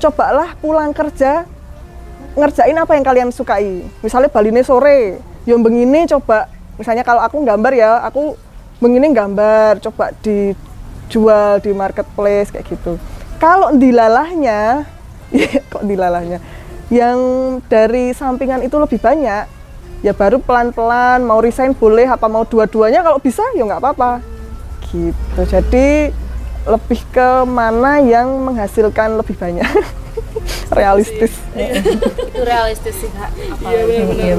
cobalah 0.00 0.56
pulang 0.60 0.92
kerja 0.96 1.44
ngerjain 2.36 2.76
apa 2.76 2.92
yang 2.96 3.04
kalian 3.04 3.30
sukai. 3.32 3.84
Misalnya 4.04 4.28
baline 4.28 4.60
sore, 4.64 5.20
yang 5.48 5.60
begini 5.64 6.04
coba. 6.08 6.52
Misalnya 6.76 7.04
kalau 7.04 7.24
aku 7.24 7.40
gambar 7.42 7.72
ya, 7.72 8.04
aku 8.04 8.36
begini 8.80 9.12
gambar, 9.12 9.80
coba 9.80 10.12
dijual 10.20 11.60
di 11.64 11.72
marketplace 11.72 12.52
kayak 12.52 12.66
gitu. 12.68 13.00
Kalau 13.40 13.72
dilalahnya, 13.76 14.84
ya 15.32 15.60
kok 15.68 15.84
dilalahnya, 15.84 16.40
yang 16.92 17.18
dari 17.66 18.12
sampingan 18.12 18.62
itu 18.62 18.76
lebih 18.76 19.00
banyak, 19.00 19.48
ya 20.04 20.12
baru 20.12 20.38
pelan-pelan 20.38 21.24
mau 21.24 21.40
resign 21.40 21.72
boleh 21.72 22.06
apa 22.06 22.28
mau 22.28 22.44
dua-duanya 22.44 23.00
kalau 23.00 23.18
bisa 23.18 23.42
ya 23.56 23.64
nggak 23.64 23.80
apa-apa. 23.80 24.20
Gitu. 24.92 25.40
Jadi 25.48 26.12
lebih 26.66 27.00
ke 27.14 27.28
mana 27.46 28.02
yang 28.02 28.26
menghasilkan 28.42 29.14
lebih 29.14 29.38
banyak 29.38 29.66
realistis 30.72 31.32
itu 31.54 32.40
realistis 32.40 32.94
sih 32.96 33.10
kak 33.10 33.30
Iya 33.62 33.82
apalagi. 33.82 34.02
benar. 34.06 34.36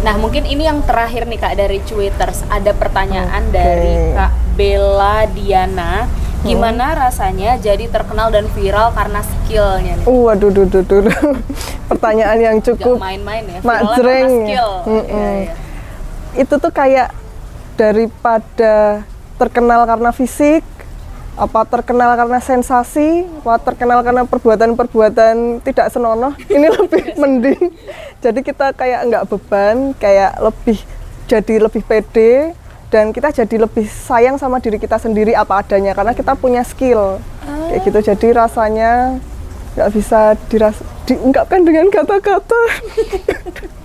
Nah 0.00 0.14
mungkin 0.16 0.44
ini 0.44 0.64
yang 0.64 0.80
terakhir 0.80 1.24
nih 1.24 1.38
kak 1.38 1.54
dari 1.54 1.78
Twitters 1.82 2.40
ada 2.48 2.72
pertanyaan 2.72 3.44
Oke. 3.44 3.52
dari 3.52 3.94
kak 4.12 4.32
Bella 4.54 5.28
Diana 5.28 6.08
gimana 6.40 6.96
rasanya 6.98 7.60
jadi 7.60 7.84
terkenal 7.86 8.32
dan 8.32 8.48
viral 8.48 8.90
karena 8.90 9.20
skillnya 9.20 9.92
nih 9.94 10.06
Uh, 10.08 10.24
waduh, 10.24 10.48
duh, 10.48 10.64
duh, 10.64 10.80
duh, 10.80 11.04
duh. 11.04 11.36
pertanyaan 11.86 12.38
yang 12.40 12.56
cukup 12.58 12.96
main-main 12.96 13.44
ya 13.44 13.60
Mak 13.60 13.78
ya. 13.92 14.24
skill 14.24 14.70
Mm-mm. 14.86 15.04
Iya, 15.04 15.28
iya. 15.36 15.52
itu 16.34 16.54
tuh 16.56 16.72
kayak 16.72 17.12
daripada 17.76 19.04
terkenal 19.36 19.84
karena 19.84 20.10
fisik 20.12 20.64
apa 21.40 21.64
terkenal 21.64 22.12
karena 22.20 22.36
sensasi 22.36 23.24
apa 23.40 23.56
terkenal 23.64 24.04
karena 24.04 24.28
perbuatan-perbuatan 24.28 25.64
tidak 25.64 25.88
senonoh 25.88 26.36
ini 26.54 26.68
lebih 26.68 27.16
mending 27.16 27.72
jadi 28.20 28.40
kita 28.44 28.76
kayak 28.76 29.08
nggak 29.08 29.24
beban 29.24 29.96
kayak 29.96 30.36
lebih 30.36 30.76
jadi 31.24 31.54
lebih 31.64 31.80
pede 31.88 32.52
dan 32.92 33.16
kita 33.16 33.32
jadi 33.32 33.64
lebih 33.64 33.88
sayang 33.88 34.36
sama 34.36 34.60
diri 34.60 34.76
kita 34.76 35.00
sendiri 35.00 35.32
apa 35.32 35.64
adanya 35.64 35.96
karena 35.96 36.12
kita 36.12 36.36
punya 36.36 36.60
skill 36.60 37.16
kayak 37.72 37.88
gitu 37.88 37.98
jadi 38.12 38.44
rasanya 38.44 39.16
nggak 39.80 39.90
bisa 39.96 40.36
diras 40.52 40.76
diungkapkan 41.08 41.64
dengan 41.64 41.88
kata-kata 41.88 42.60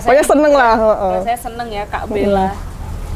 pokoknya 0.00 0.24
seneng 0.24 0.52
lah. 0.52 0.74
Rasanya 1.20 1.40
seneng 1.40 1.68
ya 1.72 1.84
Kak 1.88 2.04
Bella. 2.08 2.71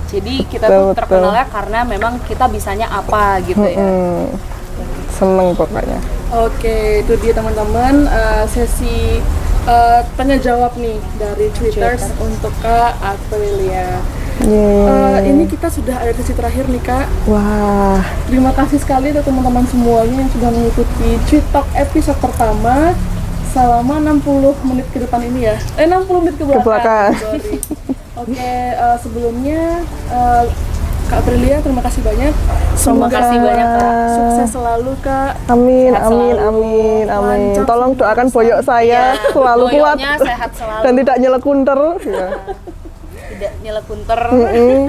Jadi 0.06 0.34
kita 0.46 0.66
Betul, 0.70 0.78
tuh 0.78 0.86
betul. 0.86 0.98
terkenalnya 1.02 1.44
karena 1.50 1.78
memang 1.82 2.12
kita 2.24 2.46
bisanya 2.46 2.86
apa 2.88 3.42
gitu 3.42 3.66
ya. 3.66 3.82
Hmm, 3.82 4.26
seneng 5.10 5.52
pokoknya. 5.58 5.98
Oke, 6.34 7.02
itu 7.02 7.12
dia 7.22 7.32
teman-teman 7.34 8.06
eh, 8.06 8.44
sesi 8.46 9.18
eh, 9.66 10.00
tanya 10.14 10.36
jawab 10.38 10.74
nih 10.78 10.98
dari 11.18 11.46
Twitters 11.54 12.10
untuk 12.22 12.54
Kak 12.62 12.98
Aprilia. 13.02 13.98
Yeay. 14.36 14.84
Eh, 14.84 15.18
ini 15.32 15.48
kita 15.48 15.72
sudah 15.72 15.96
ada 15.96 16.12
sesi 16.12 16.36
terakhir 16.36 16.68
nih 16.68 16.82
Kak. 16.84 17.06
Wah, 17.26 18.04
Terima 18.28 18.52
kasih 18.52 18.78
sekali 18.78 19.10
untuk 19.10 19.24
teman-teman 19.24 19.64
semuanya 19.66 20.22
yang 20.22 20.30
sudah 20.30 20.50
mengikuti 20.52 21.40
Talk 21.50 21.66
episode 21.72 22.18
pertama 22.20 22.92
selama 23.56 23.96
60 24.20 24.52
menit 24.68 24.86
ke 24.92 25.00
depan 25.00 25.24
ini 25.24 25.48
ya. 25.48 25.56
Eh 25.80 25.88
60 25.88 26.20
menit 26.20 26.34
ke 26.36 26.44
belakang. 26.44 26.66
belakang. 26.68 27.10
Oke, 28.16 28.32
eh, 28.72 28.96
sebelumnya 28.98 29.84
eh, 30.08 30.44
Kak 31.06 31.22
Aprilia 31.22 31.62
terima 31.62 31.78
kasih 31.78 32.02
banyak. 32.02 32.34
Terima 32.74 33.06
kasih 33.06 33.38
banyak 33.38 33.68
Kak. 33.70 33.92
Sukses 34.10 34.48
selalu 34.50 34.92
Kak. 34.98 35.32
amin, 35.46 35.92
Sehat 35.92 36.02
amin, 36.02 36.34
selalu, 36.34 36.48
amin, 36.48 37.04
amin. 37.06 37.40
lancar 37.52 37.64
Tolong 37.64 37.92
doakan 37.94 38.26
boyok 38.28 38.60
saya 38.60 39.14
Iya, 39.14 39.30
selalu 39.30 39.64
kuat 39.70 39.96
sehat 40.18 40.50
selalu. 40.50 40.82
dan 40.82 40.92
tidak 40.96 41.16
nyelekunter. 41.18 41.80
Ya. 42.02 42.28
Tidak 43.36 43.52
nyelekunter. 43.60 44.20
Mm-mm. 44.32 44.82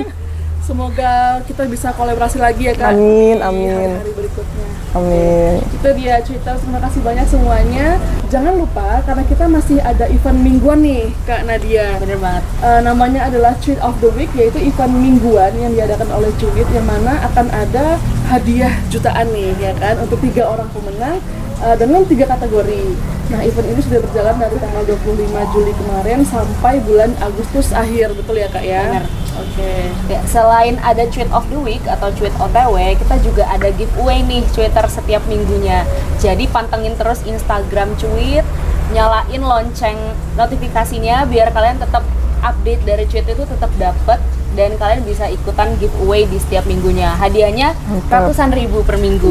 Semoga 0.68 1.40
kita 1.48 1.64
bisa 1.64 1.96
kolaborasi 1.96 2.44
lagi 2.44 2.68
ya 2.68 2.76
Kak. 2.76 2.92
Amin, 2.92 3.40
di 3.40 3.48
amin. 3.48 3.72
hari-hari 3.72 4.12
berikutnya. 4.20 4.68
Amin. 5.00 5.64
Itu 5.64 5.90
dia 5.96 6.20
cerita. 6.20 6.60
Terima 6.60 6.84
kasih 6.84 7.00
banyak 7.08 7.24
semuanya. 7.24 7.88
Jangan 8.28 8.54
lupa 8.60 9.00
karena 9.08 9.24
kita 9.24 9.48
masih 9.48 9.80
ada 9.80 10.12
event 10.12 10.36
mingguan 10.44 10.84
nih 10.84 11.08
Kak 11.24 11.48
Nadia. 11.48 11.96
Bener 12.04 12.20
banget. 12.20 12.44
Eh, 12.60 12.80
namanya 12.84 13.32
adalah 13.32 13.56
Tweet 13.64 13.80
of 13.80 13.96
the 14.04 14.12
Week 14.12 14.28
yaitu 14.36 14.60
event 14.60 14.92
mingguan 14.92 15.56
yang 15.56 15.72
diadakan 15.72 16.12
oleh 16.12 16.36
Tweet 16.36 16.68
yang 16.76 16.84
mana 16.84 17.16
akan 17.32 17.48
ada 17.48 17.96
hadiah 18.28 18.76
jutaan 18.92 19.32
nih 19.32 19.56
ya 19.56 19.72
kan 19.80 19.96
untuk 20.04 20.20
tiga 20.20 20.52
orang 20.52 20.68
pemenang 20.76 21.24
eh, 21.64 21.76
dengan 21.80 22.02
tiga 22.06 22.26
kategori. 22.30 22.84
Nah 23.28 23.44
event 23.44 23.68
ini 23.68 23.82
sudah 23.84 24.00
berjalan 24.00 24.36
dari 24.40 24.56
tanggal 24.56 24.84
25 24.88 25.54
Juli 25.54 25.74
kemarin 25.76 26.20
sampai 26.24 26.80
bulan 26.80 27.12
Agustus 27.20 27.76
akhir 27.76 28.16
betul 28.16 28.40
ya 28.40 28.48
kak 28.48 28.64
ya? 28.64 29.04
Oke. 29.38 29.92
Ya, 30.10 30.24
selain 30.26 30.80
ada 30.82 31.06
tweet 31.12 31.30
of 31.30 31.46
the 31.54 31.60
week 31.60 31.84
atau 31.86 32.10
tweet 32.16 32.34
OTW, 32.40 32.98
kita 32.98 33.16
juga 33.22 33.44
ada 33.52 33.70
giveaway 33.76 34.26
nih 34.26 34.42
Twitter 34.50 34.86
setiap 34.90 35.22
minggunya. 35.30 35.86
Jadi 36.18 36.50
pantengin 36.50 36.98
terus 36.98 37.22
Instagram 37.28 37.94
tweet, 38.00 38.48
nyalain 38.96 39.44
lonceng 39.44 39.98
notifikasinya 40.40 41.28
biar 41.30 41.54
kalian 41.54 41.78
tetap 41.78 42.02
update 42.42 42.82
dari 42.86 43.06
tweet 43.06 43.28
itu 43.30 43.44
tetap 43.46 43.72
dapet 43.78 44.20
dan 44.58 44.74
kalian 44.82 45.06
bisa 45.06 45.30
ikutan 45.30 45.76
giveaway 45.78 46.26
di 46.26 46.42
setiap 46.42 46.66
minggunya. 46.66 47.14
Hadiahnya 47.14 47.78
ratusan 48.10 48.50
ribu 48.56 48.82
per 48.82 48.98
minggu. 48.98 49.30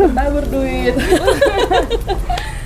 Kita 0.00 0.24
berduit. 0.32 0.94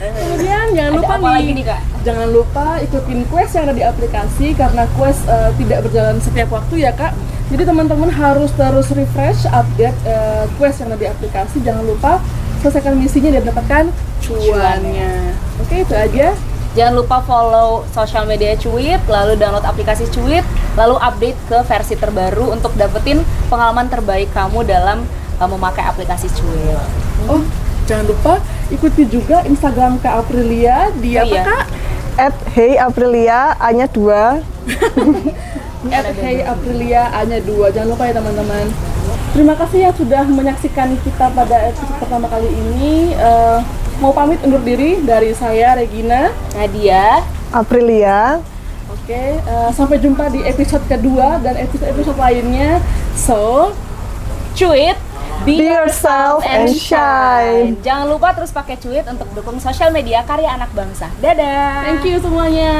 Kemudian 0.04 0.64
jangan 0.76 0.92
Ada 0.92 0.98
lupa 1.00 1.14
nih, 1.40 1.54
nih, 1.56 1.64
Kak? 1.64 1.80
jangan 2.04 2.28
lupa 2.28 2.66
ikutin 2.84 3.24
quest 3.32 3.56
yang 3.56 3.64
ada 3.64 3.74
di 3.74 3.84
aplikasi 3.84 4.52
karena 4.52 4.84
quest 5.00 5.24
eh, 5.24 5.50
tidak 5.56 5.88
berjalan 5.88 6.16
setiap 6.20 6.48
waktu 6.52 6.84
ya 6.84 6.92
kak. 6.92 7.16
Jadi 7.48 7.62
teman-teman 7.64 8.08
harus 8.12 8.52
terus 8.52 8.92
refresh, 8.92 9.48
update 9.48 9.96
eh, 10.04 10.44
quest 10.60 10.84
yang 10.84 10.92
ada 10.92 11.00
di 11.00 11.08
aplikasi. 11.08 11.64
Jangan 11.64 11.84
lupa 11.88 12.20
selesaikan 12.60 13.00
misinya 13.00 13.32
dan 13.32 13.44
dapatkan 13.48 13.84
cuannya. 14.20 15.12
Oke 15.64 15.84
itu 15.84 15.94
aja. 15.96 16.36
Jangan 16.74 16.94
lupa 16.98 17.22
follow 17.22 17.86
sosial 17.94 18.26
media 18.26 18.58
Cuit, 18.58 18.98
lalu 19.06 19.38
download 19.38 19.62
aplikasi 19.62 20.10
Cuit, 20.10 20.42
lalu 20.74 20.98
update 20.98 21.38
ke 21.46 21.58
versi 21.70 21.94
terbaru 21.94 22.50
untuk 22.50 22.74
dapetin 22.74 23.22
pengalaman 23.46 23.86
terbaik 23.86 24.26
kamu 24.34 24.66
dalam 24.66 25.06
uh, 25.38 25.46
memakai 25.46 25.86
aplikasi 25.86 26.26
Cuit. 26.34 27.03
Oh 27.30 27.42
jangan 27.84 28.06
lupa 28.08 28.34
ikuti 28.72 29.04
juga 29.04 29.44
Instagram 29.44 30.00
Kak 30.00 30.24
Aprilia 30.24 30.88
di 30.96 31.20
Oh, 31.20 31.24
apa 31.24 31.34
iya. 31.36 31.42
kak? 31.44 31.64
At 32.14 32.36
Hey 32.54 32.78
Aprilia, 32.78 33.58
A-nya 33.58 33.90
dua. 33.90 34.38
At 35.92 36.06
Hey 36.16 36.40
Aprilia 36.46 37.12
A-nya 37.12 37.42
2. 37.44 37.74
Jangan 37.74 37.88
lupa 37.92 38.08
ya 38.08 38.14
teman-teman. 38.16 38.66
Terima 39.34 39.54
kasih 39.58 39.90
yang 39.90 39.94
sudah 39.98 40.22
menyaksikan 40.24 40.94
kita 41.02 41.26
pada 41.34 41.56
episode 41.68 41.98
pertama 41.98 42.30
kali 42.30 42.48
ini. 42.48 43.12
Eh, 43.12 43.58
mau 43.98 44.14
pamit 44.14 44.40
undur 44.46 44.62
diri 44.62 45.02
dari 45.02 45.34
saya 45.34 45.74
Regina. 45.76 46.30
Nadia, 46.54 47.20
Aprilia. 47.50 48.40
Oke, 48.94 49.42
eh, 49.42 49.70
sampai 49.74 49.98
jumpa 50.00 50.30
di 50.32 50.40
episode 50.46 50.86
kedua 50.86 51.42
dan 51.42 51.58
episode-episode 51.60 52.16
lainnya. 52.16 52.78
So, 53.18 53.74
Cuit, 54.54 54.94
Be 55.44 55.60
yourself 55.60 56.40
and 56.48 56.72
shine. 56.72 57.76
Jangan 57.84 58.08
lupa 58.08 58.32
terus 58.32 58.48
pakai 58.48 58.80
Cuit 58.80 59.04
untuk 59.04 59.28
dukung 59.36 59.60
sosial 59.60 59.92
media 59.92 60.24
karya 60.24 60.48
anak 60.48 60.72
bangsa. 60.72 61.12
Dadah. 61.20 61.84
thank 61.84 62.08
you 62.08 62.16
semuanya. 62.16 62.72